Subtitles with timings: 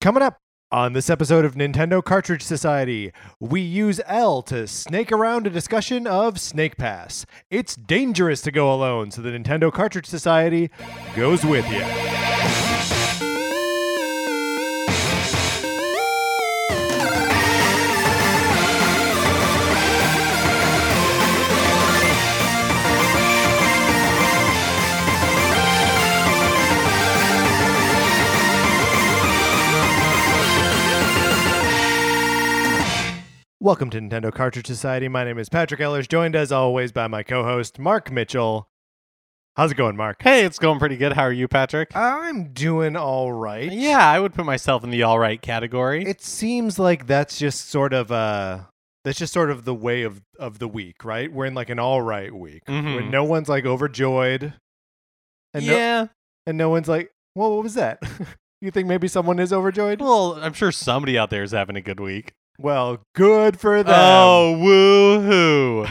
[0.00, 0.38] Coming up
[0.72, 6.06] on this episode of Nintendo Cartridge Society, we use L to snake around a discussion
[6.06, 7.26] of Snake Pass.
[7.50, 10.70] It's dangerous to go alone, so the Nintendo Cartridge Society
[11.14, 12.69] goes with you.
[33.62, 35.08] Welcome to Nintendo Cartridge Society.
[35.08, 38.68] My name is Patrick Ellers, joined as always by my co host, Mark Mitchell.
[39.56, 40.22] How's it going, Mark?
[40.22, 41.12] Hey, it's going pretty good.
[41.12, 41.94] How are you, Patrick?
[41.94, 43.70] I'm doing all right.
[43.70, 46.04] Yeah, I would put myself in the all right category.
[46.06, 48.60] It seems like that's just sort of uh
[49.04, 51.30] that's just sort of the way of of the week, right?
[51.30, 53.10] We're in like an all right week when Mhm.
[53.10, 54.54] no one's like overjoyed,
[55.52, 56.06] and no, yeah.
[56.46, 58.02] and no one's like, well, what was that?
[58.62, 60.00] you think maybe someone is overjoyed?
[60.00, 62.32] Well, I'm sure somebody out there is having a good week.
[62.60, 63.94] Well, good for them.
[63.96, 65.88] Oh, woohoo.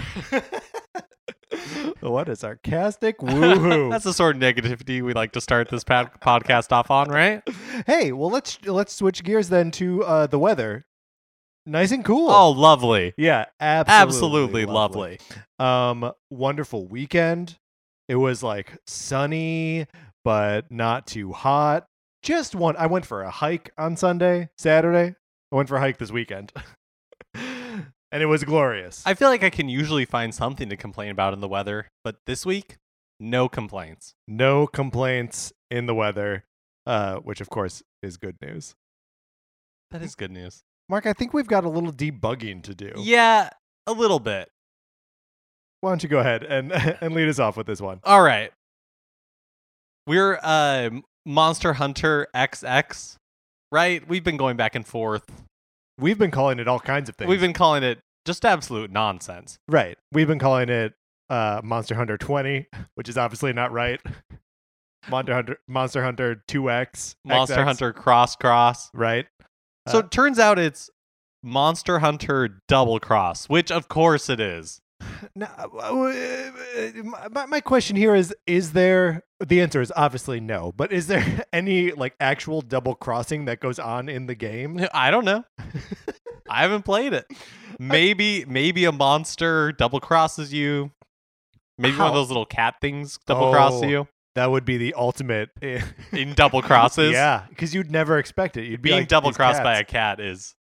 [2.01, 3.89] what a sarcastic woohoo!
[3.89, 7.41] That's the sort of negativity we like to start this pod- podcast off on, right?
[7.87, 10.85] hey, well let's let's switch gears then to uh, the weather.
[11.65, 12.29] Nice and cool.
[12.29, 13.13] Oh, lovely.
[13.17, 15.19] yeah, absolutely, Absolutely lovely.
[15.57, 17.57] Um, wonderful weekend.
[18.07, 19.87] It was like sunny,
[20.23, 21.87] but not too hot.
[22.21, 22.75] Just one.
[22.77, 25.15] I went for a hike on Sunday, Saturday.
[25.51, 26.51] I went for a hike this weekend,
[27.33, 29.03] and it was glorious.
[29.05, 32.17] I feel like I can usually find something to complain about in the weather, but
[32.27, 32.77] this week,
[33.19, 34.13] no complaints.
[34.27, 36.45] no complaints in the weather,
[36.85, 38.75] uh, which of course is good news.
[39.91, 40.61] That is good news.
[40.87, 42.91] Mark, I think we've got a little debugging to do.
[42.97, 43.49] Yeah,
[43.87, 44.49] a little bit.
[45.81, 48.01] Why don't you go ahead and and lead us off with this one?
[48.03, 48.51] All right.
[50.05, 50.89] We're uh
[51.25, 53.15] Monster Hunter XX,
[53.71, 54.07] right?
[54.07, 55.23] We've been going back and forth.
[55.99, 57.29] We've been calling it all kinds of things.
[57.29, 59.57] We've been calling it just absolute nonsense.
[59.67, 59.97] right.
[60.11, 60.93] We've been calling it
[61.29, 63.99] uh, Monster Hunter 20, which is obviously not right.
[65.09, 68.91] Monster Hunter Monster Hunter 2X, Monster XX, Hunter Cross Cross.
[68.93, 69.25] right?
[69.87, 70.89] So Uh, it turns out it's
[71.41, 74.81] Monster Hunter Double Cross, which of course it is.
[75.35, 75.47] Now,
[75.79, 76.11] uh,
[77.31, 79.23] my, my question here is: Is there?
[79.45, 80.73] The answer is obviously no.
[80.75, 84.85] But is there any like actual double crossing that goes on in the game?
[84.93, 85.43] I don't know.
[86.49, 87.25] I haven't played it.
[87.79, 90.91] Maybe maybe a monster double crosses you.
[91.77, 94.93] Maybe one of those little cat things double crosses Oh, you That would be the
[94.95, 95.49] ultimate.
[95.61, 97.13] in double crosses.
[97.13, 98.65] yeah, because you'd never expect it.
[98.65, 100.55] You'd be Being like, double crossed by a cat is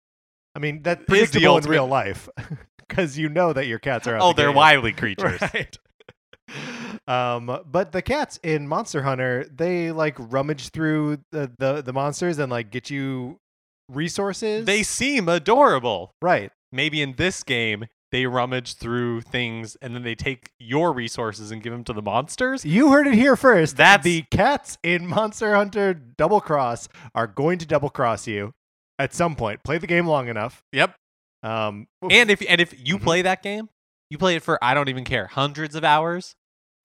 [0.56, 2.28] I mean, that's the predictable in real life
[2.90, 4.16] because you know that your cats are.
[4.16, 4.56] Out Oh, the they're gate.
[4.58, 5.40] wily creatures.
[5.42, 5.78] right?
[7.08, 12.38] Um, but the cats in Monster Hunter, they like rummage through the the, the monsters
[12.40, 13.38] and like get you
[13.90, 14.66] resources.
[14.66, 16.12] They seem adorable.
[16.22, 16.52] right.
[16.72, 21.64] Maybe in this game, they rummage through things and then they take your resources and
[21.64, 22.66] give them to the monsters.
[22.66, 23.78] You heard it here first.
[23.78, 28.52] That the cats in Monster Hunter Double Cross are going to double cross you
[29.00, 29.64] at some point.
[29.64, 30.64] Play the game long enough.
[30.74, 30.96] Yep.
[31.44, 33.04] Um, And if and if you Mhm.
[33.04, 33.70] play that game,
[34.10, 36.36] you play it for I don't even care hundreds of hours,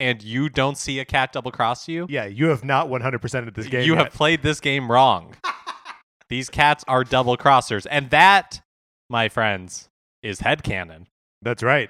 [0.01, 2.07] and you don't see a cat double cross you.
[2.09, 3.85] yeah, you have not 100% of this game.
[3.85, 4.05] you yet.
[4.05, 5.35] have played this game wrong.
[6.29, 8.61] These cats are double crossers, and that,
[9.09, 9.89] my friends,
[10.23, 11.05] is headcanon.
[11.43, 11.89] That's right.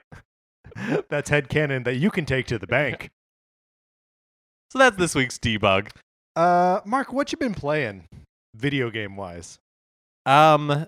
[1.09, 3.09] That's headcanon that you can take to the bank.
[4.71, 5.89] So that's this week's debug.
[6.33, 8.07] Uh, Mark, what you been playing,
[8.55, 9.59] video game wise?
[10.25, 10.87] Um,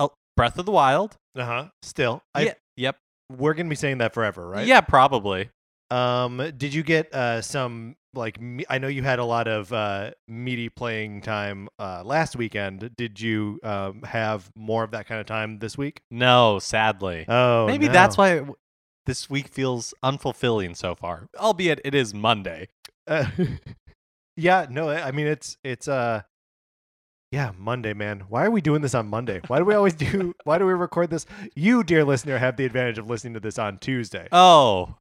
[0.00, 1.14] oh, Breath of the Wild.
[1.36, 1.68] Uh huh.
[1.80, 2.54] Still, I, yeah.
[2.76, 2.96] Yep.
[3.38, 4.66] we're gonna be saying that forever, right?
[4.66, 5.48] Yeah, probably.
[5.90, 9.72] Um, did you get uh some like me- I know you had a lot of
[9.72, 12.90] uh meaty playing time uh last weekend.
[12.96, 16.02] Did you um have more of that kind of time this week?
[16.10, 17.24] No, sadly.
[17.28, 17.92] Oh, Maybe no.
[17.92, 18.54] that's why w-
[19.06, 21.28] this week feels unfulfilling so far.
[21.38, 22.68] Albeit it is Monday.
[23.06, 23.26] Uh,
[24.36, 26.22] yeah, no, I I mean it's it's uh
[27.32, 28.24] yeah, Monday, man.
[28.28, 29.40] Why are we doing this on Monday?
[29.46, 31.26] Why do we always do why do we record this?
[31.54, 34.26] You, dear listener, have the advantage of listening to this on Tuesday.
[34.32, 34.96] Oh,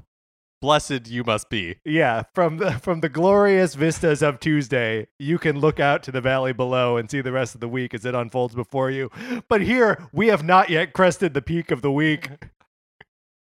[0.61, 1.77] blessed you must be.
[1.85, 6.21] yeah, from the from the glorious vistas of Tuesday, you can look out to the
[6.21, 9.09] valley below and see the rest of the week as it unfolds before you.
[9.47, 12.29] But here, we have not yet crested the peak of the week.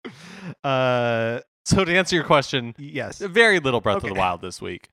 [0.64, 3.18] uh So to answer your question, yes.
[3.18, 4.88] very little Breath of the Wild this week.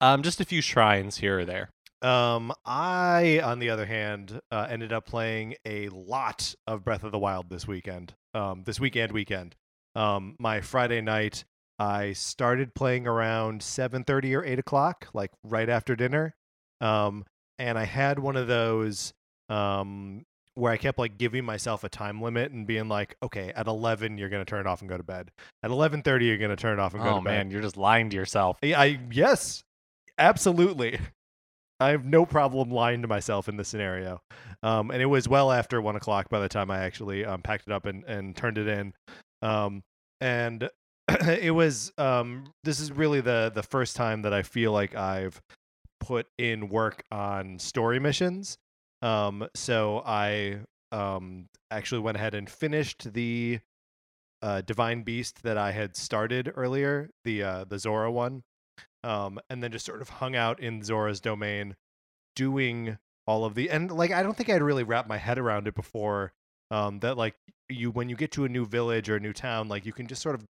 [0.00, 1.70] Um, just a few shrines here or there.
[2.02, 7.12] Um, I, on the other hand, uh, ended up playing a lot of Breath of
[7.12, 8.14] the Wild this weekend.
[8.34, 9.56] Um, this weekend, weekend.
[9.96, 11.44] Um, my Friday night,
[11.78, 16.34] I started playing around seven thirty or eight o'clock, like right after dinner.
[16.80, 17.24] Um,
[17.58, 19.14] and I had one of those
[19.48, 23.66] um, where I kept like giving myself a time limit and being like, okay, at
[23.66, 25.30] 11 you're gonna turn it off and go to bed.
[25.62, 27.30] At 11:30 you're gonna turn it off and go Oh to bed.
[27.30, 28.58] Oh man, you're just lying to yourself.
[28.62, 29.62] I, I yes,
[30.18, 30.98] absolutely.
[31.80, 34.22] I have no problem lying to myself in this scenario.
[34.62, 37.66] Um, and it was well after one o'clock by the time I actually um, packed
[37.66, 38.94] it up and, and turned it in.
[39.46, 39.84] Um,
[40.20, 40.68] and
[41.08, 45.40] it was um, this is really the the first time that I feel like I've
[46.00, 48.58] put in work on story missions.
[49.02, 50.58] Um, so I
[50.90, 53.60] um, actually went ahead and finished the
[54.42, 58.42] uh, divine beast that I had started earlier, the uh, the Zora one,
[59.04, 61.76] um, and then just sort of hung out in Zora's domain,
[62.34, 65.68] doing all of the and like I don't think I'd really wrapped my head around
[65.68, 66.32] it before.
[66.72, 67.36] Um, that like
[67.68, 70.06] you when you get to a new village or a new town, like you can
[70.06, 70.44] just sort of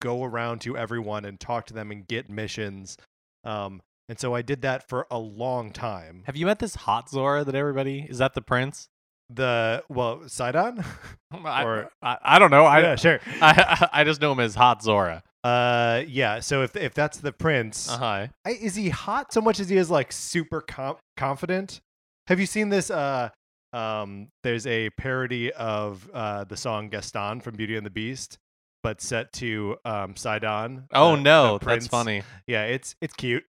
[0.00, 2.96] go around to everyone and talk to them and get missions.
[3.44, 6.22] Um, and so I did that for a long time.
[6.26, 8.86] Have you met this hot Zora that everybody is that the prince?
[9.30, 10.84] The well, Sidon.
[11.44, 12.64] I, Or- I, I don't know.
[12.64, 13.20] I, yeah, sure.
[13.40, 15.22] I I just know him as Hot Zora.
[15.42, 16.40] Uh, yeah.
[16.40, 18.26] So if if that's the prince, Uh huh.
[18.44, 21.80] I, is he hot so much as he is like super com- confident?
[22.28, 22.90] Have you seen this?
[22.90, 23.30] Uh,
[23.74, 28.38] um, there's a parody of uh the song Gaston from Beauty and the Beast,
[28.82, 30.86] but set to um Sidon.
[30.92, 32.22] Oh the- the no, that's funny.
[32.46, 33.44] Yeah, it's it's cute.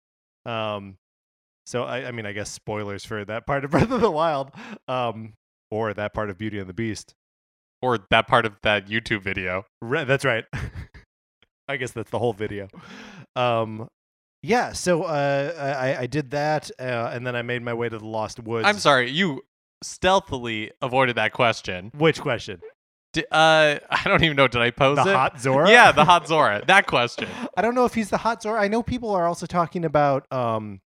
[0.46, 0.96] Um,
[1.66, 4.50] so I I mean I guess spoilers for that part of Breath of the Wild,
[4.88, 5.34] um,
[5.70, 7.14] or that part of Beauty and the Beast.
[7.82, 9.66] Or that part of that YouTube video.
[9.82, 10.46] Right, that's right.
[11.68, 12.68] I guess that's the whole video.
[13.36, 13.88] Um,
[14.42, 14.72] yeah.
[14.72, 18.06] So uh, I, I did that, uh, and then I made my way to the
[18.06, 18.66] Lost Woods.
[18.66, 19.42] I'm sorry, you
[19.84, 21.90] stealthily avoided that question.
[21.96, 22.60] Which question?
[23.12, 24.48] D- uh, I don't even know.
[24.48, 25.14] Did I pose The it?
[25.14, 25.70] hot Zora?
[25.70, 26.64] Yeah, the hot Zora.
[26.66, 27.28] That question.
[27.56, 28.60] I don't know if he's the hot Zora.
[28.60, 30.80] I know people are also talking about um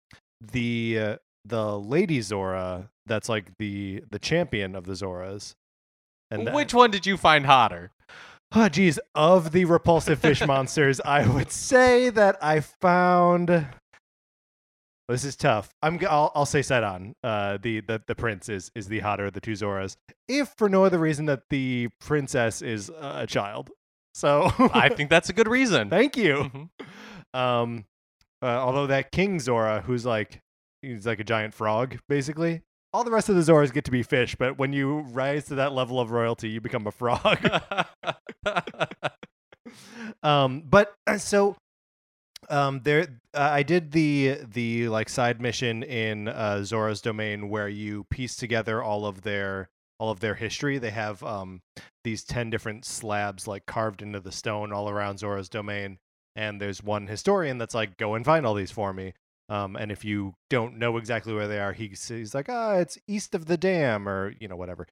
[0.41, 1.15] the uh,
[1.45, 2.89] the Lady Zora.
[3.05, 5.53] That's like the the champion of the Zoras.
[6.31, 7.91] And that- Which one did you find hotter?
[8.55, 13.67] Oh, geez, of the repulsive fish monsters, I would say that I found.
[15.07, 15.69] This is tough.
[15.83, 15.99] I'm.
[16.09, 17.13] I'll, I'll say Sidon.
[17.23, 19.97] Uh, the, the the prince is is the hotter of the two Zoras,
[20.27, 23.69] if for no other reason that the princess is a child.
[24.15, 25.89] So I think that's a good reason.
[25.91, 26.49] thank you.
[27.35, 27.39] Mhm.
[27.39, 27.85] Um,
[28.41, 30.39] uh, although that King Zora, who's like
[30.81, 32.61] he's like a giant frog, basically.
[32.91, 35.55] All the rest of the Zoras get to be fish, but when you rise to
[35.55, 37.45] that level of royalty, you become a frog.
[40.23, 41.55] um but so
[42.49, 47.67] um there uh, i did the the like side mission in uh zora's domain where
[47.67, 49.69] you piece together all of their
[49.99, 50.77] all of their history.
[50.77, 51.61] They have um
[52.03, 55.97] these 10 different slabs like carved into the stone all around zora's domain
[56.35, 59.13] and there's one historian that's like go and find all these for me.
[59.49, 62.97] Um and if you don't know exactly where they are he's, he's like ah it's
[63.07, 64.87] east of the dam or you know whatever.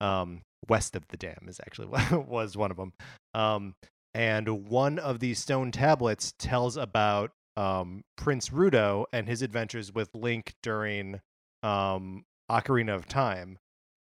[0.00, 2.92] Um west of the dam is actually was one of them
[3.34, 3.74] um
[4.18, 10.12] and one of these stone tablets tells about um, Prince Ruto and his adventures with
[10.12, 11.20] Link during
[11.62, 13.58] um, Ocarina of Time.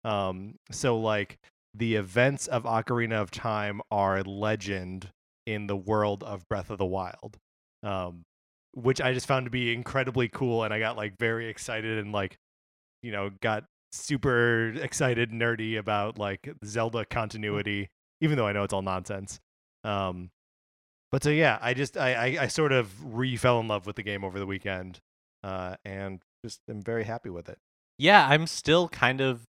[0.05, 1.37] Um, so, like,
[1.73, 5.09] the events of Ocarina of Time are legend
[5.45, 7.37] in the world of Breath of the Wild,
[7.83, 8.23] um,
[8.73, 10.63] which I just found to be incredibly cool.
[10.63, 12.37] And I got like very excited and like,
[13.03, 17.89] you know, got super excited, nerdy about like Zelda continuity,
[18.21, 19.41] even though I know it's all nonsense.
[19.85, 20.31] Um,
[21.11, 23.95] but so yeah, I just I, I I sort of re fell in love with
[23.95, 24.99] the game over the weekend,
[25.43, 27.57] uh, and just am very happy with it.
[27.97, 29.43] yeah, I'm still kind of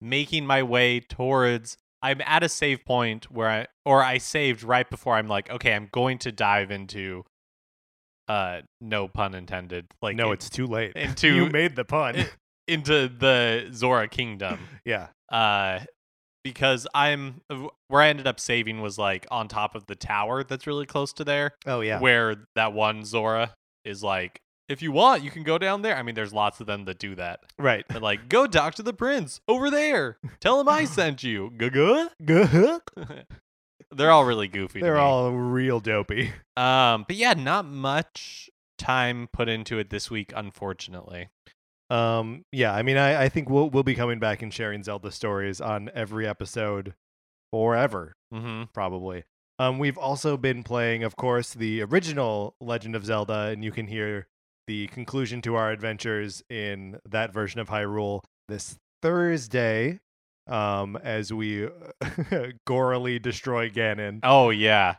[0.00, 4.88] making my way towards I'm at a save point where I or I saved right
[4.88, 7.24] before I'm like, okay, I'm going to dive into
[8.28, 9.86] uh no pun intended.
[10.02, 10.92] Like no, in- it's too late.
[10.96, 12.26] into- you made the pun.
[12.68, 14.58] into the Zora kingdom.
[14.84, 15.08] yeah.
[15.30, 15.80] Uh
[16.44, 17.40] because I'm
[17.88, 21.12] where I ended up saving was like on top of the tower that's really close
[21.14, 21.52] to there.
[21.66, 21.98] Oh yeah.
[21.98, 25.96] Where that one Zora is like, if you want, you can go down there.
[25.96, 27.40] I mean, there's lots of them that do that.
[27.58, 27.84] right.
[27.88, 30.18] But like, go talk to the prince over there.
[30.40, 31.50] Tell him I sent you.
[31.56, 32.80] Guh Good.
[33.90, 34.80] They're all really goofy.
[34.80, 36.32] They're all real dopey.
[36.56, 41.28] Um, but yeah, not much time put into it this week, unfortunately.
[41.90, 45.10] Um, yeah, I mean, I, I think we'll we'll be coming back and sharing Zelda
[45.10, 46.94] stories on every episode
[47.52, 48.64] forever, Mm-hmm.
[48.72, 49.24] probably.
[49.58, 53.86] Um, we've also been playing, of course, the original Legend of Zelda, and you can
[53.86, 54.26] hear
[54.66, 60.00] the conclusion to our adventures in that version of Hyrule this Thursday,
[60.48, 61.68] um, as we
[62.68, 64.20] gorily destroy Ganon.
[64.24, 64.96] Oh yeah,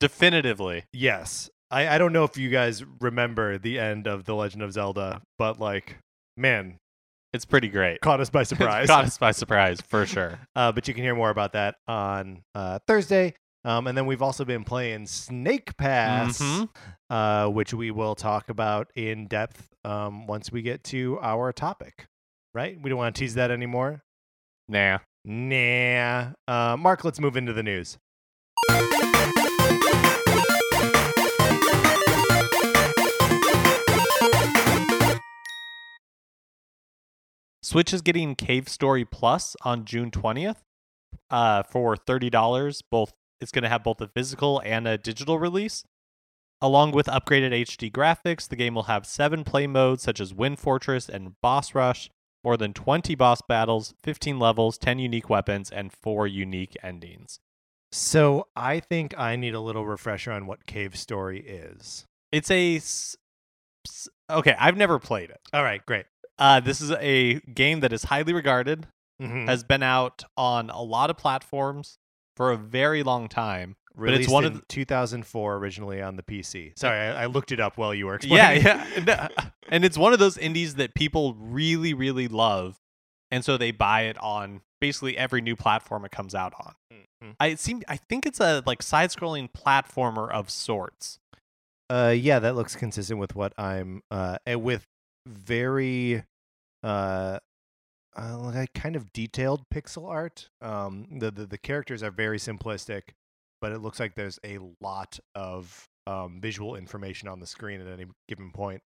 [0.00, 0.84] definitively.
[0.92, 1.50] Yes.
[1.70, 5.20] I, I don't know if you guys remember the end of The Legend of Zelda,
[5.38, 5.96] but like,
[6.36, 6.76] man,
[7.32, 8.00] It's pretty great.
[8.00, 8.86] caught us by surprise.
[8.86, 10.38] Caught us by surprise for sure.
[10.56, 13.34] Uh, but you can hear more about that on uh, Thursday.
[13.64, 16.68] Um, and then we've also been playing Snake Pass, Mhm.
[17.10, 22.06] uh, which we will talk about in depth um, once we get to our topic.
[22.54, 22.80] Right?
[22.80, 24.02] We don't want to tease that anymore.
[24.68, 24.98] Nah.
[25.24, 26.28] Nah.
[26.46, 27.98] Uh, Mark, let's move into the news.
[37.66, 40.58] Switch is getting Cave Story Plus on June 20th
[41.30, 42.80] uh, for $30.
[42.92, 45.82] Both it's going to have both a physical and a digital release.
[46.60, 50.60] Along with upgraded HD graphics, the game will have 7 play modes such as Wind
[50.60, 52.08] Fortress and Boss Rush,
[52.44, 57.40] more than 20 boss battles, 15 levels, 10 unique weapons, and 4 unique endings.
[57.90, 62.06] So I think I need a little refresher on what Cave Story is.
[62.30, 62.80] It's a
[64.30, 65.40] Okay, I've never played it.
[65.52, 66.06] All right, great.
[66.38, 68.86] Uh, this is a game that is highly regarded,
[69.22, 69.46] Mhm.
[69.46, 71.98] has been out on a lot of platforms
[72.36, 73.76] for a very long time.
[73.98, 76.74] but it's one in of the- 2004 originally on the PC.
[76.76, 78.62] Sorry, I, I looked it up while you were explaining.
[78.62, 78.86] yeah.
[79.06, 79.28] yeah.
[79.70, 82.76] and it's one of those indies that people really, really love.
[83.30, 86.74] And so they buy it on basically every new platform it comes out on.
[86.92, 87.36] Mhm.
[87.40, 91.18] I seem I think it's a like side scrolling platformer of sorts.
[91.88, 94.86] Uh, yeah, that looks consistent with what I'm uh eh, with
[95.26, 96.22] very
[96.82, 97.38] uh,
[98.16, 100.48] uh like kind of detailed pixel art.
[100.62, 103.02] Um, the, the the characters are very simplistic,
[103.60, 107.88] but it looks like there's a lot of um visual information on the screen at
[107.88, 108.82] any given point.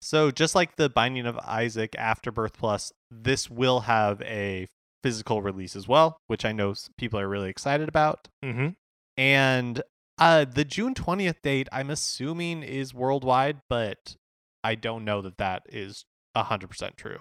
[0.00, 4.68] So just like the Binding of Isaac Afterbirth Plus, this will have a
[5.02, 8.28] physical release as well, which I know people are really excited about.
[8.44, 8.68] Mm-hmm.
[9.16, 9.82] And
[10.18, 14.16] uh the June 20th date I'm assuming is worldwide, but
[14.64, 16.04] I don't know that that is
[16.36, 17.18] 100% true.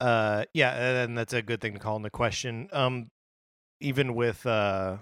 [0.00, 2.68] Uh, yeah, and that's a good thing to call into question.
[2.72, 3.08] Um,
[3.80, 4.96] even with uh,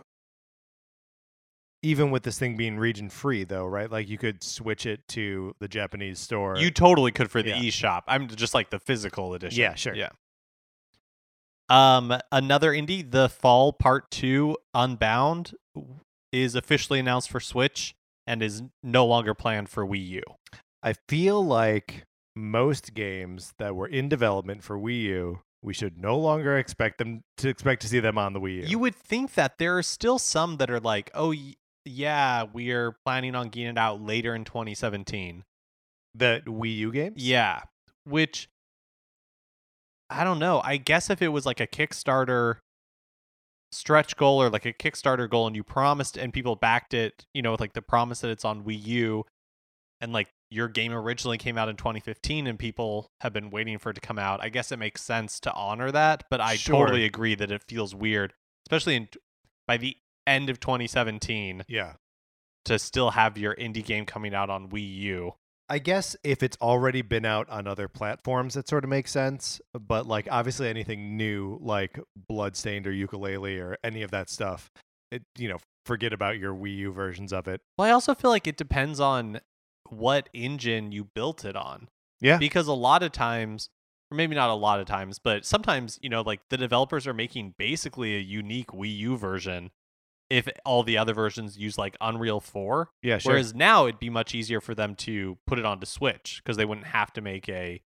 [1.83, 3.90] even with this thing being region free, though, right?
[3.90, 6.57] Like you could switch it to the Japanese store.
[6.59, 7.59] You totally could for the Yeah.
[7.62, 8.02] eShop.
[8.09, 9.61] I'm just like the physical edition.
[9.61, 9.95] Yeah, sure.
[9.95, 10.11] Yeah.
[11.69, 15.52] Um, another indie, The Fall Part Two, Unbound,
[16.33, 17.95] is officially announced for Switch
[18.26, 20.23] and is no longer planned for Wii U.
[20.82, 22.04] I feel like
[22.37, 27.23] most games that were in development for Wii U, we should no longer expect them
[27.38, 28.62] to expect to see them on the Wii U.
[28.62, 31.35] You would think that there are still some that are like, oh
[31.85, 35.44] yeah, we are planning on getting it out later in 2017.
[36.14, 37.23] the Wii U games?
[37.23, 37.62] Yeah,
[38.04, 38.49] which
[40.11, 40.61] I don't know.
[40.64, 42.56] I guess if it was like a Kickstarter
[43.73, 47.42] stretch goal or like a Kickstarter goal and you promised and people backed it, you
[47.42, 49.25] know, with like the promise that it's on Wii U
[50.00, 53.90] and like your game originally came out in 2015 and people have been waiting for
[53.90, 56.85] it to come out, I guess it makes sense to honor that, but I Sure.
[56.87, 58.33] totally agree that it feels weird,
[58.67, 59.09] especially in
[59.67, 61.95] by the end of 2017 Yeah.
[62.64, 65.35] to still have your indie game coming out on Wii U.
[65.71, 69.61] I guess if it's already been out on other platforms, that sort of makes sense.
[69.78, 74.71] But like, obviously, anything new like Bloodstained or Yooka-Laylee or any of that stuff,
[75.11, 77.61] it you know, forget about your Wii U versions of it.
[77.76, 79.40] Well, I also feel like it depends on
[79.90, 81.88] what engine you built it on.
[82.20, 82.38] Yeah.
[82.38, 83.70] Because a lot of times,
[84.11, 87.14] or maybe not a lot of times, but sometimes, you know, like the developers are
[87.14, 89.70] making basically a unique Wii U version
[90.30, 92.90] if all the other versions use like Unreal 4.
[93.02, 93.32] Yeah, sure.
[93.32, 96.64] Whereas now it'd be much easier for them to put it onto Switch because they
[96.64, 97.82] wouldn't have to make a.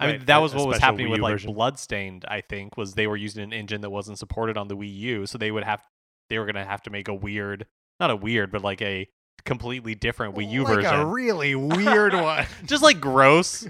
[0.00, 1.54] I mean, that was what was happening with like version.
[1.54, 2.24] Bloodstained.
[2.26, 5.26] I think was they were using an engine that wasn't supported on the Wii U,
[5.26, 5.80] so they would have
[6.28, 7.66] they were gonna have to make a weird,
[8.00, 9.08] not a weird, but like a
[9.46, 12.46] completely different Wii U like version, a really weird one.
[12.66, 13.66] just like gross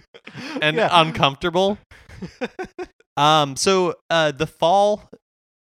[0.60, 0.88] and Yeah.
[0.92, 1.78] uncomfortable.
[3.16, 5.08] Um, so uh, the fall,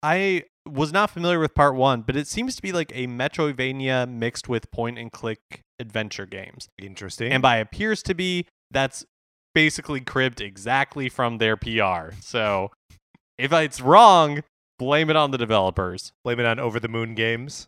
[0.01, 4.09] I was not familiar with part one, but it seems to be like a Metroidvania
[4.09, 5.38] mixed with point and click
[5.79, 6.69] adventure games.
[6.81, 7.31] Interesting.
[7.31, 9.05] And by appears to be, that's
[9.53, 12.15] basically cribbed exactly from their PR.
[12.19, 12.71] So
[13.38, 14.41] if it's wrong,
[14.79, 16.13] blame it on the developers.
[16.24, 17.67] blame it on Over the Moon Games.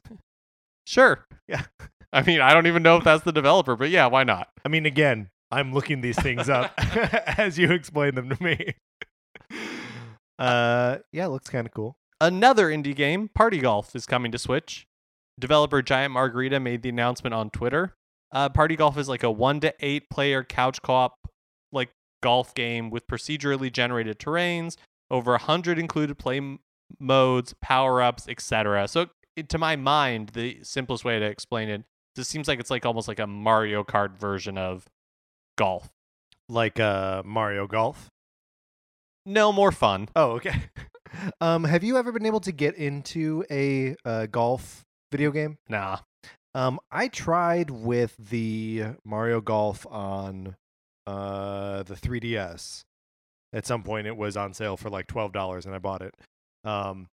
[0.87, 1.23] Sure.
[1.47, 1.65] Yeah.
[2.13, 4.49] I mean, I don't even know if that's the developer, but yeah, why not?
[4.65, 8.75] I mean, again, I'm looking these things up as you explain them to me.
[10.39, 11.97] Uh, yeah, it looks kind of cool.
[12.21, 14.85] Another indie game, Party Golf, is coming to Switch.
[15.39, 17.95] Developer Giant Margarita made the announcement on Twitter.
[18.31, 21.15] Uh, Party Golf is like a one to eight player couch co-op
[21.71, 21.89] like
[22.21, 24.77] golf game with procedurally generated terrains,
[25.09, 26.59] over a hundred included play m-
[26.99, 28.87] modes, power ups, etc.
[28.87, 31.83] So it, to my mind, the simplest way to explain it,
[32.17, 34.85] This seems like it's like almost like a Mario Kart version of
[35.55, 35.89] golf.
[36.49, 38.09] Like uh, Mario Golf.
[39.25, 40.09] No, more fun.
[40.15, 40.63] Oh, okay.
[41.41, 45.59] um, have you ever been able to get into a uh, golf video game?
[45.69, 45.99] Nah.
[46.55, 50.55] Um, I tried with the Mario Golf on
[51.05, 52.83] uh, the 3DS.
[53.53, 56.13] At some point, it was on sale for like twelve dollars, and I bought it.
[56.65, 57.07] Um,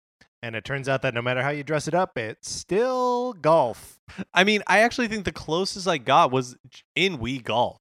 [0.42, 3.98] and it turns out that no matter how you dress it up, it's still golf.
[4.34, 6.56] I mean, I actually think the closest I got was
[6.96, 7.78] in Wii Golf.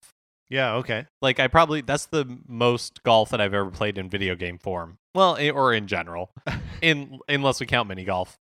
[0.50, 0.75] Yeah.
[0.75, 1.06] Okay.
[1.22, 4.98] Like I probably that's the most golf that I've ever played in video game form.
[5.15, 6.32] Well, or in general,
[6.82, 8.38] in unless we count mini golf.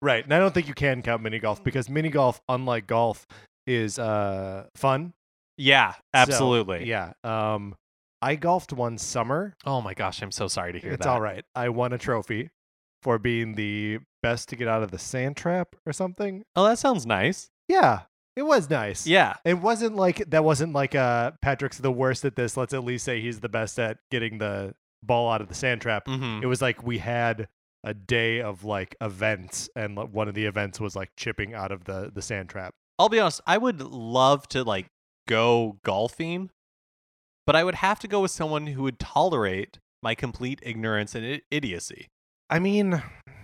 [0.00, 0.24] right.
[0.24, 3.26] And I don't think you can count mini golf because mini golf, unlike golf,
[3.66, 5.12] is uh fun.
[5.56, 6.86] Yeah, So, absolutely.
[6.86, 7.12] yeah.
[7.24, 7.74] Um,
[8.22, 9.56] I golfed one summer.
[9.66, 11.10] Oh my gosh, I'm so sorry to hear it's that.
[11.10, 11.44] all right.
[11.56, 12.50] I won a trophy
[13.02, 16.42] for being the best to get out of the sand trap or something.
[16.56, 17.50] Oh, that sounds nice.
[17.68, 18.02] Yeah,
[18.36, 19.06] it was nice.
[19.06, 19.34] Yeah.
[19.44, 22.56] It wasn't like that wasn't like uh Patrick's the worst at this.
[22.56, 25.80] Let's at least say he's the best at getting the ball out of the sand
[25.80, 26.04] trap.
[26.06, 27.48] hmm It was like we had
[27.84, 31.84] a day of like events and one of the events was like chipping out of
[31.84, 32.74] the the sand trap.
[32.98, 34.86] I'll be honest, I would love to like
[35.28, 36.50] go golfing,
[37.46, 41.24] but I would have to go with someone who would tolerate my complete ignorance and
[41.24, 42.08] I- idiocy.
[42.50, 43.02] I mean,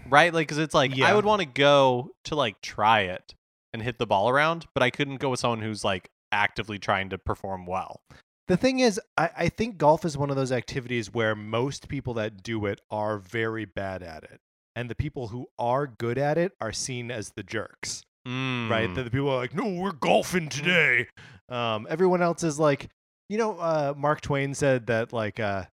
[0.08, 0.32] Right?
[0.32, 1.06] Like cuz it's like yeah.
[1.06, 3.34] I would want to go to like try it
[3.72, 7.10] and hit the ball around, but I couldn't go with someone who's like actively trying
[7.10, 8.00] to perform well.
[8.46, 12.12] the thing is, I, I think golf is one of those activities where most people
[12.14, 14.40] that do it are very bad at it.
[14.76, 18.02] And the people who are good at it are seen as the jerks.
[18.26, 18.90] right?
[18.90, 18.94] Mm.
[18.96, 21.08] That the people are like, no, we're golfing today.
[21.48, 22.88] Um, everyone else is like,
[23.28, 25.64] you know, uh, Mark Twain said that, like, uh,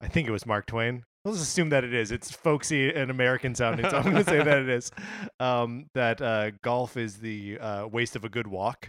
[0.00, 1.04] I think it was Mark Twain.
[1.26, 2.12] Let's assume that it is.
[2.12, 4.92] It's folksy and American sounding, so I'm going to say that it is.
[5.40, 8.88] Um, that uh, golf is the uh, waste of a good walk.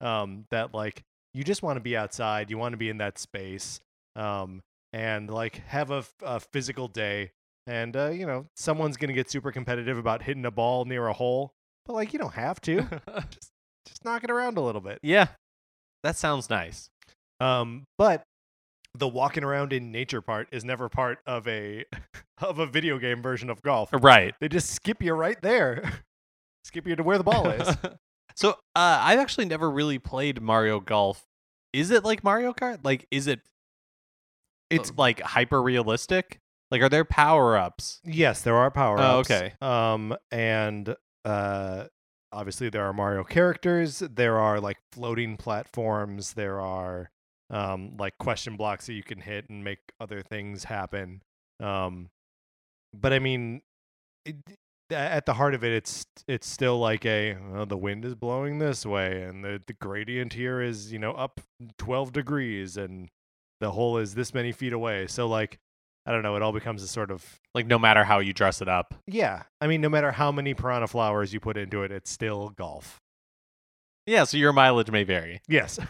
[0.00, 1.02] Um, that like
[1.32, 3.78] you just want to be outside, you want to be in that space,
[4.16, 7.30] um, and like have a physical day.
[7.66, 11.06] And uh, you know, someone's going to get super competitive about hitting a ball near
[11.06, 11.52] a hole,
[11.84, 12.82] but like you don't have to
[13.86, 14.98] just knock it around a little bit.
[15.02, 15.28] yeah.
[16.02, 16.88] That sounds nice.
[17.40, 18.22] Um, but
[18.98, 21.84] the walking around in nature part is never part of a
[22.42, 23.90] of a video game version of golf.
[23.92, 24.34] Right.
[24.40, 26.02] They just skip you right there,
[26.64, 27.76] skip you to where the ball is.
[28.34, 31.24] so, uh, I've actually never really played Mario Golf.
[31.72, 32.78] Is it like Mario Kart?
[32.84, 33.40] Like is it
[34.70, 36.40] It's it's like hyper realistic?
[36.70, 38.00] Like are there power-ups?
[38.04, 39.30] yes, there are power Oh, ups.
[39.30, 39.52] okay.
[39.60, 41.84] Um, and uh,
[42.32, 44.00] obviously there are Mario characters.
[44.00, 46.32] There are like floating platforms.
[46.34, 47.10] There are
[47.50, 51.22] um like question blocks that you can hit and make other things happen.
[51.60, 52.08] Um,
[52.92, 53.62] but I mean,
[54.24, 54.36] it,
[54.90, 58.58] at the heart of it, it's it's still like a well, the wind is blowing
[58.58, 61.40] this way, and the the gradient here is you know up
[61.78, 63.08] twelve degrees, and
[63.60, 65.06] the hole is this many feet away.
[65.06, 65.58] So like,
[66.04, 66.36] I don't know.
[66.36, 68.94] It all becomes a sort of Like no matter how you dress it up.
[69.06, 69.44] yeah.
[69.60, 73.00] I mean, no matter how many piranha flowers you put into it, it's still golf.
[74.06, 75.40] Yeah, so your mileage may vary.
[75.48, 75.80] Yes.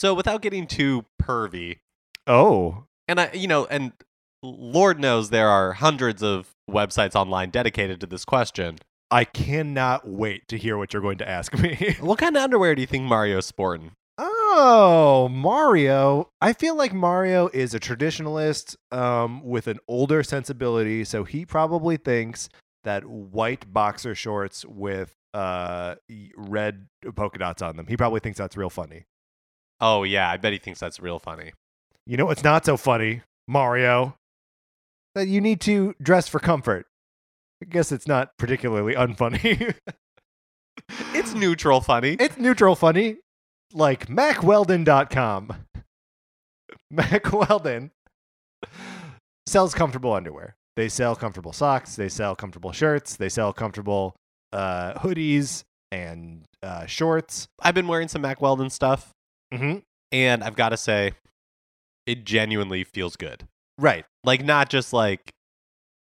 [0.00, 1.80] So without getting too pervy,
[2.26, 2.84] Oh.
[3.06, 3.92] and I, you know, and
[4.42, 8.78] Lord knows there are hundreds of websites online dedicated to this question.
[9.10, 11.96] I cannot wait to hear what you're going to ask me.
[12.00, 13.90] What kind of underwear do you think Mario's sporting?
[14.16, 16.30] oh, Mario.
[16.40, 21.98] I feel like Mario is a traditionalist um, with an older sensibility, so he probably
[21.98, 22.48] thinks
[22.84, 25.96] that white boxer shorts with uh,
[26.38, 27.86] red polka dots on them.
[27.86, 29.04] He probably thinks that's real funny.
[29.80, 31.52] Oh yeah, I bet he thinks that's real funny.
[32.06, 34.16] You know what's not so funny, Mario?
[35.14, 36.86] That you need to dress for comfort.
[37.62, 39.74] I guess it's not particularly unfunny.
[41.12, 42.12] It's neutral funny.
[42.18, 43.16] it's neutral funny,
[43.74, 45.52] like MackWeldon.com.
[46.92, 47.90] MacWeldon
[49.46, 50.56] sells comfortable underwear.
[50.76, 51.96] They sell comfortable socks.
[51.96, 53.16] They sell comfortable shirts.
[53.16, 54.16] They sell comfortable
[54.52, 57.46] uh, hoodies and uh, shorts.
[57.60, 59.10] I've been wearing some Mack Weldon stuff,
[59.52, 59.78] Mm-hmm.
[60.12, 61.12] and I've got to say,
[62.06, 63.46] it genuinely feels good.
[63.78, 65.30] Right, Like not just like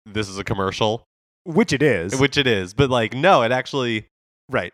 [0.07, 1.05] this is a commercial,
[1.45, 2.19] which it is.
[2.21, 4.07] which it is, but like no, it actually
[4.49, 4.73] right.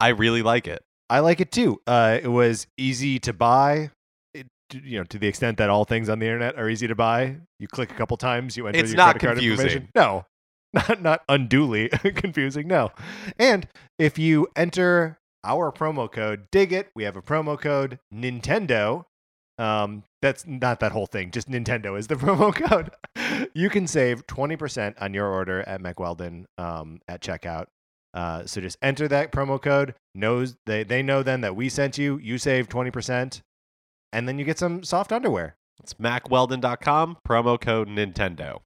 [0.00, 0.82] I really like it.
[1.10, 1.80] I like it too.
[1.86, 3.90] Uh, it was easy to buy.
[4.32, 6.94] It, you know, to the extent that all things on the internet are easy to
[6.94, 7.36] buy.
[7.60, 9.88] You click a couple times, you enter It's your not credit card information.
[9.94, 10.24] No,
[10.72, 12.66] not not unduly confusing.
[12.68, 12.90] No,
[13.38, 16.90] and if you enter our promo code, dig it.
[16.94, 19.04] We have a promo code Nintendo.
[19.58, 21.30] Um, that's not that whole thing.
[21.30, 22.90] Just Nintendo is the promo code.
[23.54, 27.66] you can save 20% on your order at Mack Weldon um, at checkout.
[28.14, 29.94] Uh, so just enter that promo code.
[30.14, 32.18] Knows they they know then that we sent you.
[32.18, 33.40] You save 20%,
[34.12, 35.56] and then you get some soft underwear.
[35.82, 38.60] It's mackweldon.com, promo code Nintendo.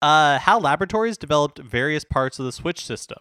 [0.00, 3.18] Uh, HAL Laboratories developed various parts of the Switch system,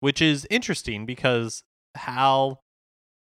[0.00, 1.62] which is interesting because
[1.96, 2.62] HAL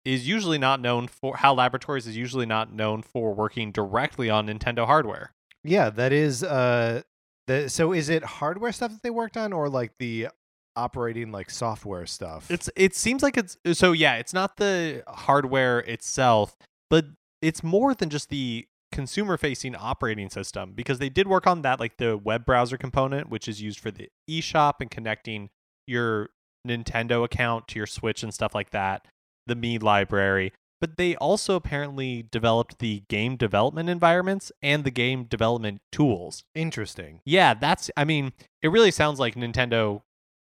[0.05, 4.47] is usually not known for HAL Laboratories is usually not known for working directly on
[4.47, 5.33] Nintendo hardware.
[5.63, 6.43] Yeah, that is.
[6.43, 7.03] Uh,
[7.47, 10.27] the so is it hardware stuff that they worked on, or like the
[10.75, 12.49] operating like software stuff?
[12.49, 16.55] It's it seems like it's so yeah, it's not the hardware itself,
[16.89, 17.05] but
[17.41, 21.79] it's more than just the consumer facing operating system because they did work on that
[21.79, 25.49] like the web browser component which is used for the eShop and connecting
[25.87, 26.29] your
[26.67, 29.05] Nintendo account to your Switch and stuff like that,
[29.47, 30.53] the Mii library.
[30.79, 36.43] But they also apparently developed the game development environments and the game development tools.
[36.55, 37.21] interesting.
[37.25, 40.01] Yeah, that's I mean, it really sounds like Nintendo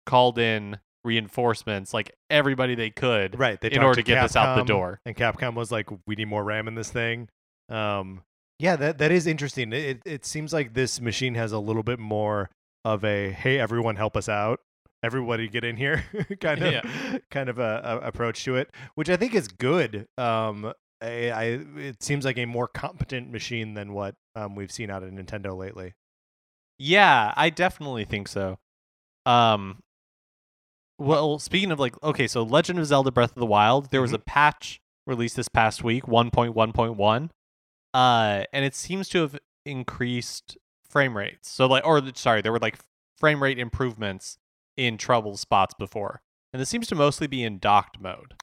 [0.06, 3.60] called in reinforcements like everybody they could Right.
[3.60, 5.00] They in order to get this out the Capcom, door.
[5.04, 7.28] and Capcom was like, "We need more RAM in this thing."
[7.68, 8.22] Um,
[8.58, 9.72] yeah, that that is interesting.
[9.72, 12.50] It it seems like this machine has a little bit more
[12.84, 14.60] of a "Hey, everyone, help us out."
[15.02, 16.02] Everybody get in here,
[16.40, 17.18] kind of, Yeah.
[17.30, 20.06] kind of a, a approach to it, which I think is good.
[20.16, 21.44] Um, I, I
[21.76, 25.54] it seems like a more competent machine than what um we've seen out of Nintendo
[25.56, 25.92] lately.
[26.78, 28.58] Yeah, I definitely think so.
[29.26, 29.78] Um
[30.98, 34.12] well, speaking of like okay, so Legend of Zelda Breath of the Wild, there was
[34.12, 34.14] Mhm.
[34.16, 37.30] a patch released this past week, 1.1.1.
[37.94, 41.48] Uh and it seems to have increased frame rates.
[41.50, 42.78] So like or sorry, there were like
[43.18, 44.36] frame rate improvements
[44.76, 46.20] in trouble spots before.
[46.52, 48.34] And this seems to mostly be in docked mode,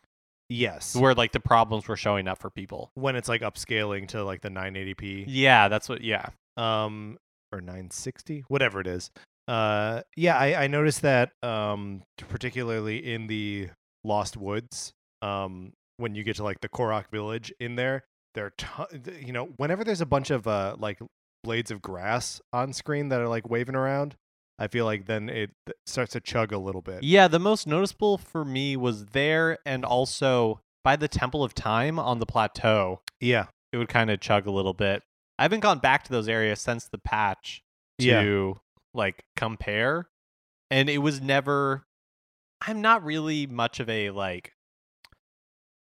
[0.49, 2.91] Yes, where like the problems were showing up for people.
[2.95, 5.25] when it's like upscaling to like the 980p.
[5.27, 6.27] Yeah, that's what yeah.
[6.57, 7.17] um
[7.53, 9.11] or 960 whatever it is
[9.49, 13.67] uh yeah i i noticed that um particularly in the
[14.05, 18.53] lost woods um when you get to like the korok village in there there are
[18.57, 18.87] ton-
[19.21, 20.99] you know whenever there's a bunch of uh like
[21.43, 24.15] blades of grass on screen that are like waving around
[24.59, 25.49] i feel like then it
[25.85, 29.83] starts to chug a little bit Yeah, the most noticeable for me was there and
[29.83, 33.01] also by the Temple of Time on the plateau.
[33.19, 35.03] yeah It would kind of chug a little bit.
[35.39, 37.61] I haven't gone back to those areas since the patch
[37.99, 38.21] Yeah.
[38.21, 38.59] to
[38.93, 40.07] like compare.
[40.69, 41.83] And it was never
[42.65, 44.53] I'm not really much of a like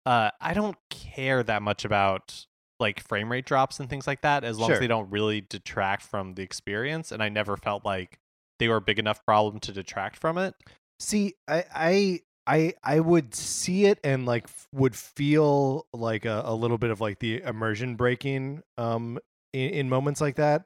[0.07, 2.47] uh I don't care that much about
[2.81, 6.03] like frame rate drops and things like that as long as they don't really detract
[6.03, 8.19] from the experience and I never felt like
[8.59, 10.55] they were a big enough problem to detract from it.
[10.99, 16.43] See, I I I I would see it and like f- would feel like a,
[16.45, 19.19] a little bit of like the immersion breaking um
[19.53, 20.65] in, in moments like that.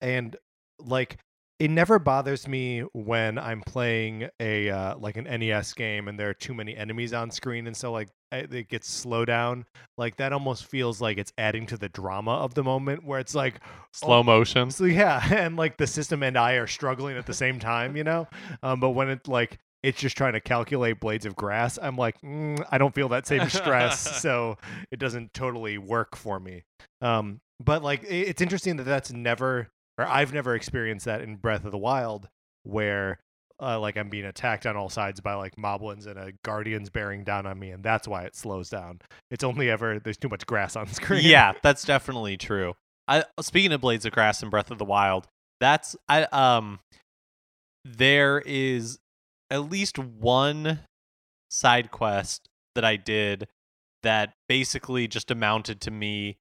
[0.00, 0.36] And
[0.78, 1.18] like
[1.60, 6.30] it never bothers me when I'm playing a uh, like an NES game and there
[6.30, 9.66] are too many enemies on screen and so like it gets slow down.
[9.98, 13.34] Like that almost feels like it's adding to the drama of the moment where it's
[13.34, 13.60] like
[13.92, 14.70] Slow motion.
[14.70, 18.04] so yeah, and like the system and I are struggling at the same time, you
[18.04, 18.26] know.
[18.62, 22.20] Um, but when it like it's just trying to calculate blades of grass, I'm like,
[22.22, 24.56] mm, I don't feel that same stress, so
[24.90, 26.62] it doesn't totally work for me.
[27.02, 29.68] Um, but like it's interesting that that's never,
[30.00, 32.28] or I've never experienced that in Breath of the Wild,
[32.62, 33.20] where
[33.60, 37.24] uh, like I'm being attacked on all sides by like moblins and a guardian's bearing
[37.24, 39.00] down on me, and that's why it slows down.
[39.30, 41.24] It's only ever there's too much grass on screen.
[41.24, 42.74] yeah, that's definitely true.
[43.06, 45.26] I speaking of Blades of Grass and Breath of the Wild,
[45.60, 46.80] that's I um
[47.84, 48.98] there is
[49.50, 50.80] at least one
[51.50, 53.48] side quest that I did
[54.02, 56.38] that basically just amounted to me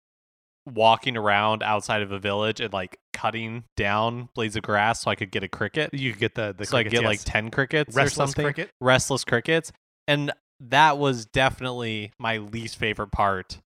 [0.65, 5.15] walking around outside of a village and like cutting down blades of grass so I
[5.15, 5.93] could get a cricket.
[5.93, 8.45] you could get the the so I crickets, get like 10 crickets or restless something
[8.45, 8.69] cricket.
[8.79, 9.71] restless crickets
[10.07, 13.59] and that was definitely my least favorite part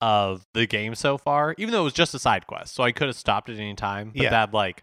[0.00, 2.90] of the game so far even though it was just a side quest so i
[2.90, 4.30] could have stopped at any time but Yeah.
[4.30, 4.82] that like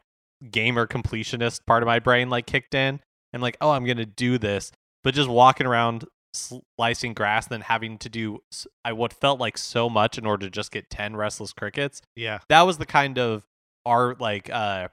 [0.52, 3.00] gamer completionist part of my brain like kicked in
[3.34, 4.72] and like oh i'm gonna do this
[5.04, 8.40] but just walking around slicing grass and then having to do
[8.86, 12.40] i what felt like so much in order to just get 10 restless crickets Yeah.
[12.50, 13.44] that was the kind of
[13.86, 14.88] art like uh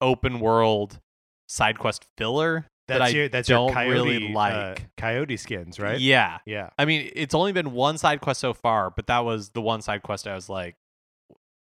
[0.00, 1.00] open world
[1.48, 4.96] side quest filler That's that I your that's don't your coyote, really uh, like.
[4.96, 5.98] coyote skins, right?
[5.98, 6.38] Yeah.
[6.46, 6.70] Yeah.
[6.78, 9.80] I mean, it's only been one side quest so far, but that was the one
[9.82, 10.74] side quest I was like,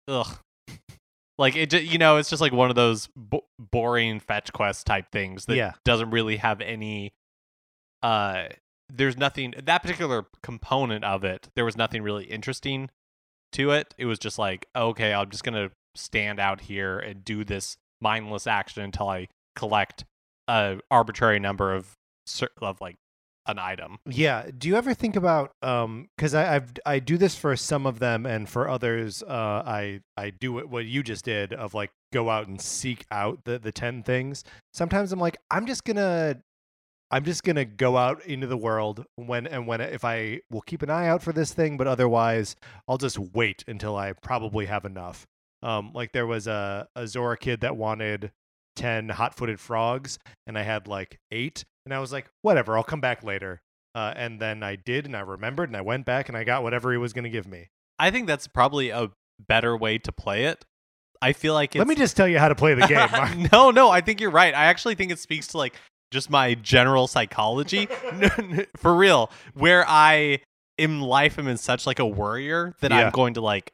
[0.08, 0.38] ugh.
[1.38, 4.86] like it, ju- you know, it's just like one of those bo- boring fetch quest
[4.88, 5.74] type things that Yeah.
[5.86, 7.14] doesn't really have any.
[8.04, 8.46] Uh,
[8.90, 11.50] there's nothing that particular component of it.
[11.56, 12.90] There was nothing really interesting
[13.54, 13.94] to it.
[13.98, 18.48] It was just like, okay, I'm just gonna stand out here and do this mindless
[18.48, 20.06] action until I collect
[20.48, 21.94] a arbitrary number of
[22.62, 22.96] of like
[23.48, 23.98] an item.
[24.06, 24.50] Yeah.
[24.56, 28.00] Do you ever think about um because I I've I do this for some of
[28.00, 31.92] them and for others uh I I do what, what you just did of like
[32.14, 34.44] go out and seek out the the 10 things.
[34.74, 36.42] Sometimes I'm like I'm just going to
[37.10, 40.62] I'm just going to go out into the world when and when if I will
[40.62, 42.56] keep an eye out for this thing but otherwise
[42.88, 45.26] I'll just wait until I probably have enough.
[45.64, 48.32] Um like there was a a Zora kid that wanted
[48.76, 53.02] 10 hot-footed frogs and I had like 8 and I was like, whatever, I'll come
[53.02, 53.62] back later.
[53.96, 56.62] Uh, and then I did, and I remembered, and I went back, and I got
[56.62, 57.70] whatever he was going to give me.
[57.98, 59.10] I think that's probably a
[59.48, 60.64] better way to play it.
[61.20, 63.50] I feel like it's Let me just tell you how to play the game.
[63.52, 64.54] No, no, I think you're right.
[64.54, 65.74] I actually think it speaks to like
[66.12, 67.88] just my general psychology.
[68.78, 70.42] For real, where I
[70.78, 73.06] in life am in such like a worrier that Yeah.
[73.08, 73.72] I'm going to like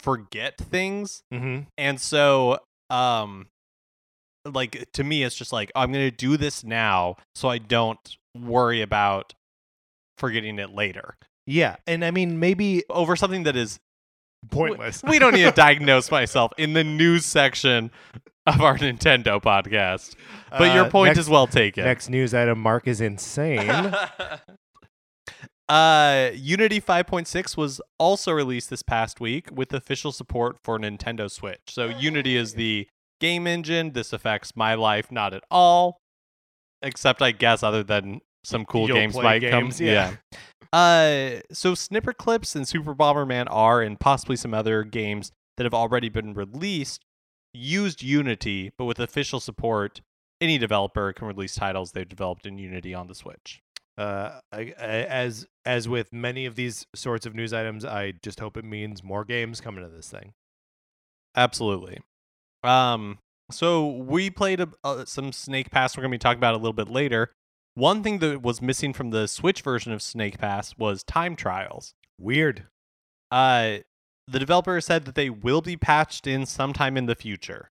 [0.00, 1.22] forget things.
[1.32, 1.62] mm-hmm.
[1.78, 2.58] And so
[2.88, 3.46] um
[4.44, 8.16] like to me it's just like I'm going to do this now so I don't
[8.36, 9.34] worry about
[10.18, 11.16] forgetting it later.
[11.46, 13.78] Yeah, and I mean maybe Over something that is
[14.50, 15.02] pointless.
[15.06, 17.90] we don't need to diagnose myself in the news section
[18.46, 20.14] of our Nintendo podcast.
[20.50, 21.84] But your Uh, point next, is well taken.
[21.84, 23.68] Next news item: Mark is insane.
[25.70, 31.60] uh, Unity 5.6 was also released this past week with official support for Nintendo Switch.
[31.68, 32.88] So Unity is the
[33.20, 33.92] game engine.
[33.92, 36.00] This affects my life not at all,
[36.82, 39.86] except I guess other than some cool You'll games might games, come.
[39.86, 40.14] yeah.
[40.72, 46.08] Uh, so Snipperclips and Super Bomberman R and possibly some other games that have already
[46.08, 47.04] been released
[47.52, 50.00] used Unity, but with official support,
[50.40, 53.60] any developer can release titles they've developed in Unity on the Switch.
[53.98, 58.40] Uh, I, I, as as with many of these sorts of news items, I just
[58.40, 60.32] hope it means more games coming to this thing.
[61.36, 61.98] Absolutely.
[62.62, 63.18] Um,
[63.50, 65.96] so we played a, uh, some Snake Pass.
[65.96, 67.30] We're going to be talking about a little bit later.
[67.74, 71.94] One thing that was missing from the Switch version of Snake Pass was time trials.
[72.18, 72.66] Weird.
[73.30, 73.78] Uh,
[74.26, 77.70] the developer said that they will be patched in sometime in the future.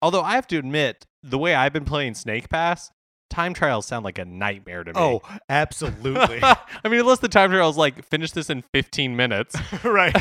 [0.00, 2.90] Although I have to admit, the way I've been playing Snake Pass,
[3.30, 4.98] time trials sound like a nightmare to me.
[5.00, 6.40] Oh, absolutely.
[6.42, 6.56] I
[6.88, 9.56] mean, unless the time trial is like finish this in 15 minutes.
[9.84, 10.14] right.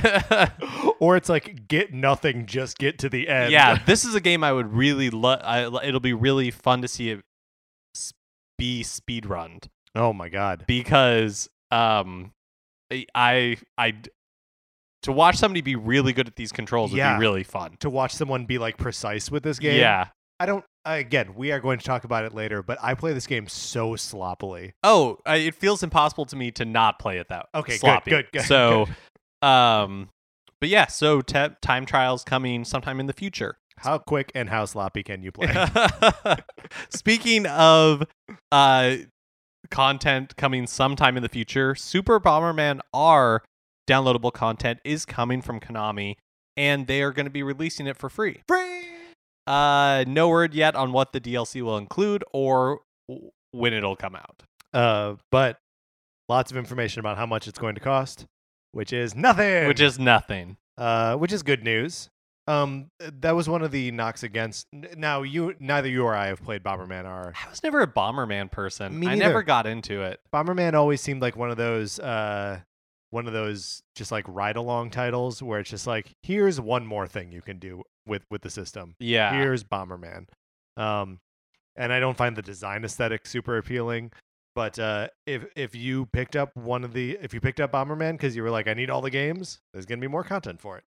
[1.00, 3.52] or it's like get nothing, just get to the end.
[3.52, 5.41] yeah, this is a game I would really love.
[5.84, 7.22] It'll be really fun to see it
[8.58, 10.63] be speed runned Oh my god.
[10.67, 12.32] because um,
[13.13, 13.93] I I
[15.04, 17.15] to watch somebody be really good at these controls would Yeah.
[17.17, 17.78] be really fun.
[17.82, 19.80] To watch someone be like precise with this game.
[19.80, 20.08] Yeah.
[20.39, 20.63] I don't.
[20.95, 23.95] Again, we are going to talk about it later, but I play this game so
[23.95, 24.73] sloppily.
[24.84, 27.60] Oh, I, it feels impossible to me to not play it that way.
[27.60, 28.12] Okay, good, sloppy.
[28.12, 28.88] good, good, So,
[29.41, 30.10] um,
[30.62, 33.58] but yeah, so te- time trials coming sometime in the future.
[33.80, 35.54] How quick and how sloppy can you play?
[36.89, 38.04] Speaking of
[38.52, 38.95] uh
[39.69, 43.43] content coming sometime in the future, Super Bomberman R
[43.88, 46.15] downloadable content is coming from Konami
[46.56, 48.41] and they are going to be releasing it for free.
[48.47, 48.88] Free.
[49.47, 52.81] Uh no word yet on what the DLC will include or
[53.51, 54.43] when it'll come out.
[54.73, 55.57] Uh, but
[56.29, 58.25] lots of information about how much it's going to cost,
[58.73, 59.67] which is nothing.
[59.67, 60.57] Which is nothing.
[60.77, 62.10] uh, which is good news.
[62.49, 64.67] Um, that was one of the knocks against.
[64.71, 67.33] Now you, neither you or I have played Bomberman R.
[67.45, 68.97] I was never a Bomberman person.
[68.99, 70.21] Me I never got into it.
[70.33, 72.60] Bomberman always seemed like one of those, uh,
[73.10, 77.08] one of those just like ride along titles where it's just like, here's one more
[77.08, 78.96] thing you can do with with the system.
[79.00, 79.34] Yeah.
[79.34, 80.28] Here's Bomberman.
[80.76, 81.20] Um,
[81.76, 84.12] and I don't find the design aesthetic super appealing.
[84.56, 88.13] But uh, if if you picked up one of the if you picked up Bomberman
[88.13, 90.78] because you were like I need all the games, there's gonna be more content for
[90.78, 90.84] it.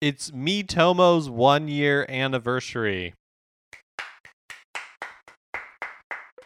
[0.00, 3.14] It's Miitomo's one year anniversary.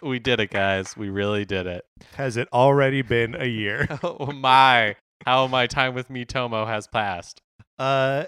[0.04, 0.98] We did it, guys.
[0.98, 1.86] We really did it.
[2.16, 3.88] Has it already been a year?
[4.04, 4.96] Oh my.
[5.24, 7.40] How my time with Miitomo has passed.
[7.78, 8.24] Uh,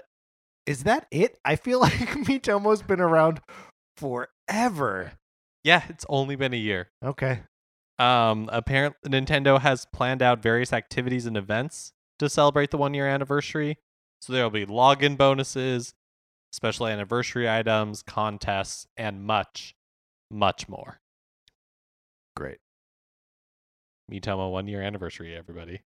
[0.65, 1.37] is that it?
[1.45, 3.41] I feel like Miitomo's been around
[3.95, 5.11] forever.
[5.63, 6.89] Yeah, it's only been a year.
[7.03, 7.41] Okay.
[7.99, 13.07] Um, apparently Nintendo has planned out various activities and events to celebrate the one year
[13.07, 13.77] anniversary.
[14.21, 15.93] So there will be login bonuses,
[16.51, 19.75] special anniversary items, contests, and much,
[20.31, 20.99] much more.
[22.37, 22.59] Great.
[24.11, 25.81] Miitomo one year anniversary, everybody.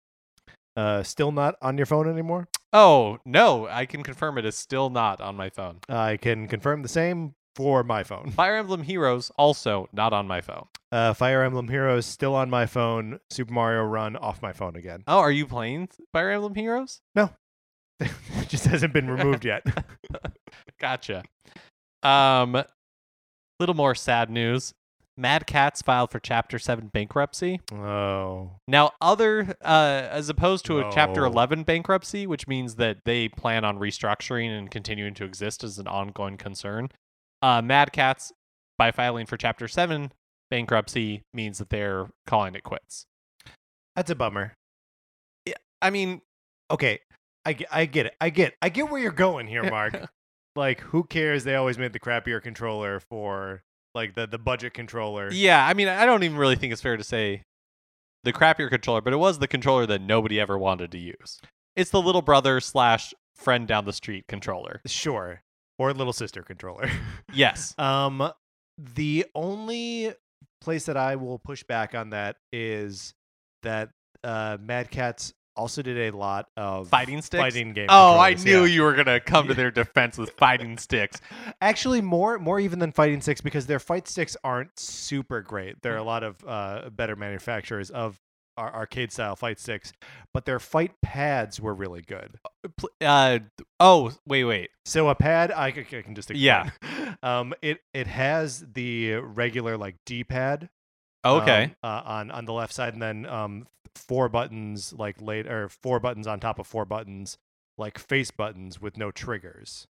[0.76, 2.48] Uh, still not on your phone anymore.
[2.72, 5.80] Oh no, I can confirm it is still not on my phone.
[5.90, 8.30] I can confirm the same for my phone.
[8.30, 10.66] Fire Emblem Heroes also not on my phone.
[10.90, 13.20] Uh, Fire Emblem Heroes still on my phone.
[13.30, 15.02] Super Mario Run off my phone again.
[15.06, 17.00] Oh, are you playing Fire Emblem Heroes?
[17.14, 17.30] No.
[18.00, 18.10] it
[18.48, 19.66] just hasn't been removed yet.
[20.80, 21.24] Gotcha.
[22.02, 22.62] Um,
[23.60, 24.72] little more sad news.
[25.18, 27.60] Mad Catz filed for Chapter Seven bankruptcy.
[27.72, 33.28] oh, Now, other uh, as opposed to a Chapter Eleven bankruptcy, which means that they
[33.28, 36.90] plan on restructuring and continuing to exist as an ongoing concern.
[37.42, 38.32] Uh, Mad Catz,
[38.78, 40.12] by filing for Chapter Seven
[40.50, 43.04] bankruptcy, means that they're calling it quits.
[43.96, 44.54] that's a bummer.
[45.44, 46.22] Yeah, I mean,
[46.70, 47.00] Okay,
[47.46, 48.14] I, I get it.
[48.20, 50.08] I get I get where you're going here, Mark.
[50.56, 51.44] like, who cares?
[51.44, 53.62] They always made the crappier controller for
[53.98, 55.30] like the the budget controller.
[55.30, 57.42] Yeah, I mean, I don't even really think it's fair to say
[58.24, 61.40] the crappier controller, but it was the controller that nobody ever wanted to use.
[61.76, 64.80] It's the little brother slash friend down the street controller.
[64.86, 65.42] Sure,
[65.78, 66.90] or little sister controller.
[67.34, 67.74] Yes.
[67.76, 68.32] Um,
[68.78, 70.14] the only
[70.62, 73.12] place that I will push back on that is
[73.62, 73.90] that
[74.24, 77.42] uh, Mad Catz also did a lot of Fighting sticks?
[77.42, 77.86] fighting game.
[77.88, 78.74] Oh, I knew yeah.
[78.74, 81.20] you were gonna come to their defense with fighting sticks.
[81.60, 85.82] Actually, more more even than fighting sticks because their fight sticks aren't super great.
[85.82, 88.18] There are a lot of uh, better manufacturers of
[88.56, 89.92] ar- arcade style fight sticks,
[90.32, 92.36] but their fight pads were really good.
[93.00, 93.40] Uh,
[93.80, 94.70] oh, wait, wait.
[94.84, 96.44] So a pad, I can just explain.
[96.44, 96.70] Yeah.
[97.22, 100.68] um, it it has the regular like D pad.
[101.24, 101.74] Okay.
[101.82, 103.66] um, uh, on on the left side, and then um
[103.98, 107.36] four buttons like late or four buttons on top of four buttons
[107.76, 109.86] like face buttons with no triggers.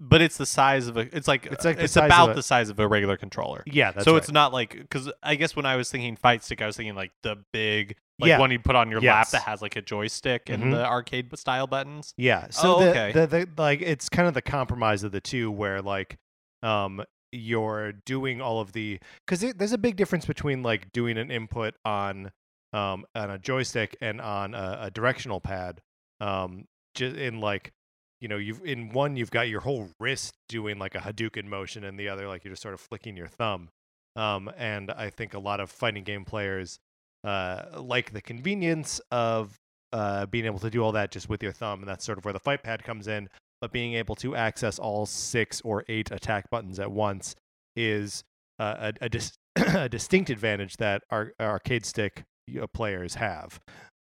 [0.00, 1.00] but it's the size of a.
[1.16, 3.64] It's like It's like it's about a- the size of a regular controller.
[3.66, 4.18] Yeah, that's so right.
[4.18, 6.94] it's not like because I guess when I was thinking fight stick, I was thinking
[6.94, 8.38] like the big like Yeah.
[8.38, 10.54] one you put on your lap that has like a joystick Mhm.
[10.54, 12.14] and the arcade style buttons.
[12.16, 12.46] Yeah.
[12.50, 13.12] So Oh, the, okay.
[13.12, 16.16] the the like it's kind of the compromise of the two where like
[16.62, 17.02] um
[17.32, 21.74] you're doing all of the cuz there's a big difference between like doing an input
[21.84, 22.30] on
[22.72, 25.80] um on a joystick and on a, a directional pad
[26.20, 27.72] um just in like
[28.20, 31.84] you know you've in one you've got your whole wrist doing like a hadouken motion
[31.84, 33.68] and the other like you're just sort of flicking your thumb
[34.16, 36.78] um and i think a lot of fighting game players
[37.24, 39.58] uh like the convenience of
[39.92, 42.24] uh, being able to do all that just with your thumb, and that's sort of
[42.24, 43.28] where the fight pad comes in.
[43.60, 47.34] But being able to access all six or eight attack buttons at once
[47.74, 48.22] is
[48.58, 52.24] uh, a, a, dis- a distinct advantage that our arcade stick
[52.72, 53.60] players have.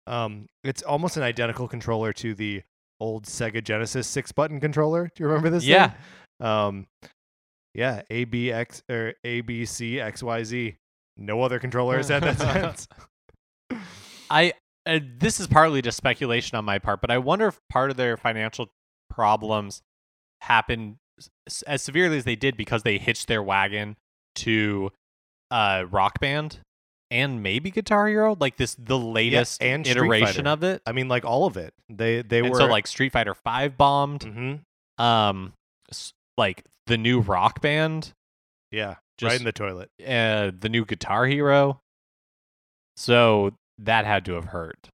[0.08, 2.62] Um, it's almost an identical controller to the
[3.00, 5.10] old Sega Genesis six button controller.
[5.16, 5.64] Do you remember this?
[5.64, 5.72] thing?
[5.72, 5.94] Yeah.
[6.40, 6.88] Um,
[7.74, 8.02] yeah.
[8.10, 10.76] A B X or A B C X Y Z.
[11.18, 12.88] No other controller has had that since.
[14.30, 14.54] I
[14.86, 17.98] uh, this is partly just speculation on my part, but I wonder if part of
[17.98, 18.68] their financial
[19.10, 19.82] problems
[20.42, 20.98] happened
[21.50, 23.96] s- as severely as they did because they hitched their wagon
[24.36, 24.92] to
[25.52, 26.60] uh Rock Band
[27.16, 30.82] and maybe Guitar Hero, like this the latest and iteration of it.
[30.86, 31.74] I mean, like all of it.
[31.90, 34.60] They they and were so like Street Fighter 5 bombed, Mhm.
[35.04, 35.54] um
[36.38, 38.12] like the new Rock Band,
[38.72, 39.90] yeah, right just in the toilet.
[40.06, 41.80] uh the new Guitar Hero.
[42.98, 44.90] So that had to have hurt.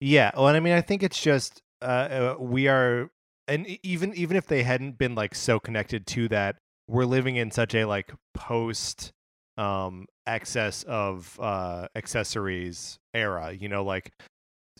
[0.00, 0.30] Yeah.
[0.36, 3.10] Well, and I mean, I think it's just uh, uh, we are,
[3.48, 6.56] and even even if they hadn't been like so connected to that,
[6.88, 9.12] we're living in such a like post
[9.56, 13.52] um excess of uh accessories era.
[13.52, 14.12] You know, like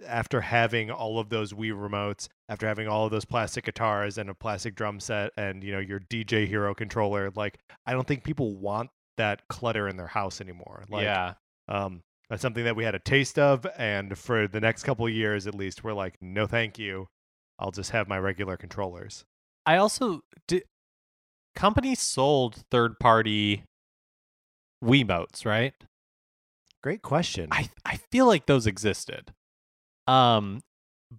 [0.06, 4.28] after having all of those Wii remotes, after having all of those plastic guitars and
[4.28, 8.24] a plastic drum set, and you know your DJ Hero controller, like I don't think
[8.24, 10.85] people want that clutter in their house anymore.
[10.88, 11.35] Like, yeah.
[11.68, 15.12] um, that's something that we had a taste of, and for the next couple of
[15.12, 17.09] years at least, we're like, no, thank you.
[17.59, 19.24] I'll just have my regular controllers.
[19.64, 20.64] I also did.
[21.54, 23.64] Companies sold third party
[24.85, 25.75] Wiimotes, right?
[26.83, 27.49] Great question.
[27.51, 29.33] I I feel like those existed.
[30.07, 30.62] Um,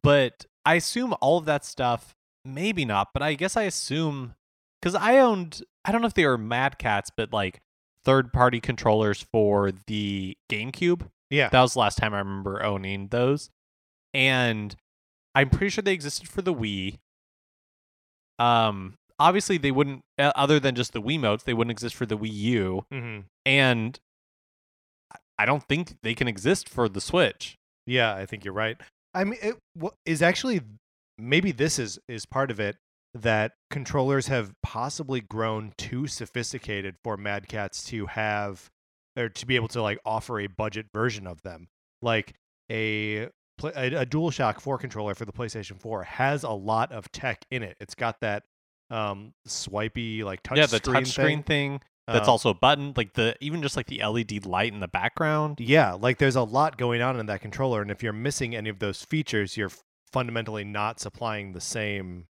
[0.04, 2.15] but I assume all of that stuff.
[2.46, 4.36] Maybe not, but I guess I assume
[4.82, 5.62] because I owned.
[5.84, 7.62] I don't know if they were Mad Catz, but like
[8.06, 11.10] third party controllers for the GameCube.
[11.30, 13.50] yeah, That was the last time I remember owning those.
[14.13, 14.74] And
[15.36, 16.99] I'm pretty sure they existed for the Wii.
[18.39, 22.18] Um obviously they wouldn't uh, other than just the Wiimotes, they wouldn't exist for the
[22.18, 23.99] Wii U hmm and
[25.39, 27.55] I- don't think they can exist for the Switch.
[27.86, 28.78] yeah, I think you're right.
[29.13, 30.61] I mean, it wha- is actually
[31.18, 32.78] maybe this is is part of it
[33.13, 38.70] that controllers have possibly grown too sophisticated for Mad Catz to have
[39.18, 41.68] or to be able to like offer a budget version of them.
[42.01, 42.34] Like
[42.70, 43.30] a
[43.63, 47.63] a, a DualShock 4 controller for the PlayStation 4 has a lot of tech in
[47.63, 47.76] it.
[47.80, 48.43] It's got that
[48.89, 51.71] um swipey like touch yeah, the screen touch screen thing.
[51.79, 51.81] thing.
[52.07, 54.88] That's Um, also a button, like the even just like the LED light in the
[54.88, 55.59] background.
[55.59, 58.69] Yeah, like there's a lot going on in that controller, and if you're missing any
[58.69, 59.71] of those features, you're
[60.13, 62.27] fundamentally not supplying the same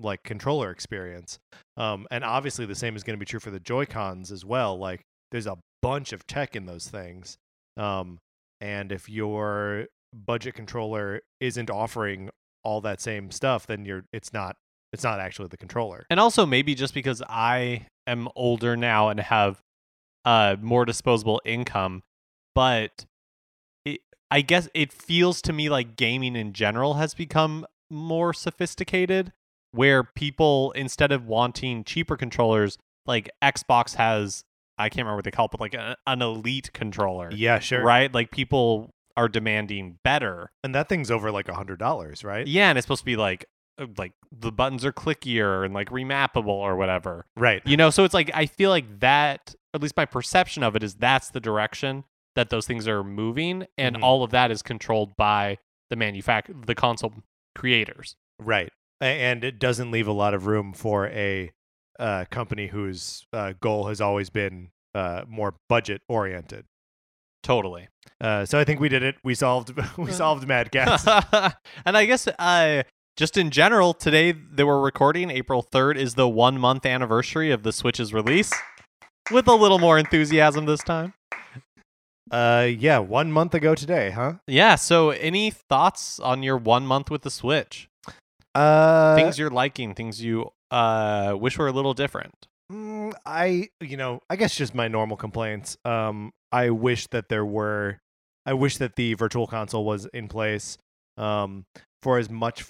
[0.00, 1.38] like controller experience.
[1.76, 4.44] Um, and obviously, the same is going to be true for the Joy Cons as
[4.44, 4.76] well.
[4.76, 7.38] Like, there's a bunch of tech in those things,
[7.76, 8.18] um,
[8.60, 12.30] and if your budget controller isn't offering
[12.64, 14.56] all that same stuff, then you're it's not
[14.92, 16.06] it's not actually the controller.
[16.10, 19.60] And also maybe just because I am older now and have
[20.24, 22.02] uh more disposable income,
[22.54, 23.04] but
[23.84, 29.32] it, I guess it feels to me like gaming in general has become more sophisticated
[29.72, 32.76] where people instead of wanting cheaper controllers
[33.06, 34.44] like Xbox has
[34.78, 37.30] I can't remember what they call it, but like a, an elite controller.
[37.30, 37.82] Yeah, sure.
[37.82, 38.12] Right?
[38.12, 40.50] Like people are demanding better.
[40.64, 42.46] And that thing's over like a hundred dollars, right?
[42.46, 43.44] Yeah, and it's supposed to be like
[43.96, 47.26] like the buttons are clickier and like remappable or whatever.
[47.36, 47.62] Right.
[47.64, 50.82] You know, so it's like I feel like that at least my perception of it
[50.82, 52.04] is that's the direction
[52.36, 54.02] that those things are moving and Mhm.
[54.02, 55.58] all of that is controlled by
[55.90, 57.12] the manufact the console
[57.56, 58.16] creators.
[58.38, 58.72] Right.
[59.00, 61.50] And it doesn't leave a lot of room for a
[61.98, 66.64] uh, company whose uh, goal has always been uh, more budget oriented.
[67.42, 67.88] Totally.
[68.20, 69.16] Uh, so I think we did it.
[69.24, 71.06] We solved we solved Mad Catz.
[71.86, 72.82] and I guess uh
[73.16, 77.62] just in general, today that we're recording, April 3rd, is the one month anniversary of
[77.62, 78.52] the Switch's release.
[79.30, 81.14] With a little more enthusiasm this time.
[82.30, 84.34] uh, yeah, one month ago today, huh?
[84.46, 87.88] Yeah, so any thoughts on your one month with the Switch?
[88.54, 92.48] Uh, things you're liking, things you uh wish were a little different.
[92.72, 95.76] Mm, I, you know, I guess just my normal complaints.
[95.84, 97.98] Um, I wish that there were,
[98.46, 100.78] I wish that the virtual console was in place.
[101.16, 101.66] Um,
[102.02, 102.64] for as much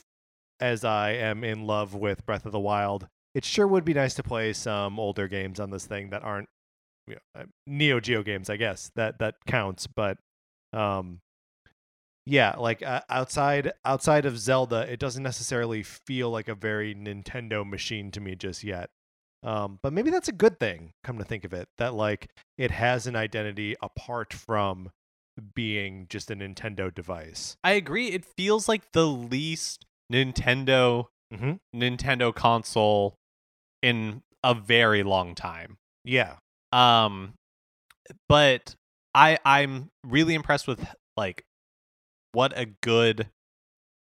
[0.60, 4.14] as I am in love with Breath of the Wild, it sure would be nice
[4.14, 6.48] to play some older games on this thing that aren't
[7.06, 8.50] you know, uh, Neo Geo games.
[8.50, 10.18] I guess that that counts, but
[10.72, 11.20] um,
[12.26, 17.68] yeah, like uh, outside outside of Zelda, it doesn't necessarily feel like a very Nintendo
[17.68, 18.90] machine to me just yet.
[19.42, 20.92] Um, but maybe that's a good thing.
[21.02, 24.90] Come to think of it, that like it has an identity apart from
[25.54, 27.56] being just a Nintendo device.
[27.64, 28.08] I agree.
[28.08, 31.78] It feels like the least Nintendo Mm-hmm.
[31.80, 33.14] Nintendo console
[33.82, 35.76] in a very long time.
[36.04, 36.36] Yeah,
[36.72, 37.34] Um
[38.28, 38.74] but
[39.14, 40.84] I I'm really impressed with
[41.16, 41.44] like
[42.32, 43.28] what a good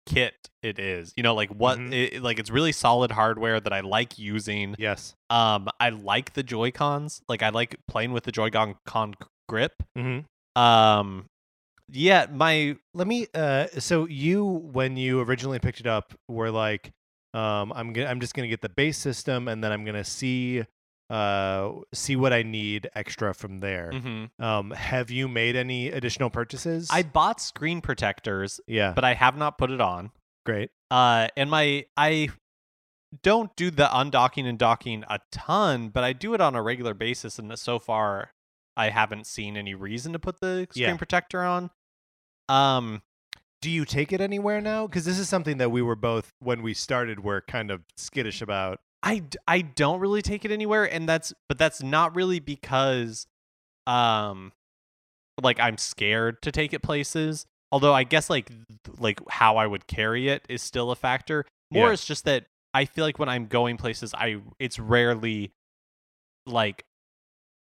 [0.06, 1.12] kit it is.
[1.16, 1.92] You know, like what Mhm.
[1.92, 4.74] it, like it's really solid hardware that I like using.
[4.78, 5.14] yes.
[5.28, 7.20] Um I like the Joy-Cons.
[7.28, 9.14] Like I like playing with the Joy-Con con
[9.48, 9.82] grip.
[9.98, 10.60] Mm-hmm.
[10.60, 11.26] Um
[11.90, 13.26] yeah, my Let me.
[13.34, 16.92] Uh, so you, when you originally picked it up, were like,
[17.34, 20.64] um, I'm gonna, I'm just gonna get the base system, and then I'm gonna see,
[21.10, 23.90] uh, see what I need extra from there.
[23.92, 24.30] mhm.
[24.38, 26.88] Um, have you made any additional purchases?
[26.90, 30.10] I bought screen protectors, yeah, but I have not put it on.
[30.44, 30.70] great.
[30.90, 32.28] Uh, and my I
[33.22, 36.94] don't do the undocking and docking a ton, but I do it on a regular
[36.94, 38.30] basis, and so far
[38.76, 40.96] I haven't seen any reason to put the screen Yeah.
[40.96, 41.70] protector on.
[42.48, 43.02] Um,
[43.60, 44.86] Do you take it anywhere now?
[44.88, 48.42] Because this is something that we were both when we started were kind of skittish
[48.42, 48.80] about.
[49.04, 53.26] I I don't really take it anywhere, and that's but that's not really because,
[53.86, 54.52] um,
[55.42, 57.46] like I'm scared to take it places.
[57.70, 58.50] Although I guess like
[58.98, 61.44] like how I would carry it is still a factor.
[61.70, 61.92] More Yeah.
[61.92, 65.52] it's just that I feel like when I'm going places, I it's rarely
[66.46, 66.84] like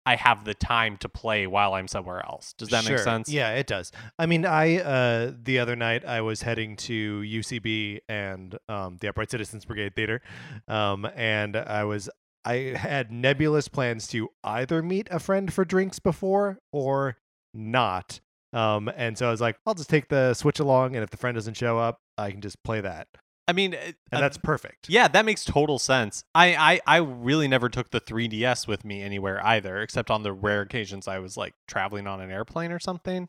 [0.07, 2.55] I have the time to play while I'm somewhere else.
[2.57, 3.29] Does that make sense?
[3.29, 3.91] Yeah, it does.
[4.19, 9.09] I mean, I uh, the other night I was heading to UCB and um, the
[9.09, 10.23] Upright Citizens Brigade Theater,
[10.69, 12.09] um, and I was
[12.45, 17.17] I had nebulous plans to either meet a friend for drinks before or
[17.53, 18.21] not.
[18.53, 21.17] Um, and so I was like, I'll just take the Switch along, and if the
[21.17, 23.09] friend doesn't show up, I can just play that,
[23.49, 24.89] I mean, uh, and uh, that's perfect.
[24.89, 26.25] Yeah, that makes total sense.
[26.35, 30.33] I, I I really never took the 3DS with me anywhere either, except on the
[30.33, 33.29] rare occasions I was like traveling on an airplane or something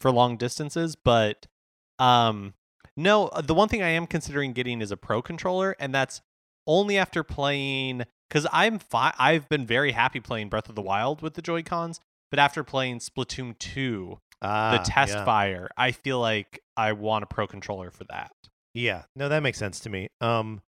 [0.00, 0.96] for long distances.
[0.96, 1.46] But
[1.98, 2.54] um,
[2.96, 6.20] no, uh, the one thing I am considering getting is a pro controller, and that's
[6.66, 11.22] only after playing because I'm fi- I've been very happy playing Breath of the Wild
[11.22, 12.00] with the Joy Cons,
[12.30, 15.24] but after playing Splatoon 2, Ah, the test yeah.
[15.24, 18.32] fire, I feel like I want a pro controller for that.
[18.74, 20.08] Yeah, no, that makes sense to me.
[20.20, 20.62] Um,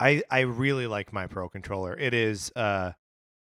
[0.00, 1.96] I I really like my Pro controller.
[1.96, 2.92] It is uh,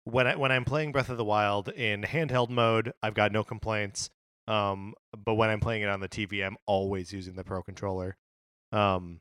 [0.04, 3.44] when I when I'm playing Breath of the Wild in handheld mode, I've got no
[3.44, 4.10] complaints.
[4.48, 8.16] Um, but when I'm playing it on the TV, I'm always using the Pro controller.
[8.72, 9.20] Um,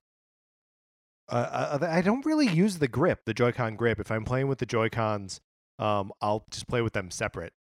[1.30, 4.00] uh, uh, I don't really use the grip, the Joy-Con grip.
[4.00, 5.40] If I'm playing with the Joy-Cons,
[5.80, 7.54] um, I'll just play with them separate.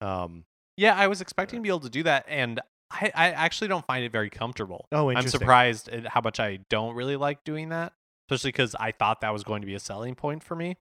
[0.00, 0.44] Um,
[0.76, 2.60] Yeah, I was expecting to be able to do that, and
[2.90, 4.86] I, I actually don't find it very comfortable.
[4.92, 7.92] oh, I'm surprised at how much I don't really like doing that,
[8.28, 10.76] especially because I thought that was going to be a selling point for me.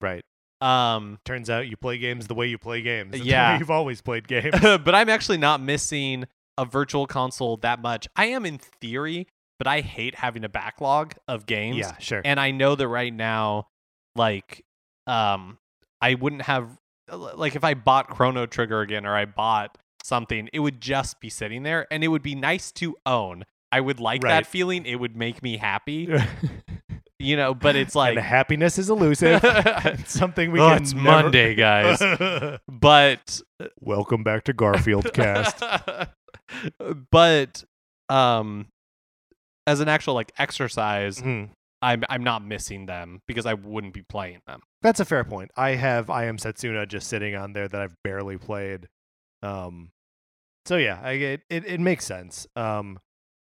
[0.00, 0.24] Right.
[0.60, 3.10] Um, Turns out you play games the way you play games.
[3.14, 3.58] It's the way Yeah.
[3.58, 4.54] you've always played games.
[4.60, 6.24] but I'm actually not missing
[6.56, 8.08] a virtual console that much.
[8.16, 9.26] I am in theory,
[9.58, 11.76] but I hate having a backlog of games.
[11.78, 12.22] yeah, sure.
[12.24, 13.68] And I know that right now,
[14.16, 14.64] like,
[15.06, 15.58] um,
[16.00, 16.68] I wouldn't have
[17.10, 21.28] like if I bought Chrono Trigger again or I bought something, it would just be
[21.30, 23.44] sitting there, and it would be nice to own.
[23.70, 24.30] I would like Right.
[24.30, 24.86] that feeling.
[24.86, 26.08] It would make me happy,
[27.18, 27.52] you know.
[27.54, 29.40] But it's like and happiness is elusive.
[29.44, 31.98] it's something we oh, can it's never- Monday, guys.
[32.68, 33.40] but
[33.80, 35.62] Welcome back to Garfield Cast.
[37.10, 37.64] but
[38.08, 38.66] um,
[39.66, 41.50] as an actual like exercise, Mhm.
[41.82, 44.60] I'm I'm not missing them because I wouldn't be playing them.
[44.82, 45.50] That's a fair point.
[45.56, 48.88] I have I am Setsuna just sitting on there that I've barely played.
[49.42, 49.90] Um,
[50.66, 52.46] so yeah, I it it, it makes sense.
[52.56, 52.98] Um,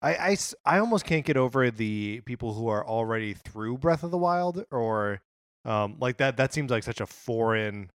[0.02, 4.12] I, I, I almost can't get over the people who are already through Breath of
[4.12, 5.22] the Wild or
[5.66, 6.38] um like that.
[6.38, 7.90] That seems like such a foreign,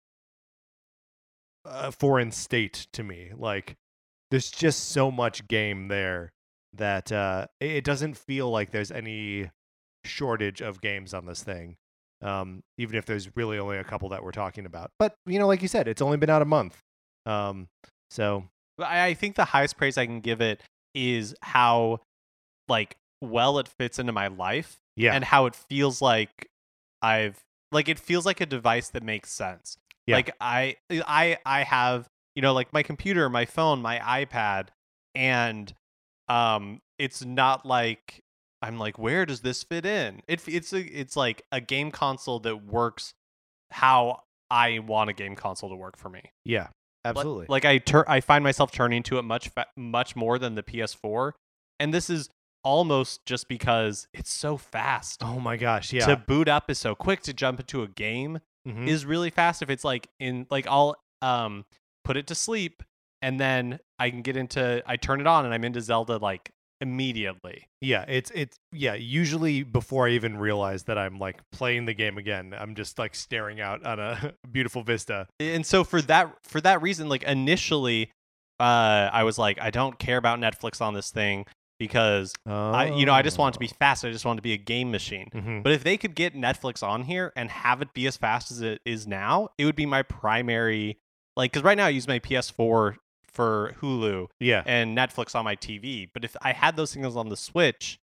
[1.65, 3.33] uh, foreign state to me.
[3.37, 3.77] Like
[4.31, 6.33] there's just so much game there
[6.75, 9.51] that uh, it it doesn't feel like there's any
[10.05, 11.77] shortage of games on this thing
[12.23, 14.91] um, even if there's really only a couple that we're talking about.
[14.99, 16.83] But you know, like you said, it's only been out a month,
[17.29, 17.69] um,
[18.11, 18.45] so
[18.79, 20.61] I, I think the highest praise I can give it
[20.95, 22.01] is how
[22.69, 26.49] like well it fits into my life yeah, and how it feels like
[27.03, 27.39] I've
[27.71, 29.77] like it feels like a device that makes sense.
[30.07, 30.17] Yeah.
[30.17, 34.69] Like I I I have, you know, like my computer, my phone, my iPad
[35.15, 35.73] and
[36.29, 38.21] um it's not like
[38.63, 40.23] I'm like where does this fit in?
[40.27, 43.13] It it's a, it's like a game console that works
[43.71, 46.23] how I want a game console to work for me.
[46.45, 46.69] yeah,
[47.17, 47.47] Absolutely.
[47.49, 50.63] Like, I tur- I find myself turning to it much fa- much more than the
[50.63, 51.33] PS4,
[51.81, 52.29] and this is
[52.65, 55.23] almost just because it's so fast.
[55.25, 57.23] oh my gosh, yeah, To boot up is so quick.
[57.23, 58.87] To jump into a game Mhm.
[58.89, 59.63] is really fast.
[59.63, 61.65] If it's like in like I'll um
[62.05, 62.83] put it to sleep
[63.23, 66.51] and then I can get into I turn it on and I'm into Zelda like
[66.81, 67.69] immediately.
[67.81, 68.05] yeah.
[68.09, 68.95] It's it's yeah.
[68.95, 73.15] Usually before I even realize that I'm like playing the game again, I'm just like
[73.15, 75.27] staring out on a beautiful vista.
[75.41, 78.11] and so for that for that reason like initially
[78.61, 81.47] uh i was like i don't care about netflix on this thing
[81.79, 84.41] because i you know i just want it to be fast i just want it
[84.41, 85.63] to be a game machine Mhm.
[85.63, 88.61] but if they could get netflix on here and have it be as fast as
[88.61, 90.99] it is now it would be my primary
[91.37, 92.97] like because right now i use my ps4
[93.39, 97.29] for hulu Yeah, and netflix on my tv but if i had those things on
[97.29, 97.99] the switch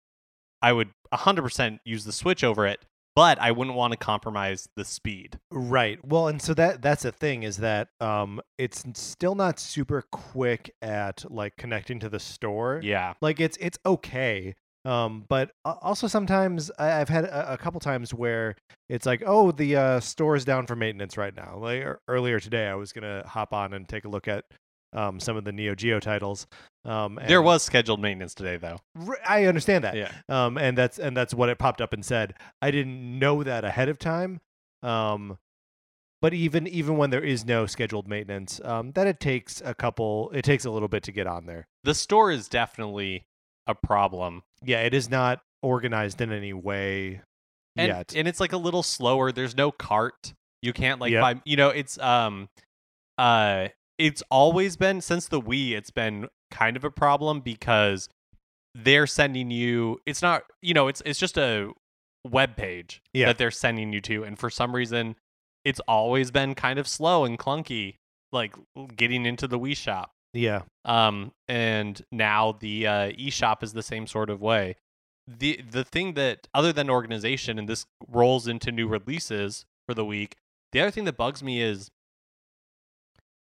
[0.61, 2.79] i would 100% use the switch over it
[3.15, 5.99] but i wouldn't want to compromise the speed Right.
[6.05, 10.73] Well, and so that that's the thing is that um it's still not super quick
[10.81, 12.79] at like connecting to the store.
[12.83, 14.53] yeah Like it's it's okay.
[14.83, 18.55] Um but also sometimes I've had a, a couple times where
[18.89, 22.67] it's like, "Oh, the uh store is down for maintenance right now." Like earlier today
[22.67, 24.43] I was going to hop on and take a look at
[24.95, 26.47] um some of the Neo Geo titles.
[26.85, 28.77] Um there was scheduled maintenance today though
[29.27, 32.33] I understand that yeah um, and that's and that's what it popped up and said.
[32.61, 34.41] I didn't know that ahead of time.
[34.83, 35.37] Um,
[36.21, 40.31] but even even when there is no scheduled maintenance, um, that it takes a couple,
[40.33, 41.67] it takes a little bit to get on there.
[41.83, 43.25] the store is definitely
[43.67, 47.21] a problem Yeah, it is not organized in any way
[47.75, 48.13] and yet.
[48.15, 51.21] and it's like a little slower there's no cart you can't like Yep.
[51.21, 52.47] buy you know it's um
[53.17, 53.67] uh
[53.97, 58.09] it's always been since the Wii it's been kind of a problem because
[58.73, 61.71] they're sending you it's not you know it's it's just a
[62.29, 63.27] web page Yeah.
[63.27, 65.15] that they're sending you to and for some reason
[65.63, 67.95] it's always been kind of slow and clunky
[68.31, 68.53] like
[68.95, 70.11] getting into the Wii shop.
[70.33, 74.75] Yeah, um and now the uh eShop is the same sort of way.
[75.27, 80.03] The the thing that other than organization and this rolls into new releases for the
[80.05, 80.35] week
[80.71, 81.89] the other thing that bugs me is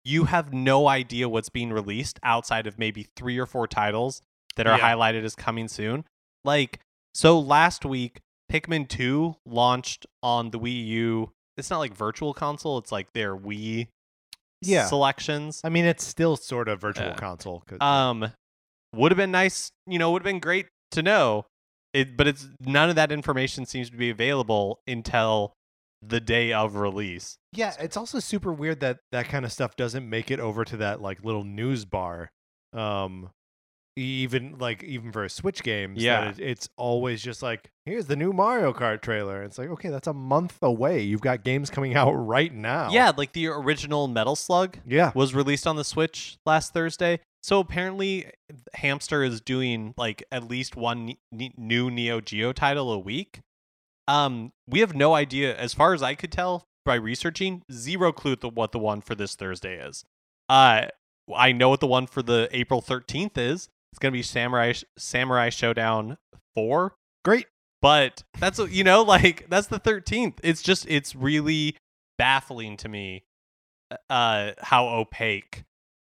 [0.04, 4.22] you have no idea what's being released outside of maybe three or four titles
[4.56, 4.94] that are Yeah.
[4.94, 6.04] highlighted as coming soon
[6.44, 6.80] like
[7.14, 12.78] so last week pikmin 2 launched on the wii u it's not like virtual console
[12.78, 13.88] it's like their wii
[14.60, 14.86] Yeah.
[14.86, 17.14] selections I mean, it's still sort of virtual Yeah.
[17.14, 17.62] console.
[17.80, 18.32] um
[18.94, 21.46] would have been nice you know would have been great to know
[21.94, 25.52] it but it's none of that information seems to be available until
[26.04, 30.08] the day of release yeah, it's also super weird that that kind of stuff doesn't
[30.08, 32.30] make it over to that like little news bar.
[32.72, 33.28] Um,
[33.94, 36.28] even like even for a Switch games, that Yeah.
[36.30, 39.42] it- it's always just like here's the new Mario Kart trailer.
[39.42, 41.02] It's like okay, that's a month away.
[41.02, 42.90] You've got games coming out right now.
[42.90, 47.20] Yeah, like the original Metal Slug yeah, was released on the Switch last Thursday.
[47.42, 48.30] So apparently,
[48.74, 53.40] Hamster is doing like at least one ne- ne- new Neo Geo title a week.
[54.08, 58.36] Um, we have no idea, as far as I could tell by researching, zero clue
[58.36, 60.04] to what the one for this Thursday is.
[60.48, 60.86] Uh,
[61.34, 63.68] I know what the one for the April thirteenth is.
[63.92, 66.18] It's gonna be Samurai Samurai Showdown
[66.54, 66.94] four
[67.24, 67.46] great.
[67.80, 71.76] but that's you know like that's the 13th it's just it's really
[72.18, 73.22] baffling to me
[74.10, 75.62] uh how opaque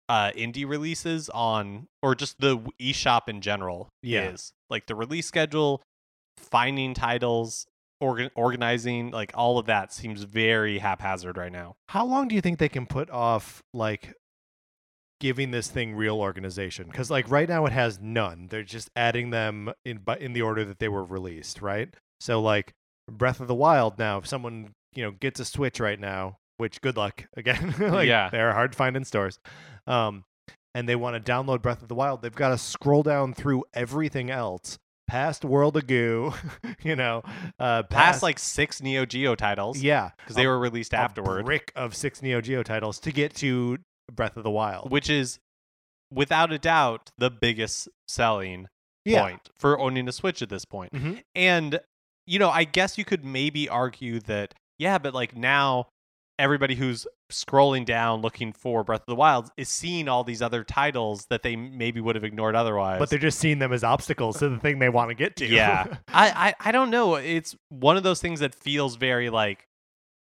[0.08, 4.30] uh indie releases on or just the eShop in general Yeah.
[4.30, 5.80] is like the release schedule
[6.38, 7.66] finding titles
[8.04, 12.40] organ- organizing like all of that seems very haphazard right now How long do you
[12.40, 14.14] think they can put off like
[15.20, 16.86] giving this thing real organization?
[16.90, 18.48] Because like right now it has none.
[18.50, 21.88] They're just adding them in but in the order that they were released, right?
[22.20, 22.72] So like
[23.10, 26.80] Breath of the Wild now, if someone you know gets a Switch right now, which
[26.80, 28.28] good luck again, like Yeah.
[28.30, 29.38] they're hard to find in stores.
[29.86, 30.24] Um,
[30.74, 33.64] and they want to download Breath of the Wild, they've got to scroll down through
[33.74, 34.78] everything else.
[35.06, 36.32] Past World of Goo,
[36.82, 37.22] you know,
[37.58, 41.94] uh, past like six neo geo titles yeah, because they were released afterward brick of
[41.94, 43.78] six Neo Geo titles to get to
[44.12, 44.90] Breath of the Wild.
[44.90, 45.38] which is
[46.12, 48.68] without a doubt the biggest selling
[49.06, 50.92] point for owning a Switch at this point.
[50.92, 51.22] Mhm.
[51.34, 51.80] And
[52.26, 55.88] you know, I guess you could maybe argue that yeah, but like now
[56.38, 60.64] everybody who's scrolling down looking for Breath of the Wild is seeing all these other
[60.64, 62.98] titles that they maybe would have ignored otherwise.
[62.98, 65.46] But they're just seeing them as obstacles to the thing they want to get to.
[65.46, 65.86] yeah.
[66.08, 67.14] I, I I don't know.
[67.16, 69.66] It's one of those things that feels very like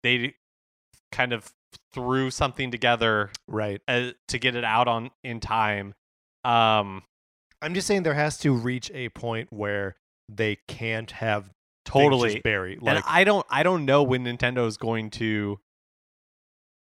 [0.03, 0.35] they
[1.11, 1.51] kind of
[1.93, 3.81] threw something together right.
[3.87, 5.93] uh, to get it out on in time.
[6.45, 7.03] Um
[7.61, 9.97] I'm just saying there has to reach a point where
[10.29, 11.49] they can't have
[11.83, 12.79] totally just buried.
[12.81, 15.59] and I don't I don't know when Nintendo is going to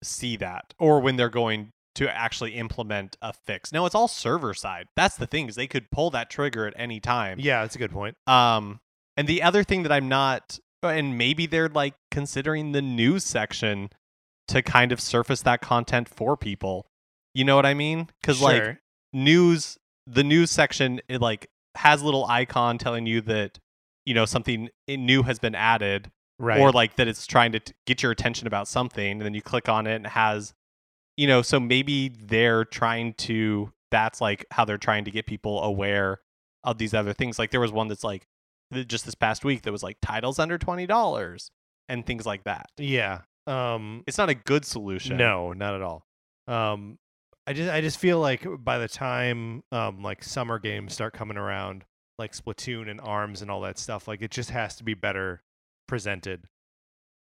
[0.05, 3.71] see that or when they're going to actually implement a fix.
[3.71, 4.87] Now it's all server side.
[4.95, 7.39] That's the thing is they could pull that trigger at any time.
[7.39, 8.15] yeah, that's a good point.
[8.27, 8.79] Um
[9.17, 13.89] and the other thing that I'm not and maybe they're like considering the news section
[14.49, 16.85] to kind of surface that content for people.
[17.33, 18.09] You know what I mean?
[18.23, 18.77] Cuz like
[19.13, 23.59] news the news section it like has a little icon telling you that
[24.05, 26.59] you know something new has been added right.
[26.59, 29.41] or like that it's trying to t- get your attention about something and then you
[29.41, 30.53] click on it and it has
[31.17, 35.61] you know so maybe they're trying to that's like how they're trying to get people
[35.63, 36.19] aware
[36.63, 38.27] of these other things like there was one that's like
[38.87, 41.49] just this past week that was like titles under $20
[41.87, 43.21] and things like that yeah.
[43.47, 46.07] Um it's not a good solution No, not at all.
[46.47, 46.97] Um,
[47.47, 51.37] I just I just feel like by the time um like summer games start coming
[51.37, 51.85] around,
[52.17, 55.43] like Splatoon and Arms and all that stuff, like it just has to be better
[55.87, 56.43] presented.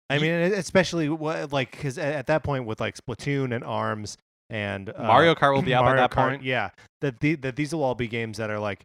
[0.08, 4.18] I mean, especially what like because at, at that point with like Splatoon and Arms
[4.50, 6.42] and uh, Mario Kart will be out by that Kart, point.
[6.42, 6.70] Yeah,
[7.00, 8.84] that the, that these will all be games that are like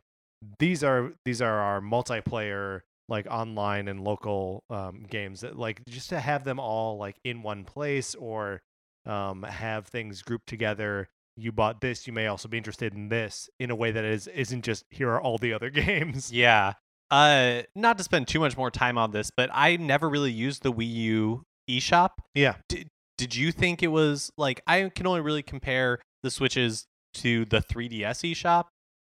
[0.60, 6.10] these are these are our multiplayer like online and local um, games that like just
[6.10, 8.62] to have them all like in one place or
[9.06, 11.10] um, have things grouped together.
[11.38, 14.28] You bought this, you may also be interested in this in a way that is
[14.28, 16.32] isn't just here are all the other games.
[16.32, 16.74] Yeah.
[17.16, 20.64] Uh not to spend too much more time on this, but I never really used
[20.64, 22.10] the Wii U eShop.
[22.34, 22.56] Yeah.
[22.68, 26.86] Did did you think it was like I can only really compare the Switches
[27.16, 28.66] to the 3DS eShop,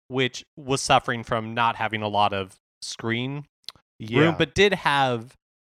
[0.09, 3.45] which was suffering from not having a lot of screen
[3.97, 5.33] Yeah, room, but did have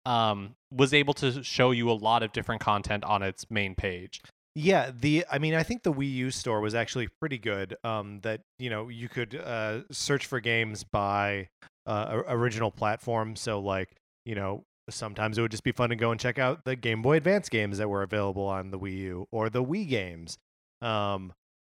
[0.04, 4.20] um was able to show you a lot of different content on its main page.
[4.56, 7.76] Yeah, the I mean, I think the Wii U store was actually pretty good.
[7.84, 11.46] Um, that you know you could uh, search for games by
[11.88, 13.34] uh, original platform.
[13.36, 13.90] So like
[14.24, 17.02] you know sometimes it would just be fun to go and check out the Game
[17.02, 20.38] Boy Advance games that were available on the Wii U or the Wii games.
[20.80, 21.32] Um,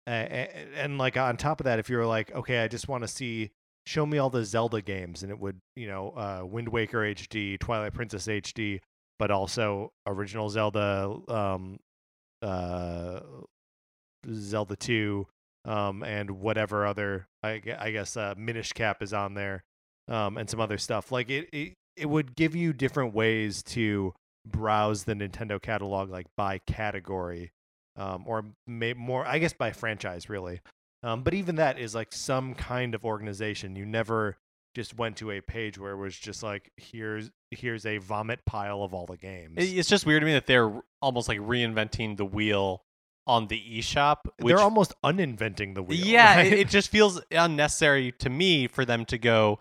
[0.07, 3.03] a- a- and, like on top of that, if you're like, okay, I just want
[3.03, 3.51] to see,
[3.87, 7.59] show me all the Zelda games, and it would you know uh, Wind Waker HD,
[7.59, 8.79] Twilight Princess HD,
[9.17, 11.15] but also original Zelda.
[11.27, 11.79] Um,
[12.41, 13.19] uh
[14.31, 15.27] Zelda 2
[15.65, 19.63] um and whatever other I, I guess uh Minish Cap is on there
[20.09, 24.13] um and some other stuff like it, it it would give you different ways to
[24.45, 27.51] browse the Nintendo catalog like by category
[27.95, 30.61] um or may, more I guess by franchise really
[31.03, 34.37] um but even that is like some kind of organization you never
[34.75, 38.83] just went to a page where it was just like here's here's a vomit pile
[38.83, 42.25] of all the games It's just weird to me that they're almost like reinventing the
[42.25, 42.81] wheel
[43.27, 44.17] on the eShop.
[44.39, 45.99] Which, They're almost uninventing the wheel.
[45.99, 46.47] yeah, right?
[46.51, 49.59] it, it just feels unnecessary to me for them to go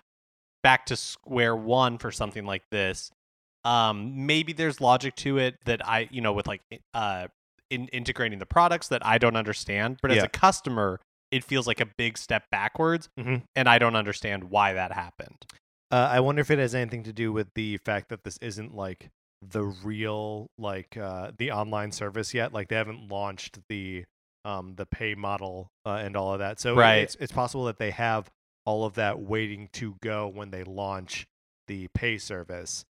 [0.63, 3.11] back to square one for something like this.
[3.65, 6.63] Um, maybe there's logic to it that I, you know, with like
[6.95, 7.29] uh,
[7.71, 9.99] in integrating the products that I don't understand.
[10.01, 10.25] But as Yeah.
[10.25, 11.01] a customer,
[11.31, 13.43] it feels like a big step backwards, Mhm.
[13.55, 15.45] and I don't understand why that happened.
[15.91, 18.75] Uh, I wonder if it has anything to do with the fact that this isn't
[18.75, 19.09] like
[19.43, 22.53] the real like uh, the online service yet.
[22.53, 24.05] Like they haven't launched the
[24.45, 26.59] um, the pay model uh, and all of that.
[26.61, 26.99] So Right.
[26.99, 28.31] it's it's possible that they have
[28.69, 31.27] all of that waiting to go when they launch
[31.69, 32.85] the pay service,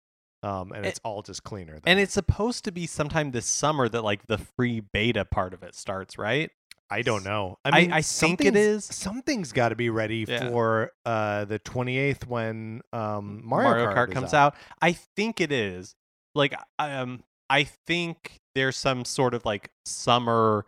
[0.45, 1.81] um, and A- it's all just cleaner.
[1.85, 5.63] And it's supposed to be sometime this summer that like the free beta part of
[5.65, 6.51] it starts, right?
[6.91, 7.59] I don't know.
[7.65, 8.85] I- I mean, I think it is.
[8.85, 10.49] Something's got to be ready Yeah.
[10.51, 14.55] for uh, the 28th when um, Mario, Kart, is comes out.
[14.81, 15.95] I think it is.
[16.37, 20.67] Like um I think there's some sort of like summer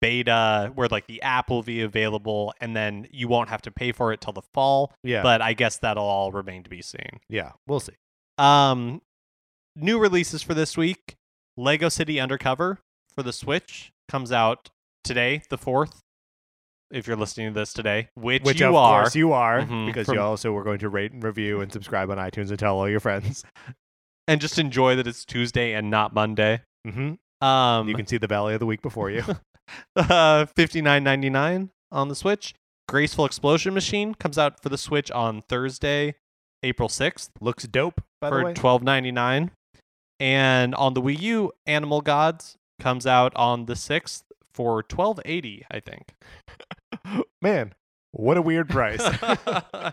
[0.00, 3.92] beta where like the app will be available and then you won't have to pay
[3.92, 7.20] for it till the fall, Yeah, but I guess that'll all remain to be seen.
[7.28, 7.94] yeah, we'll see.
[8.38, 9.02] Um
[9.74, 11.14] new releases for this week.
[11.58, 12.78] Lego City Undercover
[13.14, 14.68] for the Switch comes out
[15.04, 15.98] today, the 4th.
[16.90, 19.02] If you're listening to this today, which, Which you of are.
[19.02, 21.72] course you are, Mhm, because from- you also were going to rate and review and
[21.72, 23.44] subscribe on iTunes and tell all your friends.
[24.28, 26.60] and just enjoy that it's Tuesday and not Monday.
[26.86, 27.14] hmm
[27.44, 29.22] Um, you can see the Valley of the Week before you.
[29.96, 32.54] uh, fifty nine ninety nine on the Switch.
[32.88, 36.14] Graceful Explosion Machine comes out for the Switch on Thursday,
[36.62, 38.54] April sixth Looks dope, by the for way.
[38.54, 39.50] twelve ninety nine,
[40.20, 45.64] and on the Wii U, Animal Gods comes out on the sixth for twelve eighty,
[45.70, 46.14] I think.
[47.42, 47.74] Man,
[48.12, 49.02] what a weird price.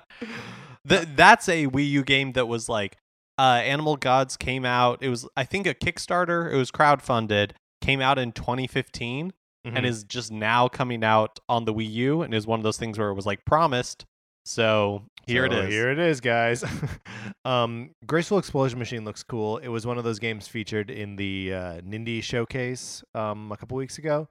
[0.88, 2.98] Th- that's a Wii U game that was like
[3.40, 5.00] uh, Animal Gods came out.
[5.02, 6.52] It was I think a Kickstarter.
[6.52, 7.52] It was crowdfunded.
[7.82, 9.34] Came out in 2015
[9.66, 9.86] and Mhm.
[9.86, 12.98] is just now coming out on the Wii U and is one of those things
[13.00, 14.06] where it was like promised.
[14.46, 15.70] So here it So is.
[15.74, 16.64] Here it is, guys.
[17.46, 19.58] um, Graceful Explosion Machine looks cool.
[19.60, 23.78] It was one of those games featured in the uh, Nindy showcase um, a couple
[23.78, 24.28] weeks ago,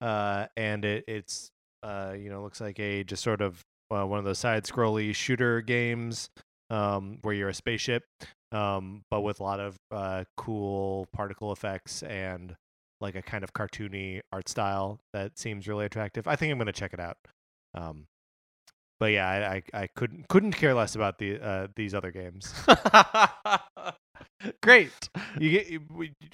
[0.00, 1.50] uh, and it, it's
[1.82, 3.60] uh, you know looks like a just sort of
[3.90, 6.30] uh, one of those side scrolly shooter games
[6.70, 8.04] um, where you're a spaceship,
[8.52, 12.54] um, but with a lot of uh, cool particle effects and
[13.00, 16.26] like a kind of cartoony art style that seems really attractive.
[16.28, 17.16] I think I'm gonna check it out.
[17.74, 18.06] Um,
[18.98, 22.52] but yeah, I, I, I couldn't couldn't care less about the uh, these other games.
[24.62, 24.90] Great.
[25.38, 25.82] You get, you-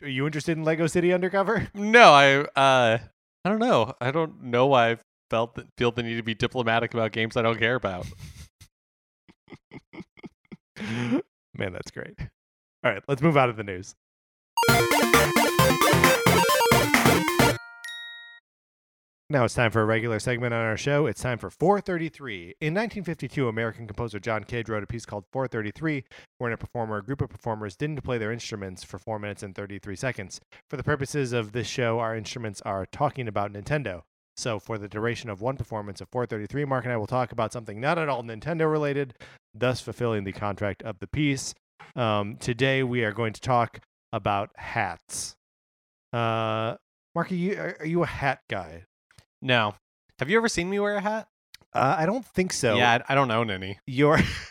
[0.03, 1.69] are you interested in Lego City Undercover?
[1.75, 2.99] No, I uh
[3.45, 3.95] I don't know.
[4.01, 4.97] I don't know why I
[5.31, 8.07] felt that feel the need to be diplomatic about games I don't care about.
[10.81, 12.15] Man, that's great.
[12.85, 13.95] All right, let's move out of the news.
[19.29, 21.07] Now it's time for a regular segment on our show.
[21.07, 22.55] It's time for 433.
[22.61, 26.05] In 1952, American composer John Cage wrote a piece called 433,
[26.39, 29.53] wherein a performer, a group of performers, didn't play their instruments for 4 minutes and
[29.53, 30.41] 33 seconds.
[30.71, 34.03] For the purposes of this show, our instruments are talking about Nintendo.
[34.37, 37.53] So, for the duration of one performance of 433, Mark and I will talk about
[37.53, 39.15] something not at all Nintendo related,
[39.53, 41.53] thus fulfilling the contract of the piece.
[41.97, 43.81] Um, today, we are going to talk
[44.13, 45.35] about hats.
[46.13, 46.77] Uh,
[47.17, 48.85] Mark, are you, are are you a hat guy?
[49.47, 49.75] No.
[50.19, 51.29] Have you ever seen me wear a hat?
[51.73, 52.77] Uh, I don't think so.
[52.77, 53.79] yeah, I, I don't own any.
[53.87, 54.19] You're.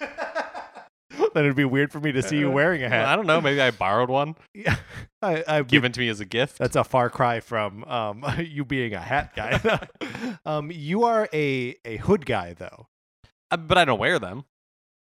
[1.33, 3.41] then it'd be weird for me to see you wearing a Well, I don't know.
[3.41, 4.77] Maybe I borrowed one, Yeah,
[5.21, 6.57] I, I given to me as a gift.
[6.59, 9.59] That's a far cry from um, you being a hat guy.
[10.45, 12.87] um, you are a, a hood guy, though.
[13.51, 14.45] Uh, but I don't wear them.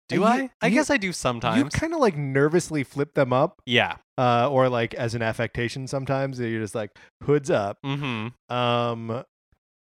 [0.09, 0.49] Do You- I?
[0.61, 1.57] I you- guess I do sometimes.
[1.57, 3.95] You kind of like nervously flip them up, yeah.
[4.17, 6.39] uh, or like as an affectation sometimes.
[6.39, 6.91] You're just like
[7.23, 7.77] hoods up.
[7.85, 8.53] Mm-hmm.
[8.55, 9.23] Um,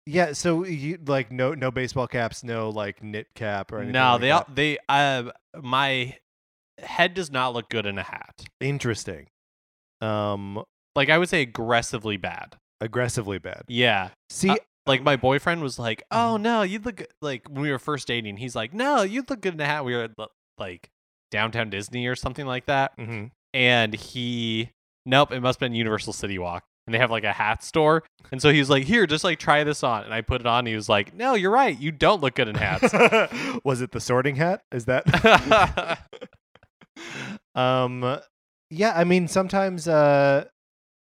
[0.07, 0.33] yeah.
[0.33, 3.93] So you like no no baseball caps, no like knit cap or anything.
[3.93, 4.55] No, like they all that?
[4.57, 5.31] they uh
[5.63, 6.17] my
[6.83, 8.45] head does not look good in a hat.
[8.61, 9.27] interesting.
[10.01, 10.63] Um,
[10.97, 12.57] Like I would say aggressively bad.
[12.81, 13.63] aggressively bad.
[13.69, 14.11] Yeah.
[14.31, 16.41] See, Uh, Like my boyfriend was like, "Oh Mhm.
[16.43, 18.37] no, you look good-" like when we were first dating.
[18.37, 20.11] He's like, "No, you look good in a hat." We were at
[20.59, 20.91] like
[21.31, 23.31] downtown Disney or something like that, mhm.
[23.55, 24.71] and he
[25.07, 26.65] nope, it must have been Universal City Walk.
[26.87, 28.03] And they have like a hat store.
[28.30, 30.05] And so he was like, Here, just like try this on.
[30.05, 30.61] And I put it on.
[30.61, 31.78] And he was like, No, you're right.
[31.78, 32.93] You don't look good in hats.
[33.64, 34.62] was it the sorting hat?
[34.72, 35.99] Is that?
[37.55, 38.18] um,
[38.70, 38.93] yeah.
[38.95, 40.45] I mean, sometimes uh,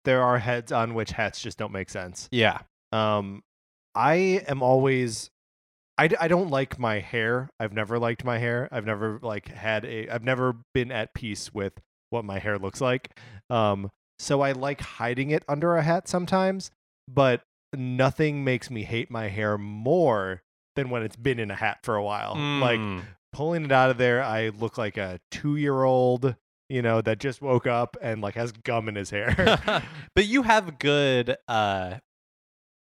[0.05, 2.29] there are heads on which hats just don't make sense.
[2.31, 2.59] yeah.
[2.93, 3.43] Um,
[3.95, 5.31] I am always.
[5.99, 7.51] I, d- I don't like my hair.
[7.61, 8.69] I've never liked my hair.
[8.73, 10.09] I've never like had a.
[10.09, 11.75] I've never been at peace with
[12.11, 13.17] what my hair looks like.
[13.51, 13.91] Um,
[14.21, 16.71] so I like hiding it under a hat sometimes.
[17.09, 17.43] But
[17.75, 20.43] nothing makes me hate my hair more
[20.77, 22.35] than when it's been in a hat for a while.
[22.61, 23.03] Like Mm.
[23.33, 26.37] pulling it out of there, I look like a two year old,
[26.69, 29.35] you know, that just woke up and like has gum in his hair.
[30.15, 31.97] but you have good uh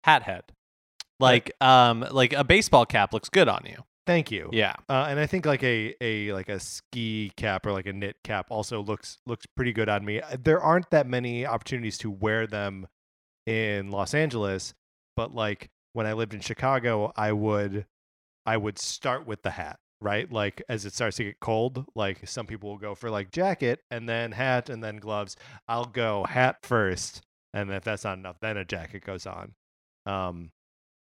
[0.05, 0.45] hat head.
[1.21, 3.85] Like um like a baseball cap looks good on you.
[4.07, 4.49] Thank you.
[4.53, 4.75] Yeah.
[4.89, 8.17] Uh, and I think like a a like a ski cap or like a knit
[8.23, 10.21] cap also looks looks pretty good on me.
[10.43, 12.87] There aren't that many opportunities to wear them
[13.47, 14.75] in Los Angeles,
[15.17, 17.87] but like when I lived in Chicago, I would
[18.47, 20.31] I would start with the hat, right?
[20.31, 23.81] Like as it starts to get cold, like some people will go for like jacket
[23.91, 25.37] and then hat and then gloves.
[25.67, 29.55] I'll go hat first, and if that's not enough, then a jacket goes on.
[30.07, 30.53] Um,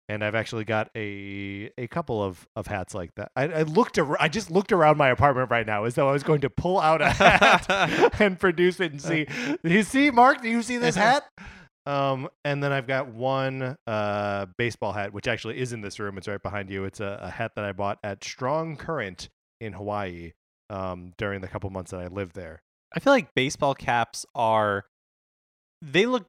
[0.09, 3.31] and I've actually got a a couple of, of hats like that.
[3.37, 6.13] I, I looked ar- I just looked around my apartment right now as though I
[6.13, 9.27] was going to pull out a hat and produce it and see.
[9.63, 10.43] Do you see, Mark?
[10.43, 11.25] Do you see this hat?
[11.87, 16.19] Um, and then I've got one uh baseball hat, which actually is in this room.
[16.19, 16.85] It's right behind you.
[16.85, 19.29] It's a, a hat that I bought at Strong Current
[19.61, 20.33] in Hawaii
[20.71, 22.63] um during the couple months that I lived there.
[22.95, 24.87] I feel like baseball caps are
[25.83, 26.27] they look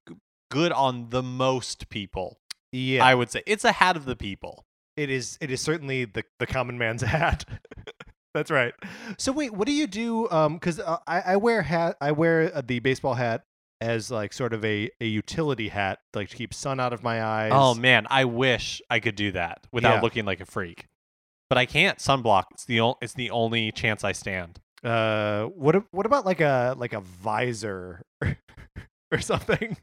[0.51, 2.39] good on the most people.
[2.71, 4.65] Yeah, I would say it's a hat of the people.
[4.97, 5.37] It is.
[5.41, 7.45] It is certainly the the common man's hat.
[8.33, 8.73] That's right.
[9.17, 10.29] So wait, what do you do?
[10.29, 11.97] Um, because uh, I I wear hat.
[11.99, 13.43] I wear uh, the baseball hat
[13.81, 17.23] as like sort of a a utility hat, like to keep sun out of my
[17.23, 17.51] eyes.
[17.53, 20.01] Oh man, I wish I could do that without Yeah.
[20.01, 20.85] looking like a freak.
[21.49, 21.97] But I can't.
[21.97, 22.43] Sunblock.
[22.51, 24.59] It's the o- it's the only chance I stand.
[24.83, 28.03] Uh, what a- what about like a like a visor
[29.11, 29.77] or something?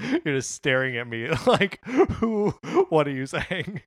[0.24, 2.50] You're just staring at me like, who?
[2.88, 3.82] What are you saying?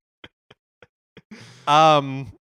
[1.68, 2.34] Um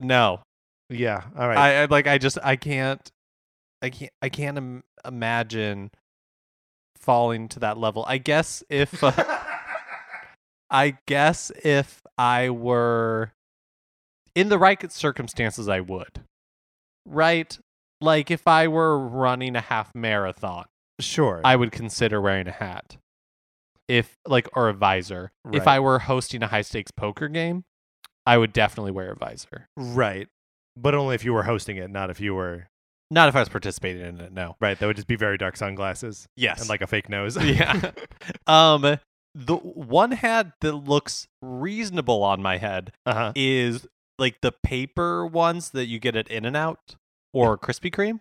[0.00, 0.42] No.
[0.90, 1.22] Yeah.
[1.36, 1.58] All right.
[1.58, 3.10] I, I like I just I can't
[3.80, 5.90] I can't I can't Im- imagine
[6.96, 8.04] falling to that level.
[8.06, 9.12] I guess if uh,
[10.70, 13.32] I guess if I were
[14.34, 16.22] in the right circumstances, I would.
[17.04, 17.58] Right?
[18.02, 20.64] Like if I were running a half marathon,
[21.00, 21.40] sure.
[21.44, 22.96] I would consider wearing a hat.
[23.88, 25.32] If like or a visor.
[25.52, 27.64] If I were hosting a high stakes poker game,
[28.26, 29.66] I would definitely wear a visor.
[29.76, 30.28] right.
[30.76, 32.66] But only if you were hosting it, not if you were
[33.10, 34.56] Not if I was participating in it, no.
[34.60, 34.78] right.
[34.78, 36.60] That would just be very dark sunglasses Yes.
[36.60, 37.36] and like a fake nose.
[37.42, 37.90] yeah.
[38.46, 38.98] Um
[39.34, 43.32] the one hat that looks reasonable on my head uh huh.
[43.36, 43.86] is
[44.18, 46.96] like the paper ones that you get at In-N-Out
[47.32, 48.20] or Krispy Kreme.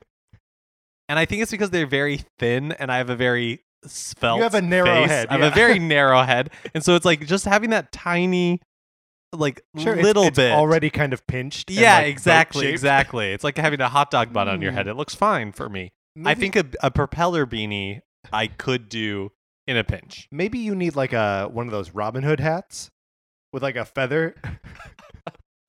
[1.09, 4.53] And I think it's because they're very thin and I have a very svelte have
[4.53, 5.09] a narrow face.
[5.09, 5.47] head, I have yeah.
[5.47, 6.51] a very narrow head.
[6.73, 8.61] And so it's like just having that tiny
[9.33, 9.93] like Sure.
[9.93, 11.69] it's- little it's bit already kind of pinched.
[11.69, 12.73] and, yeah, like, exactly, boat-shaped.
[12.73, 13.31] exactly.
[13.31, 14.85] It's like having a hot dog bun on your head.
[14.87, 14.91] Mm.
[14.91, 15.91] It looks fine for me.
[16.17, 18.01] I Maybe- think a, a propeller beanie
[18.31, 19.31] I could do
[19.67, 20.27] in a pinch.
[20.31, 22.89] maybe you need like a one of those Robin Hood hats
[23.53, 24.35] with like a feather.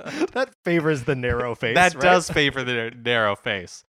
[0.32, 1.74] that favors the narrow face.
[1.74, 2.02] that right?
[2.02, 3.84] does favor the narrow face.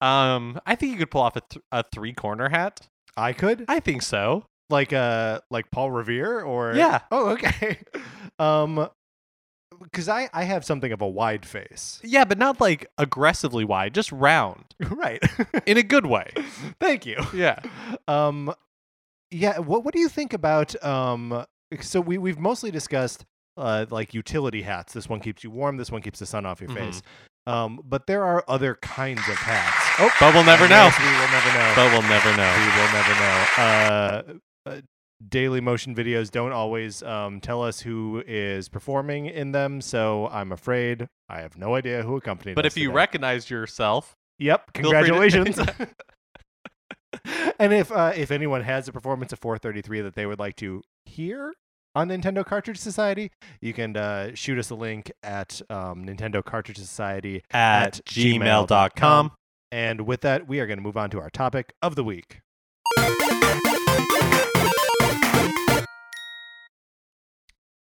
[0.00, 2.80] Um, I think you could pull off a, th- a three corner hat.
[3.16, 4.44] I could I think so.
[4.68, 7.00] like uh like Paul Revere or Yeah.
[7.10, 7.78] Oh, okay.
[8.38, 8.88] um,
[9.82, 12.00] because I I have something of a wide face.
[12.04, 15.22] Yeah, but not like aggressively wide, just round right.
[15.66, 16.30] in a good way.
[16.80, 17.16] Thank you.
[17.34, 17.58] Yeah.
[18.08, 18.52] Um,
[19.30, 19.58] yeah.
[19.58, 21.44] What What do you think about um?
[21.80, 23.24] So we we've mostly discussed
[23.56, 24.92] uh like utility hats.
[24.92, 25.76] This one keeps you warm.
[25.76, 26.74] This one keeps the sun off your Mhm.
[26.74, 27.02] face.
[27.48, 29.76] Um, but there are other kinds of hats.
[30.00, 30.90] Oh, But we'll never know.
[30.98, 31.72] we will never know.
[31.76, 32.54] But we'll never know.
[32.58, 33.46] we will never know.
[33.56, 34.22] Uh,
[34.70, 34.80] uh,
[35.28, 41.08] Dailymotion videos don't always um, tell us who is performing in them, so I'm afraid
[41.28, 42.94] I have no idea who accompanied But if you today.
[42.96, 45.58] recognize yourself, Yep, to- congratulations.
[47.58, 50.82] and if uh, if anyone has a performance of 433 that they would like to
[51.06, 51.54] hear
[51.96, 53.32] on Nintendo Cartridge Society,
[53.62, 57.42] you can uh, shoot us a link at um, Nintendo Cartridge Society.
[57.50, 58.66] at, At gmail.com.
[58.68, 59.32] gmail.com.
[59.72, 62.40] And with that, we are going to move on to our topic of the week.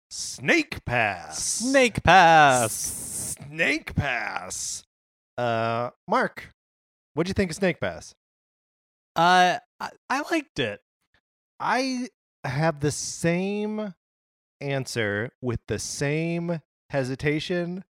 [0.10, 1.44] Snake Pass.
[1.44, 2.74] Snake Pass.
[2.74, 4.84] Snake Pass.
[5.38, 6.52] Uh, Mark,
[7.14, 8.14] what'd you think of Snake Pass?
[9.16, 10.82] Uh, I, I liked it.
[11.60, 12.08] I
[12.44, 13.94] have the same
[14.62, 17.84] answer with the same hesitation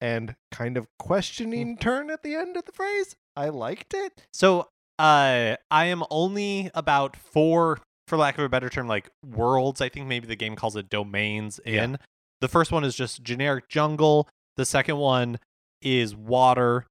[0.00, 3.16] and kind of questioning turn at the end of the phrase.
[3.36, 4.26] I liked it.
[4.32, 4.68] So,
[4.98, 9.80] uh, I am only about four, for lack of a better term, like worlds.
[9.80, 11.60] I think maybe the game calls it domains.
[11.64, 11.84] Yeah.
[11.84, 11.98] In
[12.40, 14.28] the first one is just generic jungle.
[14.56, 15.38] The second one
[15.80, 16.86] is water,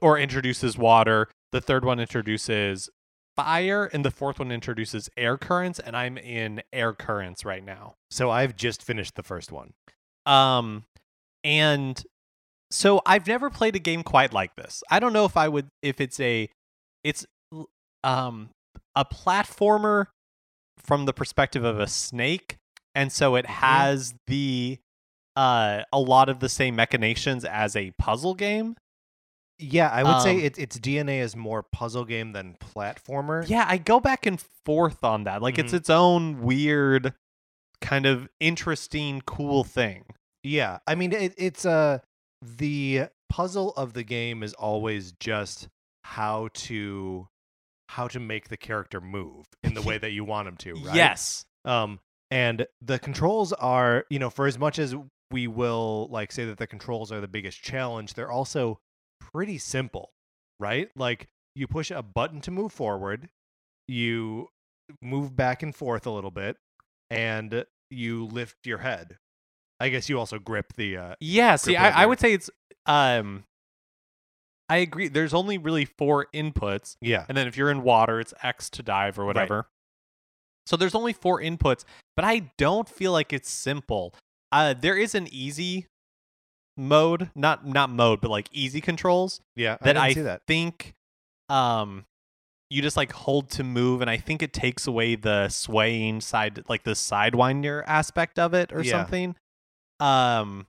[0.00, 1.28] or introduces water.
[1.52, 2.88] The third one introduces
[3.44, 7.94] fire, and the fourth one introduces air currents, and I'm in air currents right now.
[8.10, 9.72] So I've just finished the first one.
[10.26, 10.84] Um,
[11.42, 12.02] and
[12.70, 14.82] so I've never played a game quite like this.
[14.90, 16.48] I don't know if I would if it's a
[17.02, 17.26] it's
[18.04, 18.50] um
[18.94, 20.06] a platformer
[20.78, 22.58] from the perspective of a snake,
[22.94, 24.78] and so it has the
[25.36, 28.76] uh a lot of the same machinations as a puzzle game.
[29.60, 33.46] Yeah, I would say Um, it, its DNA is more puzzle game than platformer.
[33.48, 35.42] Yeah, I go back and forth on that.
[35.42, 35.76] Like it's Mhm.
[35.76, 37.14] its own weird
[37.80, 40.04] kind of interesting cool thing.
[40.42, 41.98] Yeah, I mean it, it's uh
[42.42, 45.68] the puzzle of the game is always just
[46.04, 47.28] how to
[47.90, 50.94] how to make the character move in the way that you want him to, right?
[50.94, 51.44] Yes.
[51.64, 52.00] Um
[52.30, 54.94] and the controls are, you know, for as much as
[55.30, 58.78] we will like say that the controls are the biggest challenge, they're also
[59.32, 60.10] pretty simple,
[60.58, 60.90] right?
[60.96, 63.28] Like you push a button to move forward,
[63.88, 64.48] you
[65.02, 66.56] move back and forth a little bit,
[67.10, 69.18] and you lift your head.
[69.80, 72.50] I guess you also grip the uh Yeah, see, I, I would say it's
[72.86, 73.44] um
[74.68, 75.08] I agree.
[75.08, 77.24] There's only really four inputs, yeah.
[77.28, 79.66] and then if you're in water, it's X to dive or whatever.
[80.66, 84.14] So there's only four inputs, but I don't feel like it's simple.
[84.52, 85.86] Uh there is an easy
[86.76, 90.42] mode, not not mode, but like easy controls Yeah, I that I, see that.
[90.46, 90.94] think
[91.48, 92.04] um
[92.68, 96.62] you just like hold to move and I think it takes away the swaying side
[96.68, 98.92] like the sidewinder aspect of it or Yeah.
[98.92, 99.34] something.
[99.98, 100.66] Um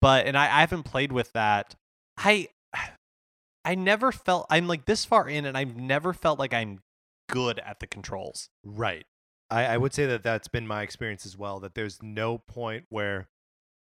[0.00, 1.74] but and I, I haven't played with that.
[2.18, 2.48] I
[3.64, 6.80] I never felt I'm like this far in and I've never felt like I'm
[7.28, 8.48] good at the controls.
[8.64, 9.06] Right.
[9.50, 11.60] I, I would say that that's been my experience as well.
[11.60, 13.28] That there's no point where,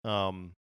[0.03, 0.53] um,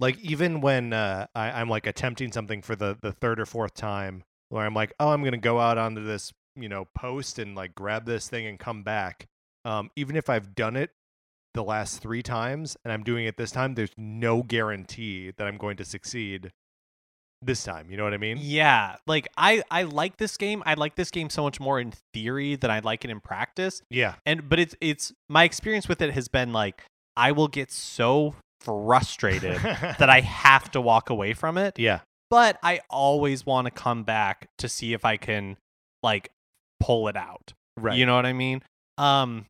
[0.00, 3.74] like even when uh, I, I'm like attempting something for the the third or fourth
[3.74, 7.54] time, where I'm like, oh, I'm gonna go out onto this you know post and
[7.54, 9.26] like grab this thing and come back.
[9.64, 10.90] Um, even if I've done it
[11.54, 15.56] the last three times and I'm doing it this time, there's no guarantee that I'm
[15.56, 16.50] going to succeed
[17.40, 17.90] this time.
[17.90, 18.38] You know what I mean?
[18.40, 20.62] Yeah, like I I like this game.
[20.66, 23.82] I like this game so much more in theory than I like it in practice.
[23.90, 24.14] Yeah.
[24.26, 26.82] and but it's it's my experience with it has been like
[27.16, 28.34] I will get so
[28.64, 32.00] frustrated that I have to walk away from it, yeah.
[32.30, 35.56] but I always want to come back to see if I can
[36.02, 36.30] like
[36.80, 37.52] pull it out.
[37.76, 37.96] Right.
[37.98, 38.62] You know what I mean?
[38.98, 39.46] Um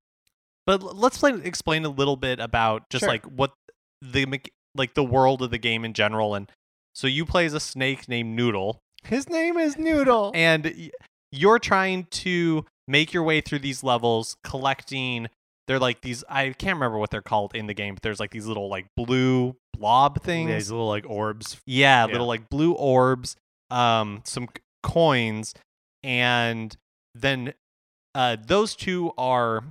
[0.66, 3.08] but let's play, explain a little bit about just Sure.
[3.10, 3.52] like what
[4.00, 4.26] the
[4.74, 6.50] like the world of the game in general and
[6.94, 10.30] so you play as a snake named Noodle His name is Noodle.
[10.34, 10.90] and
[11.32, 15.28] you're trying to make your way through these levels collecting
[15.66, 18.30] they're like these i can't remember what they're called in the game but there's like
[18.30, 21.56] these little like blue blob things Yeah, these little like orbs.
[21.66, 22.12] yeah, yeah.
[22.12, 23.36] little like blue orbs
[23.70, 25.54] um some c- coins
[26.02, 26.76] and
[27.14, 27.54] then
[28.14, 29.64] uh those two are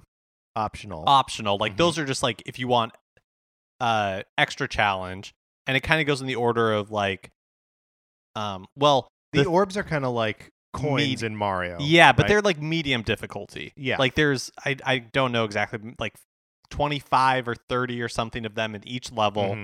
[0.56, 1.04] Optional.
[1.08, 1.78] optional like Mhm.
[1.78, 2.94] those are just like if you want
[3.80, 5.34] uh extra challenge
[5.68, 7.30] and it kind of goes in the order of like
[8.36, 11.78] um well the, the- orbs are kind of like coins Med- in Mario.
[11.80, 12.28] Yeah, but right?
[12.30, 13.74] they're like medium difficulty.
[13.76, 13.97] Yeah.
[13.97, 16.15] Like there's I I don't know exactly like
[16.69, 19.55] 25 or 30 or something of them in each level.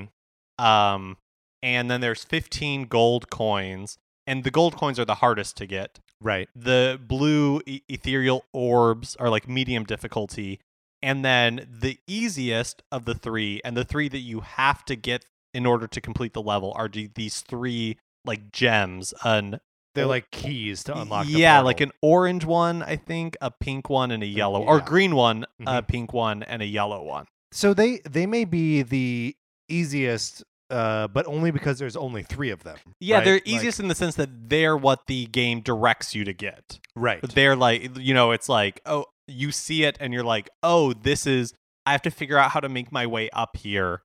[0.60, 0.64] Mhm.
[0.64, 1.18] Um
[1.62, 3.98] and then there's 15 gold coins
[4.28, 6.00] and the gold coins are the hardest to get.
[6.22, 6.48] right.
[6.56, 10.60] The blue e- ethereal orbs are like medium difficulty
[11.02, 15.26] and then the easiest of the 3 and the 3 that you have to get
[15.54, 19.60] in order to complete the level are these three like gems an
[20.00, 21.26] They're like keys to unlock.
[21.28, 24.78] The yeah, like an orange one, I think, a pink one, and a yellow, or
[24.80, 24.86] yeah.
[24.86, 25.88] green one, a Mhm.
[25.88, 27.26] pink one, and a yellow one.
[27.52, 29.36] So they they may be the
[29.70, 32.78] easiest, uh, but only because there's only three of them.
[33.00, 33.26] Yeah, right?
[33.26, 36.80] they're Like- easiest in the sense that they're what the game directs you to get.
[36.96, 37.22] right.
[37.22, 41.26] They're like, you know, it's like, oh, you see it, and you're like, oh, this
[41.28, 41.54] is.
[41.86, 44.02] I have to figure out how to make my way up here.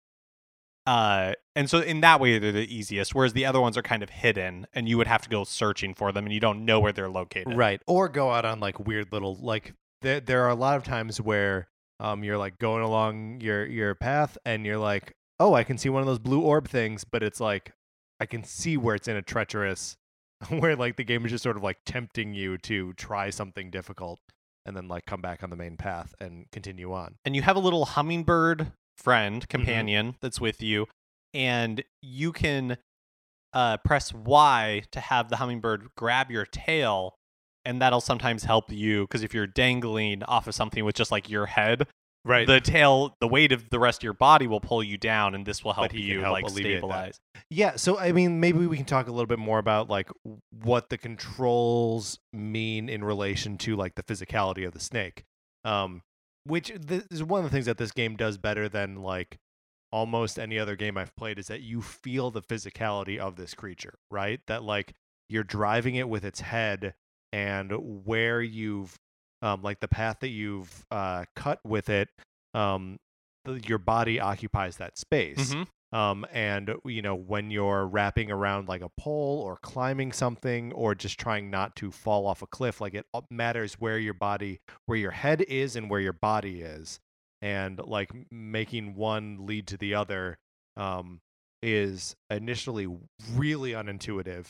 [0.87, 3.15] Uh, and so in that way, they're the easiest.
[3.15, 5.95] Whereas the other ones are kind of hidden, and you would have to go searching
[5.95, 7.57] for them, and you don't know where they're located.
[7.57, 7.81] Right.
[7.87, 11.21] Or go out on like weird little like there there are a lot of times
[11.21, 11.69] where
[12.01, 15.89] um you're like going along your your path and you're like, "Oh, I can see
[15.89, 17.73] one of those blue orb things," but it's like
[18.21, 19.97] I can see where it's in a treacherous
[20.49, 24.21] where like the game is just sort of like tempting you to try something difficult
[24.67, 27.17] and then like come back on the main path and continue on.
[27.25, 29.51] and you have a little hummingbird friend Mm-hmm.
[29.51, 30.87] companion that's with you
[31.33, 32.77] and you can
[33.53, 37.15] uh, press y to have the hummingbird grab your tail
[37.65, 41.29] and that'll sometimes help you because if you're dangling off of something with just like
[41.31, 41.87] your head
[42.27, 42.47] Right.
[42.47, 45.45] the tail, the weight of the rest of your body will pull you down, and
[45.45, 46.79] this will help you help like alleviate that.
[46.79, 47.21] stabilize.
[47.51, 50.09] Yeah, so I mean, maybe we can talk a little bit more about like
[50.51, 55.25] what the controls mean in relation to like the physicality of the snake.
[55.67, 56.01] Um,
[56.47, 59.39] which is one of the things that this game does better than like
[59.93, 63.95] almost any other game I've played is that you feel the physicality of this creature,
[64.11, 64.41] right?
[64.47, 64.95] That like
[65.29, 66.95] you're driving it with its head
[67.33, 68.97] and where you've
[69.43, 72.09] um like the path that you've uh cut with it
[72.55, 72.99] um
[73.67, 75.67] your body occupies that space Mhm.
[75.95, 80.93] Um, and you know when you're wrapping around like a pole or climbing something or
[80.95, 84.99] just trying not to fall off a cliff like it matters where your body where
[84.99, 86.99] your head is and where your body is.
[87.41, 90.39] And like making one lead to the other
[90.79, 91.21] um,
[91.63, 92.89] is initially
[93.35, 94.47] really unintuitive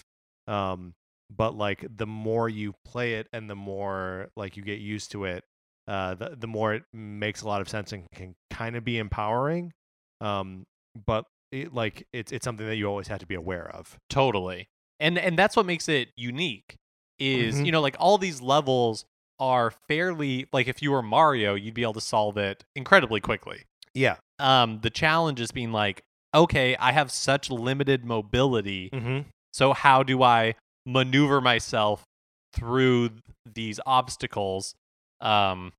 [0.47, 0.95] um,
[1.35, 5.25] but like the more you play it and the more like you get used to
[5.25, 5.45] it
[5.89, 8.99] uh, the, the more it makes a lot of sense and can kind of be
[8.99, 9.73] empowering
[10.21, 10.65] um,
[11.07, 11.25] but
[11.55, 13.99] it, like it's it's something that you always have to be aware of.
[14.11, 14.69] Totally.
[15.01, 16.77] And and that's what makes it unique
[17.19, 17.67] is, Mhm.
[17.67, 19.05] you know, like all these levels
[19.39, 23.63] are fairly like if you were Mario, you'd be able to solve it incredibly quickly.
[23.95, 24.17] Yeah.
[24.39, 26.03] Um the challenge is being like,
[26.35, 29.29] okay, I have such limited mobility, Mm-hmm.
[29.53, 30.55] so how do I
[30.87, 32.05] maneuver myself
[32.53, 33.21] through th-
[33.55, 34.75] these obstacles?
[35.21, 35.73] Um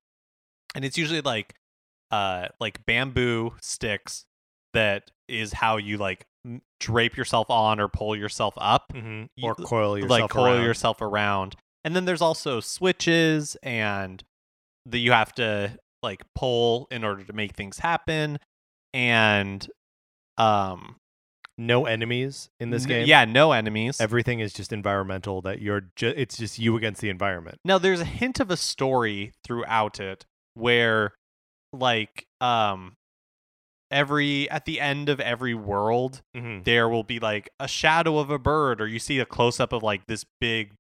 [0.73, 1.53] and it's usually like
[2.11, 4.25] uh like bamboo sticks
[4.75, 6.25] that is how you like
[6.79, 9.23] drape yourself on or pull yourself up Mm-hmm.
[9.35, 10.63] You- Or coil yourself like coil around.
[10.63, 11.55] yourself around.
[11.83, 14.23] And then there's also switches and
[14.85, 18.37] that you have to like pull in order to make things happen.
[18.93, 19.67] And
[20.37, 20.97] um
[21.57, 23.07] No enemies in this n- game.
[23.07, 23.99] Yeah, no enemies.
[23.99, 25.41] Everything is just environmental.
[25.41, 27.59] That you're ju- it's just you against the environment.
[27.65, 31.13] now there's a hint of a story throughout it where
[31.73, 32.93] like um
[33.91, 36.63] every at the end of every world Mm-hmm.
[36.63, 39.71] there will be like a shadow of a bird or you see a close up
[39.73, 40.71] of like this big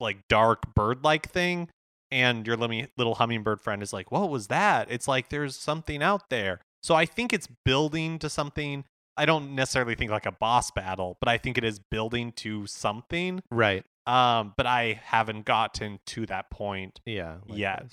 [0.00, 1.68] like dark bird like thing
[2.10, 6.28] and your little hummingbird friend is like what was that it's like there's something out
[6.30, 8.84] there so i think it's building to something
[9.16, 12.66] i don't necessarily think like a boss battle but i think it is building to
[12.66, 13.84] something Right.
[14.06, 17.36] um but i haven't gotten to that point Yeah.
[17.46, 17.90] yet likewise.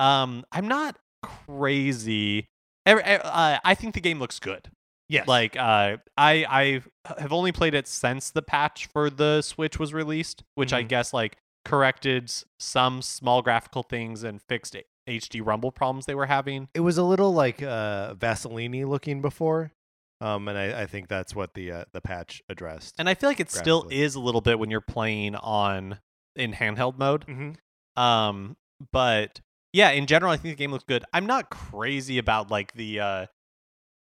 [0.00, 2.46] um i'm not crazy
[2.86, 4.70] Every- uh, i think the game looks good
[5.08, 5.28] Yes.
[5.28, 6.82] like uh i i
[7.20, 10.88] have only played it since the patch for the switch was released which i Mhm.
[10.88, 14.76] guess like corrected some small graphical things and fixed
[15.08, 19.72] hd rumble problems they were having it was a little like uh Vaseline looking before.
[20.20, 22.94] Um, and I, I think that's what the uh, the patch addressed.
[22.98, 25.98] and i feel like it still is a little bit when you're playing on
[26.34, 28.02] in handheld mode mm-hmm.
[28.02, 28.56] um
[28.92, 29.40] but
[29.76, 32.98] yeah in general i think the game looks good i'm not crazy about like the
[32.98, 33.26] uh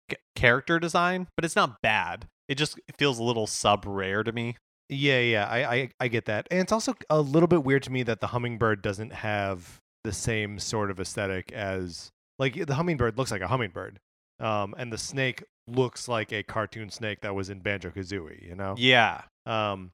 [0.10, 4.32] c- character design but it's not bad it just feels a little sub rare to
[4.32, 4.56] me
[4.88, 7.92] Yeah, yeah, I, I I get that, and it's also a little bit weird to
[7.92, 13.18] me that the hummingbird doesn't have the same sort of aesthetic as like the hummingbird
[13.18, 13.98] looks like a hummingbird,
[14.40, 18.48] um, and the snake looks like a cartoon snake that was in Banjo Kazooie.
[18.48, 19.90] You know, yeah um,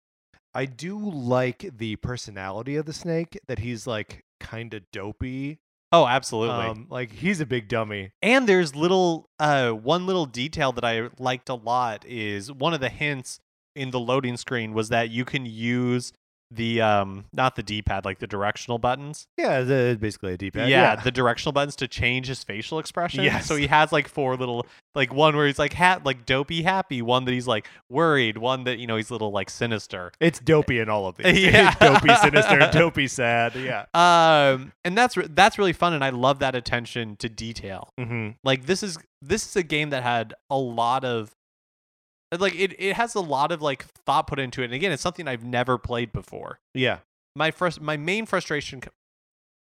[0.53, 5.59] I do like the personality of the snake that he's like kind of dopey.
[5.91, 8.11] Oh absolutely Um, like he's a big dummy.
[8.21, 12.79] And there's little uh one little detail that I liked a lot is one of
[12.79, 13.39] the hints
[13.75, 16.11] in the loading screen was that you can use
[16.53, 19.27] the um not the D-pad like the directional buttons.
[19.37, 20.69] Yeah, it's basically a D-pad.
[20.69, 23.23] yeah, the directional buttons to change his facial expression.
[23.23, 26.61] yeah So he has like four little like one where he's like hat like dopey
[26.63, 30.11] happy, one that he's like worried, one that you know he's a little like sinister.
[30.19, 31.39] it's dopey in all of these.
[31.51, 31.73] Yeah.
[31.75, 33.55] dopey, sinister, dopey, sad.
[33.55, 33.85] Yeah.
[33.93, 37.89] Um and that's re- that's really fun and I love that attention to detail.
[37.99, 38.31] Mm-hmm.
[38.43, 41.31] like this is this is a game that had a lot of
[42.39, 45.01] like it, it has a lot of like thought put into it and again it's
[45.01, 46.99] something i've never played before Yeah.
[47.35, 48.81] my first my main frustration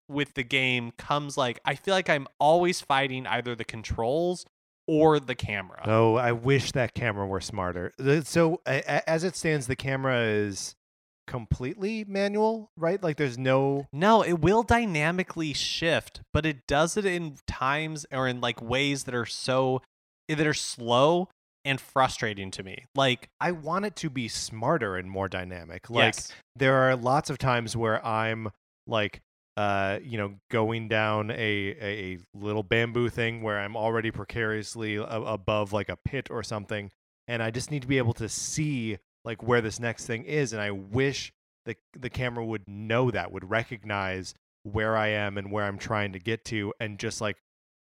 [0.09, 4.45] with the game comes like i feel like i'm always fighting either the controls
[4.89, 7.93] or the camera Oh, I wish that camera were smarter.
[8.25, 10.75] So, as it stands, the camera is
[11.29, 13.01] completely manual, right?
[13.01, 13.87] Like, there's no.
[13.93, 19.05] no it will dynamically shift but it does it in times or in like ways
[19.05, 19.83] that are so
[20.29, 21.29] that are slow
[21.65, 25.89] and frustrating to me like I want it to be smarter and more dynamic.
[25.91, 28.51] Like, yes there are lots of times where I'm
[28.87, 29.23] like,
[29.57, 35.05] uh, you know, going down a, a, little bamboo thing where I'm already precariously a-
[35.05, 36.91] above like a pit or something,
[37.29, 40.53] and I just need to be able to see like where this next thing is,
[40.53, 41.33] and I wish
[41.65, 44.35] the the camera would know that, would recognize
[44.65, 47.37] where I am and where I'm trying to get to, and just like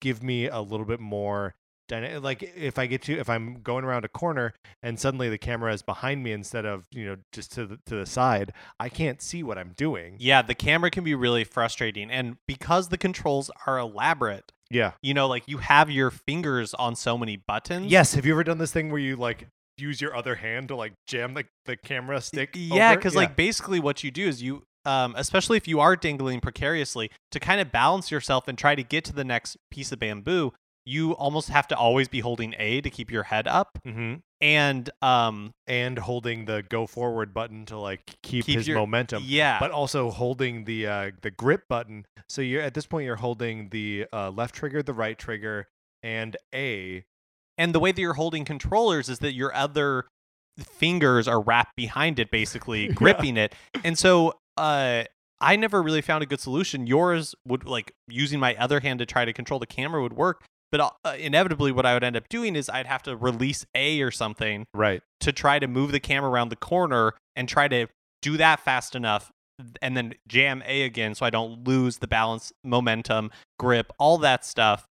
[0.00, 1.54] give me a little bit more
[1.89, 5.39] dyna- like if I get to if I'm going around a corner and suddenly the
[5.39, 8.89] camera is behind me instead of you know just to the to the side, I
[8.89, 10.16] can't see what I'm doing.
[10.19, 12.11] Yeah, the camera can be really frustrating.
[12.11, 14.93] And because the controls are elaborate, Yeah.
[15.02, 17.86] you know, like you have your fingers on so many buttons.
[17.90, 18.15] Yes.
[18.15, 20.93] Have you ever done this thing where you like use your other hand to like
[21.06, 22.51] jam the, the camera stick?
[22.55, 26.40] Yeah, because like basically what you do is you, um, especially if you are dangling
[26.40, 29.98] precariously, to kind of balance yourself and try to get to the next piece of
[29.98, 30.52] bamboo,
[30.86, 33.78] you almost have to always be holding A to keep your head up.
[33.85, 38.78] hmm And um, and holding the go forward button to like keep, Keep his your-
[38.78, 39.23] momentum.
[39.27, 42.05] yeah, But also holding the uh, the grip button.
[42.28, 45.69] So you're at this point you're holding the uh, left trigger, the right trigger,
[46.02, 47.05] and A.
[47.56, 50.06] and the way that you're holding controllers is that your other
[50.59, 52.93] fingers are wrapped behind it basically Yeah.
[52.93, 55.02] gripping it and so uh
[55.40, 59.06] i never really found a good solution yours would like using my other hand to
[59.06, 60.44] try to control the camera would work
[60.76, 64.01] but uh, inevitably what i would end up doing is i'd have to release a
[64.02, 65.02] or something Right.
[65.20, 67.86] to try to move the camera around the corner and try to
[68.22, 69.30] do that fast enough
[69.80, 74.44] and then jam a again so i don't lose the balance momentum grip all that
[74.44, 74.86] stuff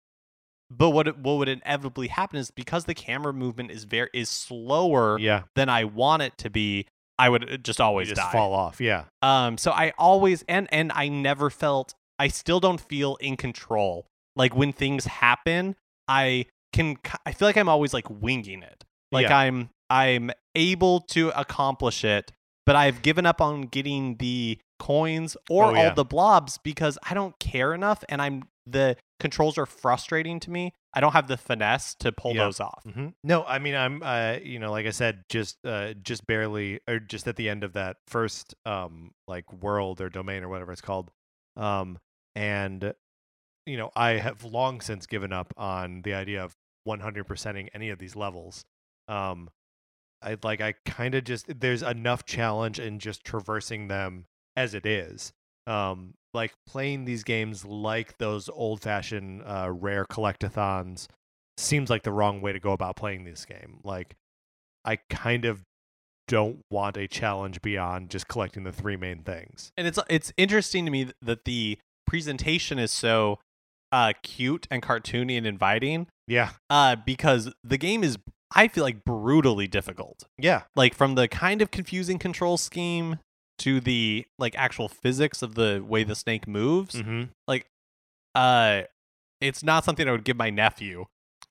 [0.72, 4.30] but what it- what would inevitably happen is because the camera movement is very is
[4.30, 5.44] slower Yeah.
[5.56, 6.88] than I want it to be,
[7.20, 8.32] I would uh, just always just die.
[8.32, 8.82] fall off.
[8.82, 9.04] Yeah.
[9.22, 14.08] Um, so I always and and I never felt I still don't feel in control.
[14.36, 15.76] Like when things happen,
[16.08, 18.84] I can I feel like I'm always like winging it.
[19.12, 19.38] Like Yeah.
[19.38, 22.32] I'm I'm able to accomplish it,
[22.66, 25.90] but I've given up on getting the coins or Oh, yeah.
[25.90, 30.50] all the blobs because I don't care enough and I'm the controls are frustrating to
[30.52, 30.74] me.
[30.94, 32.46] I don't have the finesse to pull Yeah.
[32.46, 32.84] those off.
[32.92, 36.80] hmm No, I mean I'm uh you know like I said just uh just barely
[36.88, 40.72] or just at the end of that first um like world or domain or whatever
[40.72, 41.12] it's called
[41.56, 42.00] um
[42.36, 42.94] and
[43.66, 46.56] you know I have long since given up on the idea of
[46.88, 48.66] 100%ing any of these levels.
[49.08, 49.50] Um
[50.22, 54.26] I like I kind of just there's enough challenge in just traversing them
[54.56, 55.34] as it is.
[55.68, 61.08] Um like playing these games like those old-fashioned uh rare collectathons
[61.58, 63.80] seems like the wrong way to go about playing this game.
[63.84, 64.16] Like,
[64.84, 65.62] I kind of
[66.28, 69.72] don't want a challenge beyond just collecting the three main things.
[69.78, 71.78] and it's it's interesting to me that the
[72.08, 73.40] presentation is so
[73.94, 76.08] uh cute and cartoony and inviting.
[76.28, 78.18] Yeah, uh because the game is
[78.56, 80.26] i feel like brutally difficult.
[80.38, 83.20] Yeah, like from the kind of confusing control scheme
[83.60, 87.26] to the like actual physics of the way the snake moves mm-hmm.
[88.36, 88.82] uh
[89.40, 91.06] it's not something i would give my nephew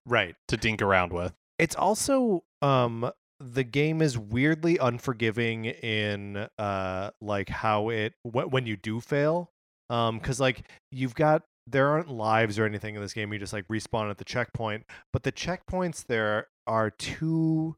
[0.07, 0.35] right.
[0.49, 1.33] to dink around with.
[1.59, 3.11] It's also um
[3.41, 9.51] the game is weirdly unforgiving in uh like how it wh- when you do fail.
[9.91, 13.53] Um cuz like you've got there aren't lives or anything in this game you just
[13.53, 17.77] like respawn at the checkpoint but the checkpoints there are too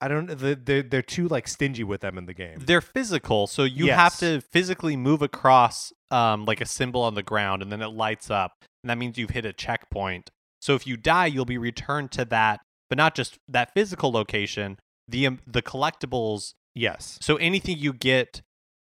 [0.00, 2.58] I don't they're they're too like stingy with them in the game.
[2.58, 7.22] they're physical so you have to physically move across um like a symbol on the
[7.22, 8.52] ground and then it lights up
[8.82, 10.30] and that means you've hit a checkpoint
[10.60, 14.78] so if you die you'll be returned to that but not just that physical location
[15.06, 17.18] the um, the collectibles Yes.
[17.20, 18.40] so anything you get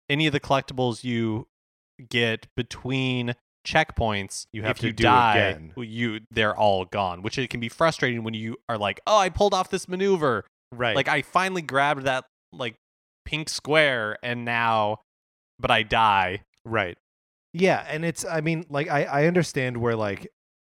[0.09, 1.47] any of the collectibles you
[2.09, 3.33] get between
[3.67, 5.73] checkpoints You have if to you do die again.
[5.75, 9.29] you they're all gone which it can be frustrating when you are like oh i
[9.29, 10.95] pulled off this maneuver Right.
[10.97, 12.75] like I finally grabbed that like
[13.25, 14.99] pink square and now
[15.59, 16.43] but I die.
[16.65, 16.97] Right.
[17.53, 20.27] Yeah, and it's I mean, like I I understand where like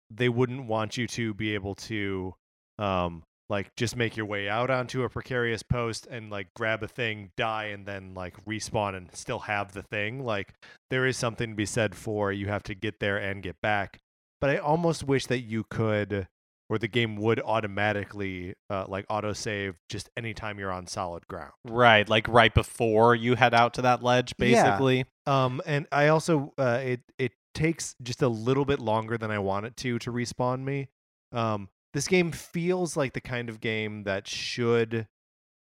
[0.09, 2.34] they wouldn't want you to be able to
[2.80, 6.88] um like just make your way out onto a precarious post and like grab a
[6.88, 10.23] thing, die and then like respawn and still have the thing.
[10.23, 10.53] Like
[10.90, 13.99] there is something to be said for you have to get there and get back.
[14.40, 16.28] But I almost wish that you could
[16.69, 21.52] or the game would automatically uh, like autosave just anytime you're on solid ground.
[21.68, 24.64] Right, like right before you head out to that ledge Yeah.
[24.64, 25.06] basically.
[25.28, 29.40] Um, and I also uh, it it takes just a little bit longer than I
[29.40, 30.88] want it to to respawn me.
[31.34, 35.07] Um, this game feels like the kind of game that should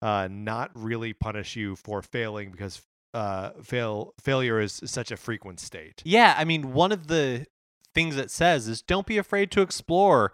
[0.01, 2.81] uh not really punish you for failing because
[3.13, 6.01] uh fail failure is such a frequent state.
[6.05, 7.45] Yeah, I mean one of the
[7.93, 10.33] things it says is don't be afraid to explore.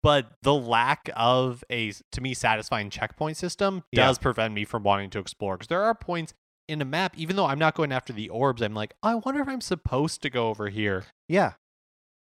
[0.00, 4.06] But the lack of a to me satisfying checkpoint system Yeah.
[4.06, 6.34] does prevent me from wanting to explore because there are points
[6.68, 9.40] in a map even though I'm not going after the orbs I'm like I wonder
[9.40, 11.54] if I'm supposed to go over here Yeah.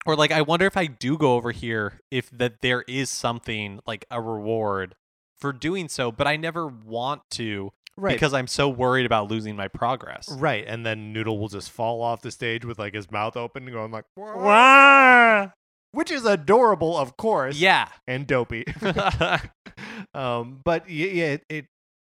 [0.06, 3.80] Or like i wonder if i do go over here if that there is something
[3.86, 4.96] like a reward
[5.40, 8.14] for doing so but i never want to Right.
[8.14, 12.02] because i'm so worried about losing my progress right, and then Noodle will just fall
[12.02, 15.48] off the stage with like his mouth open, and going like, "Wah." Wah!
[15.92, 17.58] which is adorable, of course.
[17.60, 17.90] Yeah.
[18.08, 18.64] and dopey.
[20.14, 21.66] um, but yeah, it, it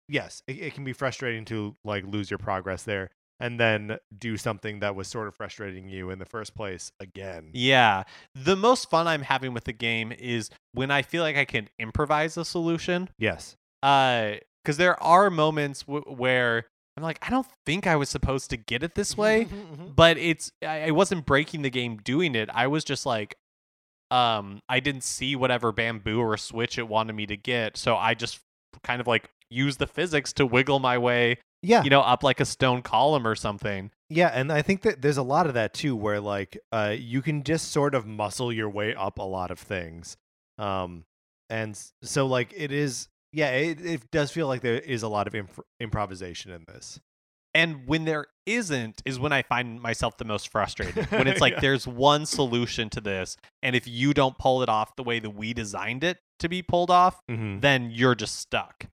[0.08, 3.10] yes, it, it can be frustrating to like lose your progress there
[3.40, 7.50] and then do something that was sort of frustrating you in the first place again.
[7.54, 8.04] Yeah.
[8.36, 11.70] The most fun I'm having with the game is when I feel like I can
[11.80, 13.10] improvise a solution.
[13.18, 13.56] Yes.
[13.82, 14.34] Uh,
[14.64, 18.58] because there are moments w- where I'm like, I don't think I was supposed to
[18.58, 19.48] get it this way,
[19.96, 22.50] but it's I, I wasn't breaking the game doing it.
[22.54, 23.36] I was just like,
[24.12, 28.14] um, I didn't see whatever bamboo or switch it wanted me to get, so I
[28.14, 28.40] just
[28.84, 31.84] kind of like use the physics to wiggle my way, yeah.
[31.84, 33.90] you know, up like a stone column or something.
[34.10, 37.22] Yeah, and I think that there's a lot of that too, where like uh, you
[37.24, 40.16] can just sort of muscle your way up a lot of things,
[40.60, 41.06] um,
[41.50, 43.08] and so like it is.
[43.36, 47.00] Yeah, it, it does feel like there is a lot of imp- improvisation in this.
[47.56, 51.06] And when there isn't, is when I find myself the most frustrated.
[51.12, 51.60] When it's like Yeah.
[51.62, 55.32] there's one solution to this, and if you don't pull it off the way that
[55.32, 57.62] we designed it to be pulled off, Mm-hmm.
[57.62, 58.86] then you're just stuck.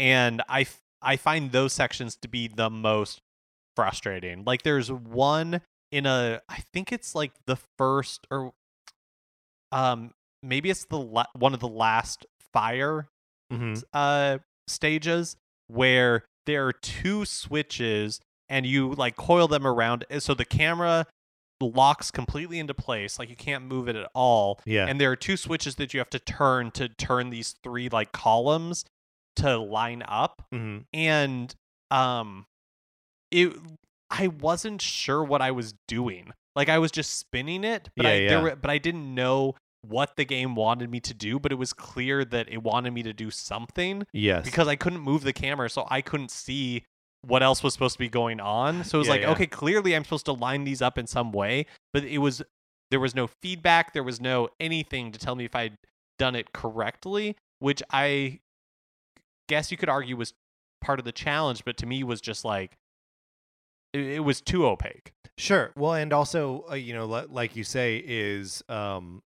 [0.00, 0.66] And I,
[1.06, 3.20] I find those sections to be the most
[3.76, 4.44] frustrating.
[4.44, 5.60] Like there's one
[5.92, 8.52] in a, I think it's like the first or,
[9.72, 10.12] um,
[10.42, 13.08] maybe it's the la- one of the last fire
[13.52, 13.74] Mm-hmm.
[13.94, 15.36] uh stages
[15.68, 18.18] where there are two switches
[18.48, 21.06] and you like coil them around uh, so the camera
[21.60, 24.86] locks completely into place like you can't move it at all Yeah.
[24.88, 28.10] and there are two switches that you have to turn to turn these three like
[28.10, 28.84] columns
[29.36, 30.82] to line up mm-hmm.
[30.92, 31.54] and
[31.90, 32.46] um
[33.30, 33.52] it
[34.10, 36.32] I wasn't sure what I was doing.
[36.54, 38.42] Like I was just spinning it, but I Yeah, there yeah.
[38.42, 41.72] were, but I didn't know what the game wanted me to do, but it was
[41.72, 44.44] clear that it wanted me to do something Yes.
[44.44, 46.84] because I couldn't move the camera, so I couldn't see
[47.22, 48.84] what else was supposed to be going on.
[48.84, 49.30] So it was Yeah, like, yeah.
[49.32, 52.42] okay, clearly I'm supposed to line these up in some way, but it was
[52.90, 55.76] there was no feedback, there was no anything to tell me if I'd
[56.18, 58.38] done it correctly, which I
[59.48, 60.34] guess you could argue was
[60.80, 62.78] part of the challenge, but to me was just like
[63.92, 65.12] it, it was too opaque.
[65.38, 65.72] Sure.
[65.76, 69.22] Well, and also, uh, you know, li- like you say, is um,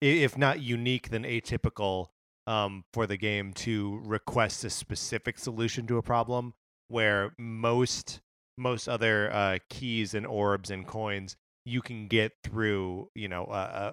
[0.00, 2.08] if not unique, then atypical
[2.46, 6.54] um, for the game to request a specific solution to a problem,
[6.88, 8.20] where most
[8.56, 13.92] most other uh, keys and orbs and coins you can get through, you know, uh,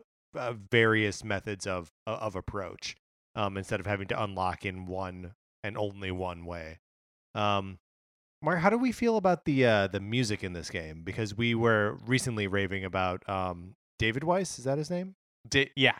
[0.71, 2.95] various methods of uh, of approach
[3.35, 5.33] um, instead of having to unlock in one
[5.65, 6.79] and only one way.
[7.33, 7.79] Um,
[8.41, 11.01] Mark, how do we feel about the uh, the music in this game?
[11.03, 14.59] Because we were recently raving about um, David Wise.
[14.59, 15.15] Is that his name?
[15.49, 15.93] Di- yeah.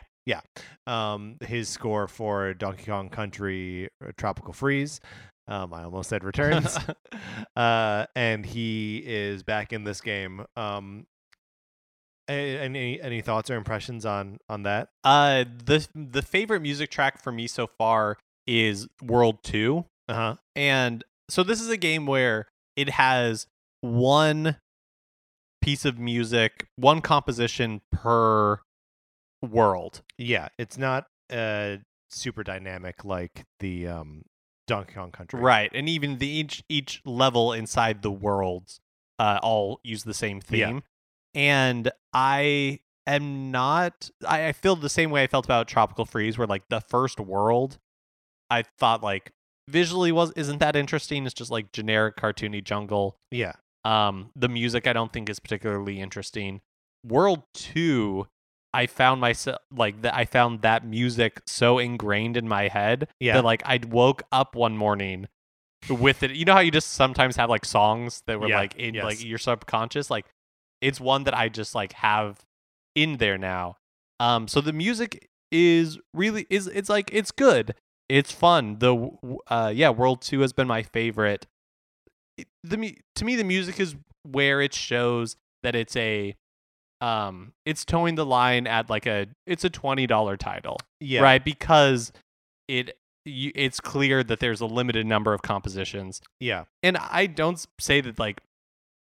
[0.86, 5.00] Um, his score for Donkey Kong Country uh, Tropical Freeze.
[5.48, 6.76] Um, I almost said returns.
[7.56, 10.44] uh, and he is back in this game.
[10.56, 11.06] Um,
[12.28, 14.88] any any thoughts or impressions on on that?
[15.04, 19.84] Uh the the favorite music track for me so far is World 2.
[20.08, 20.34] Uh huh.
[20.54, 23.46] And so this is a game where it has
[23.80, 24.56] one
[25.62, 28.60] piece of music, one composition per
[29.42, 30.02] world.
[30.18, 31.76] Yeah, it's not uh
[32.08, 34.22] super dynamic like the um
[34.68, 35.40] Donkey Kong Country.
[35.40, 35.70] Right.
[35.74, 38.80] And even the each each level inside the worlds
[39.18, 40.68] uh all use the same Yeah.
[40.68, 40.82] theme.
[41.34, 46.38] And I am not I, I feel the same way I felt about Tropical Freeze
[46.38, 47.78] where like the first world
[48.50, 49.32] I thought like
[49.68, 51.24] visually was isn't that interesting.
[51.26, 53.16] It's just like generic cartoony jungle.
[53.30, 53.52] Yeah.
[53.84, 56.60] Um, the music I don't think is particularly interesting.
[57.04, 58.26] World two,
[58.74, 60.14] I found myself like that.
[60.14, 63.34] I found that music so ingrained in my head Yeah.
[63.34, 65.28] that like I woke up one morning
[65.88, 66.32] with it.
[66.32, 69.24] You know how you just sometimes have like songs that were Yeah, like in like
[69.24, 70.10] your subconscious.
[70.10, 70.26] Like
[70.80, 72.40] it's one that I just like have
[72.94, 73.76] in there now.
[74.18, 77.74] Um, so the music is really is it's like it's good.
[78.08, 78.78] It's fun.
[78.78, 79.10] The
[79.48, 81.46] uh yeah, World Two has been my favorite.
[82.64, 86.34] The to me the music is where it shows that it's a
[87.00, 91.20] um it's toeing the line at like a it's a twenty dollar title Yeah.
[91.22, 92.12] right because
[92.68, 96.64] it you, it's clear that there's a limited number of compositions Yeah.
[96.82, 98.40] and I don't say that like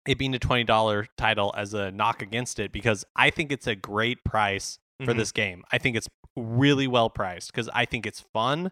[0.07, 3.67] it being a twenty dollar title as a knock against it because I think it's
[3.67, 5.17] a great price for Mhm.
[5.17, 5.63] this game.
[5.71, 8.71] I think it's really well priced because I think it's fun,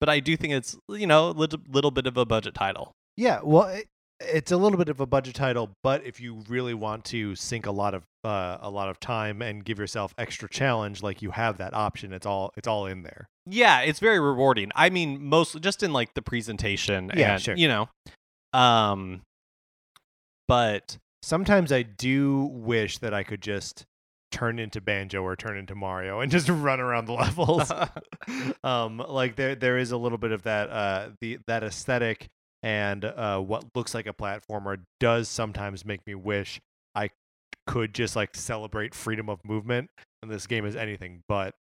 [0.00, 2.92] but I do think it's you know a little, little bit of a budget title.
[3.16, 3.86] Yeah, well, it,
[4.20, 7.66] it's a little bit of a budget title, but if you really want to sink
[7.66, 11.30] a lot of uh, a lot of time and give yourself extra challenge, like you
[11.32, 13.28] have that option, it's all it's all in there.
[13.46, 14.70] Yeah, it's very rewarding.
[14.74, 17.56] I mean, mostly just in like the presentation Yeah, and sure.
[17.56, 17.88] you know,
[18.52, 19.22] um,
[20.46, 23.84] but Sometimes I do wish that I could just
[24.30, 27.72] turn into Banjo or turn into Mario and just run around the levels.
[28.64, 32.26] um, like there there is a little bit of that uh the that aesthetic
[32.62, 36.60] and uh what looks like a platformer does sometimes make me wish
[36.94, 37.10] I
[37.66, 39.90] could just like celebrate freedom of movement
[40.22, 41.54] and this game is anything but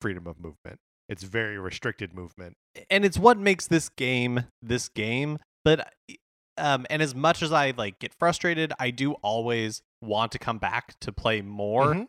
[0.00, 0.78] freedom of movement.
[1.08, 2.54] It's very restricted movement.
[2.90, 5.92] and it's what makes this game this game but
[6.58, 10.58] um and as much as i like get frustrated i do always want to come
[10.58, 12.06] back to play more Mhm.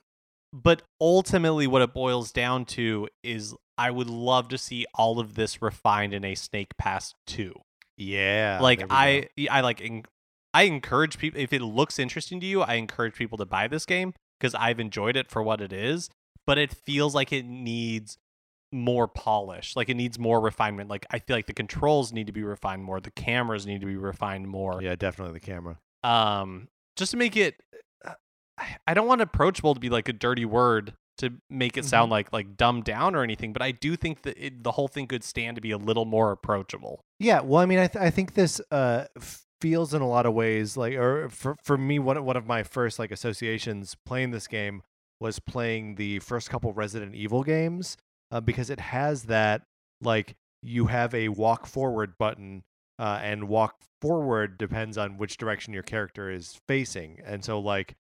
[0.54, 5.34] But ultimately what it boils down to is i would love to see all of
[5.34, 7.54] this refined in a snake pass 2
[7.98, 8.60] Yeah.
[8.62, 8.86] like go.
[8.90, 10.04] i i like en-
[10.54, 13.86] i encourage people if it looks interesting to you i encourage people to buy this
[13.86, 16.10] game because i've enjoyed it for what it is
[16.46, 18.18] but it feels like it needs
[18.72, 22.34] more polish like it needs more refinement like i feel like the controls need to
[22.34, 25.78] be refined more the cameras need to be refined more Yeah, definitely the camera.
[26.04, 27.56] um just to make it
[28.88, 32.34] I- don't want approachable to be like a dirty word to make it sound like
[32.34, 35.24] like dumbed down or anything but i do think that it, the whole thing could
[35.24, 37.02] stand to be a little more approachable.
[37.20, 39.06] Yeah, well, I mean, I th- I think this uh
[39.62, 42.64] feels in a lot of ways like, or for for me, one one of my
[42.64, 44.82] first like associations playing this game
[45.22, 47.96] was playing the first couple Resident Evil games
[48.32, 49.62] uh, because it has that
[50.02, 52.64] like you have a walk forward button
[53.00, 57.96] uh, and walk forward depends on which direction your character is facing, and so like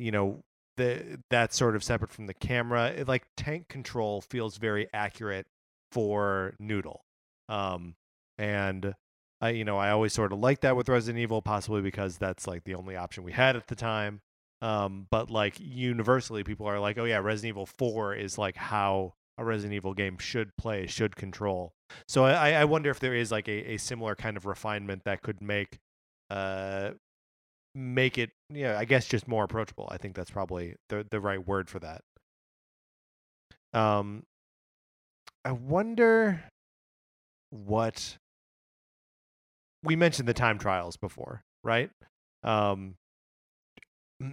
[0.00, 0.42] you know
[0.76, 2.88] the that's sort of separate from the camera.
[2.88, 5.46] It, like tank control feels very accurate
[5.92, 7.04] for Noodle.
[7.48, 7.94] Um,
[8.38, 8.94] and
[9.40, 12.46] I, you know, I always sort of like that with Resident Evil, possibly because that's
[12.46, 14.20] like the only option we had at the time.
[14.62, 19.14] Um, but like universally, people are like, oh yeah, Resident Evil Four is like how
[19.38, 21.72] a Resident Evil game should play, should control.
[22.06, 25.22] So I, I wonder if there is like a, a similar kind of refinement that
[25.22, 25.78] could make,
[26.28, 26.90] uh,
[27.74, 29.88] make it, yeah, I guess just more approachable.
[29.90, 32.02] I think that's probably the the right word for that.
[33.72, 34.24] Um,
[35.44, 36.42] I wonder
[37.50, 38.16] what
[39.82, 41.90] we mentioned the time trials before, right?
[42.42, 42.96] Um,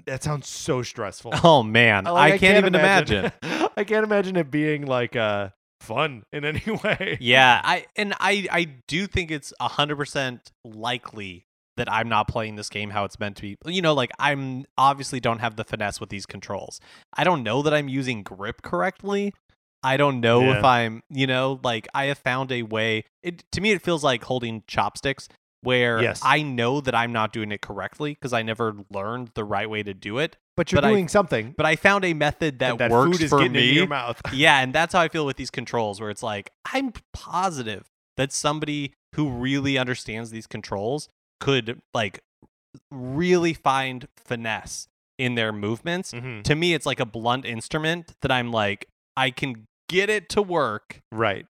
[0.06, 1.32] that sounds so stressful.
[1.44, 3.32] oh man Like, i can't even imagine.
[3.78, 5.50] I can't imagine it being like uh
[5.80, 7.18] fun in any way.
[7.22, 11.46] yeah i and i i do think it's 100% likely
[11.78, 14.66] that i'm not playing this game how it's meant to be you know like i'm
[14.78, 16.80] obviously don't have the finesse with these controls
[17.16, 19.34] i don't know that i'm using grip correctly
[19.84, 23.62] i don't know if i'm you know like i have found a way it to
[23.62, 25.30] me it feels like holding chopsticks
[25.62, 26.22] where Yes.
[26.24, 29.82] i know that i'm not doing it correctly because i never learned the right way
[29.84, 31.54] to do it But you're But I- doing something.
[31.58, 33.88] but i found a method that, that works food is for getting me in your
[33.88, 34.22] mouth.
[34.34, 37.86] yeah, and that's how I feel with these controls, where it's like I'm positive
[38.18, 41.10] that somebody who really understands these controls
[41.40, 42.20] could like
[42.92, 44.88] really find finesse
[45.18, 46.12] in their movements.
[46.14, 46.44] Mhm.
[46.44, 50.42] To me, it's like a blunt instrument that I'm like I can get it to
[50.42, 51.46] work, Right.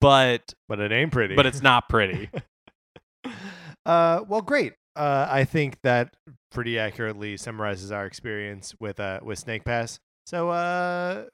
[0.00, 1.36] but But it ain't pretty.
[1.36, 2.28] but it's not pretty.
[3.86, 4.74] uh, well, great.
[4.96, 6.14] Uh, I think that
[6.50, 9.98] pretty accurately summarizes our experience with uh with Snake Pass.
[10.26, 11.26] So, uh,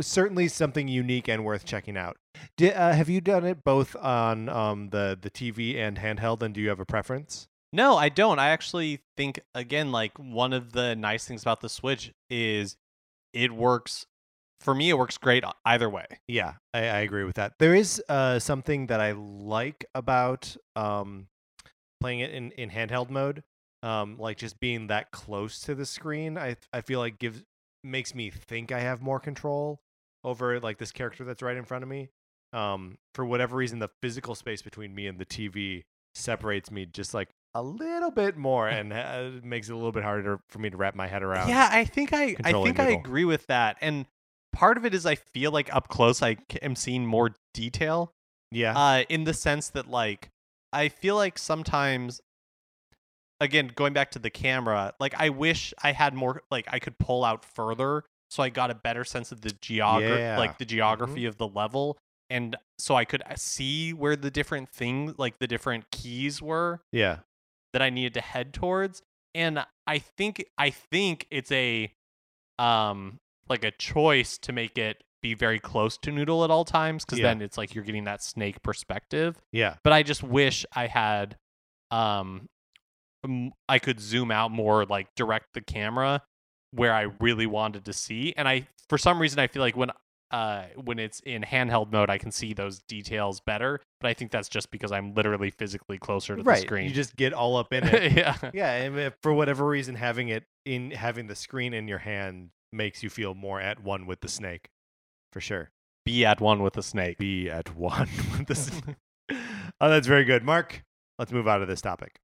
[0.00, 2.16] certainly something unique and worth checking out.
[2.60, 6.42] Uh, have you done it both on um the the TV and handheld?
[6.42, 7.48] And do you have a preference?
[7.72, 8.38] No, I don't.
[8.38, 12.76] I actually think again, like one of the nice things about the Switch is
[13.32, 14.06] it works.
[14.60, 16.06] For me, it works great either way.
[16.26, 17.54] Yeah, I, I agree with that.
[17.58, 21.28] There is uh something that I like about um
[22.00, 23.42] playing it in in handheld mode.
[23.82, 27.44] Um, like just being that close to the screen, I I feel like gives
[27.86, 29.80] makes me think I have more control
[30.24, 32.08] over like this character that's right in front of me.
[32.52, 35.84] Um, for whatever reason, the physical space between me and the TV
[36.14, 40.02] separates me just like a little bit more, and uh, makes it a little bit
[40.04, 41.48] harder for me to wrap my head around.
[41.48, 43.76] Yeah, I think I I think I agree with that.
[43.80, 44.06] And
[44.52, 48.12] part of it is I feel like up close I am seeing more detail.
[48.50, 50.30] yeah, Uh, in the sense that like
[50.72, 52.20] I feel like sometimes,
[53.40, 56.42] again, going back to the camera, like I wish I had more.
[56.50, 60.20] Like I could pull out further, so I got a better sense of the geography,
[60.20, 60.38] Yeah.
[60.38, 61.98] like the geography of the level.
[62.28, 66.80] And so I could uh, see where the different things, like the different keys were,
[66.92, 67.18] yeah,
[67.72, 69.02] that I needed to head towards.
[69.34, 71.92] And I think I think it's a
[72.58, 73.18] um
[73.48, 77.18] like a choice to make it be very close to Noodle at all times because
[77.18, 77.28] Yeah.
[77.28, 79.36] then it's like you're getting that snake perspective.
[79.52, 79.76] yeah.
[79.84, 81.36] But I just wish I had
[81.90, 82.48] um
[83.68, 86.22] I could zoom out more like direct the camera
[86.70, 88.34] where I really wanted to see.
[88.36, 89.90] And I for some reason I feel like when
[90.30, 93.80] uh when it's in handheld mode I can see those details better.
[94.00, 96.56] But I think that's just because I'm literally physically closer to right.
[96.56, 96.88] the screen.
[96.88, 98.12] You just get all up in it.
[98.16, 98.36] yeah.
[98.52, 103.02] yeah, and for whatever reason, having it in having the screen in your hand makes
[103.02, 104.68] you feel more at one with the snake,
[105.32, 105.70] for sure.
[106.04, 107.18] Be at one with the snake.
[107.18, 108.08] Be at one
[108.38, 108.96] with the snake.
[109.80, 110.82] oh, that's very good, Mark.
[111.18, 112.20] Let's move out of this topic.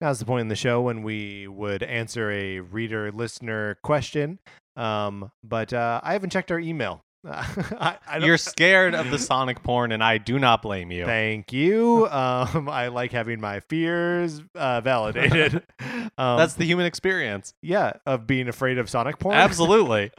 [0.00, 4.38] Now's the point in the show when we would answer a reader listener question.
[4.74, 7.04] Um, but uh, I haven't checked our email.
[7.30, 11.04] I, I You're scared of the Sonic porn, and I do not blame you.
[11.04, 12.08] Thank you.
[12.20, 15.62] Um, I like having my fears uh, validated.
[16.18, 17.54] Um, That's the human experience.
[17.62, 19.34] yeah of being afraid of Sonic porn.
[19.36, 20.10] Absolutely.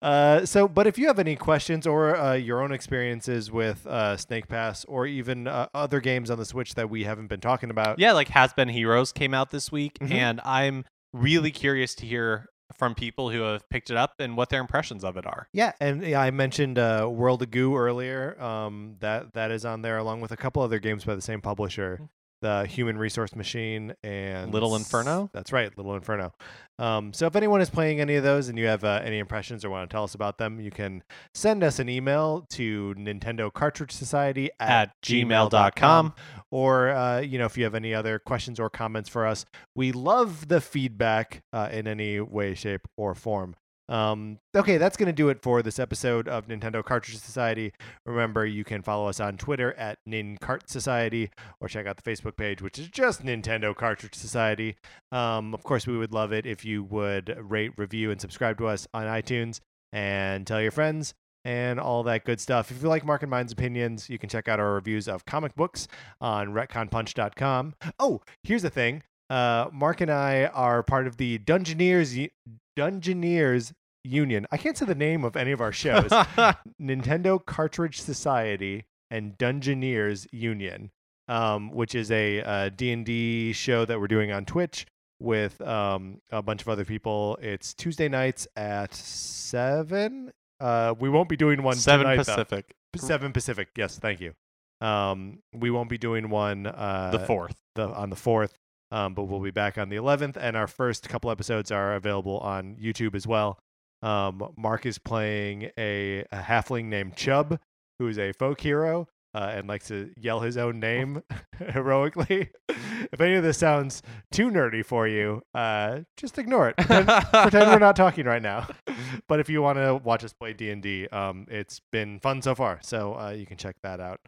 [0.00, 4.16] Uh, so, but if you have any questions or uh, your own experiences with uh,
[4.16, 7.70] Snake Pass or even uh, other games on the Switch that we haven't been talking
[7.70, 10.12] about, Yeah, like Has Been Heroes came out this week, Mhm.
[10.12, 14.50] and I'm really curious to hear from people who have picked it up and what
[14.50, 15.48] their impressions of it are.
[15.52, 18.40] Yeah, and yeah, I mentioned uh, World of Goo earlier.
[18.42, 21.40] Um, that that is on there along with a couple other games by the same
[21.40, 22.08] publisher,
[22.42, 25.30] the Human Resource Machine and Little Inferno?
[25.32, 26.34] That's right, Little Inferno.
[26.78, 29.64] Um, so if anyone is playing any of those and you have uh, any impressions
[29.64, 31.02] or want to tell us about them, you can
[31.32, 36.14] send us an email to Nintendo Cartridge Society at, At gmail.com.
[36.50, 39.92] or uh, you know if you have any other questions or comments for us we
[39.92, 43.54] love the feedback uh, in any way shape or form
[43.92, 47.72] um, okay that's going to do it for this episode of nintendo cartridge society
[48.06, 52.36] remember you can follow us on twitter at nincart society or check out the facebook
[52.36, 54.76] page which is just nintendo cartridge society
[55.12, 58.66] um, of course we would love it if you would rate review and subscribe to
[58.66, 59.60] us on itunes
[59.92, 61.14] and tell your friends
[61.44, 62.70] and all that good stuff.
[62.70, 65.54] If you like Mark and Mine's opinions, you can check out our reviews of comic
[65.54, 65.88] books
[66.20, 67.74] on retconpunch.com.
[67.98, 69.02] Oh, here's the thing.
[69.28, 72.30] Uh, Mark and I are part of the Dungeoneers
[72.78, 73.72] Dungeoneers
[74.04, 74.46] Union.
[74.50, 76.10] I can't say the name of any of our shows.
[76.80, 80.90] Nintendo Cartridge Society and Dungeoneers Union,
[81.28, 84.86] um, which is a uh, D&D show that we're doing on Twitch
[85.20, 87.38] with um, a bunch of other people.
[87.40, 90.32] It's Tuesday nights at 7.
[90.62, 92.36] Uh, we won't be doing one Seven tonight, though.
[92.36, 93.68] Pacific, Seven Pacific.
[93.76, 94.34] Yes, thank you.
[94.80, 97.56] Um, we won't be doing one uh, the fourth.
[97.74, 98.56] the on the fourth,
[98.92, 102.38] um, but we'll be back on the eleventh, and our first couple episodes are available
[102.38, 103.58] on YouTube as well.
[104.02, 107.58] Um, Mark is playing a, a halfling named Chub,
[107.98, 111.22] who is a folk hero uh, and likes to yell his own name
[111.58, 112.50] heroically.
[112.68, 116.76] if any of this sounds too nerdy for you, uh, just ignore it.
[116.76, 118.68] Pretend, pretend we're not talking right now.
[119.28, 122.42] but if you want to watch us play D and D, um, it's been fun
[122.42, 122.80] so far.
[122.82, 124.20] So uh, you can check that out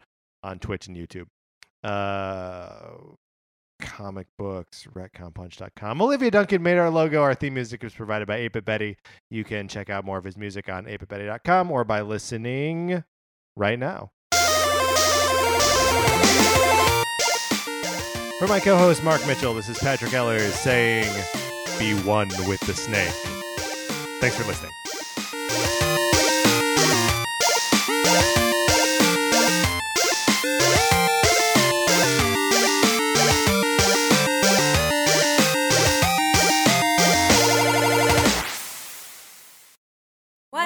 [0.43, 1.27] on Twitch and YouTube.
[3.85, 6.01] Comic books, retconpunch.com.
[6.01, 7.21] Olivia Duncan made our logo.
[7.21, 8.97] Our theme music was provided by 8 Betty.
[9.29, 13.03] You can check out more of his music on 8bitbetty.com or by listening
[13.55, 14.11] right now.
[18.39, 21.09] For my co host, Mark Mitchell, this is Patrick Ehlers saying,
[21.79, 23.13] Be one with the snake.
[24.19, 24.71] Thanks for listening.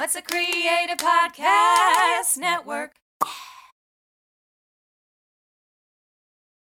[0.10, 2.94] What's a Creative Podcast Network?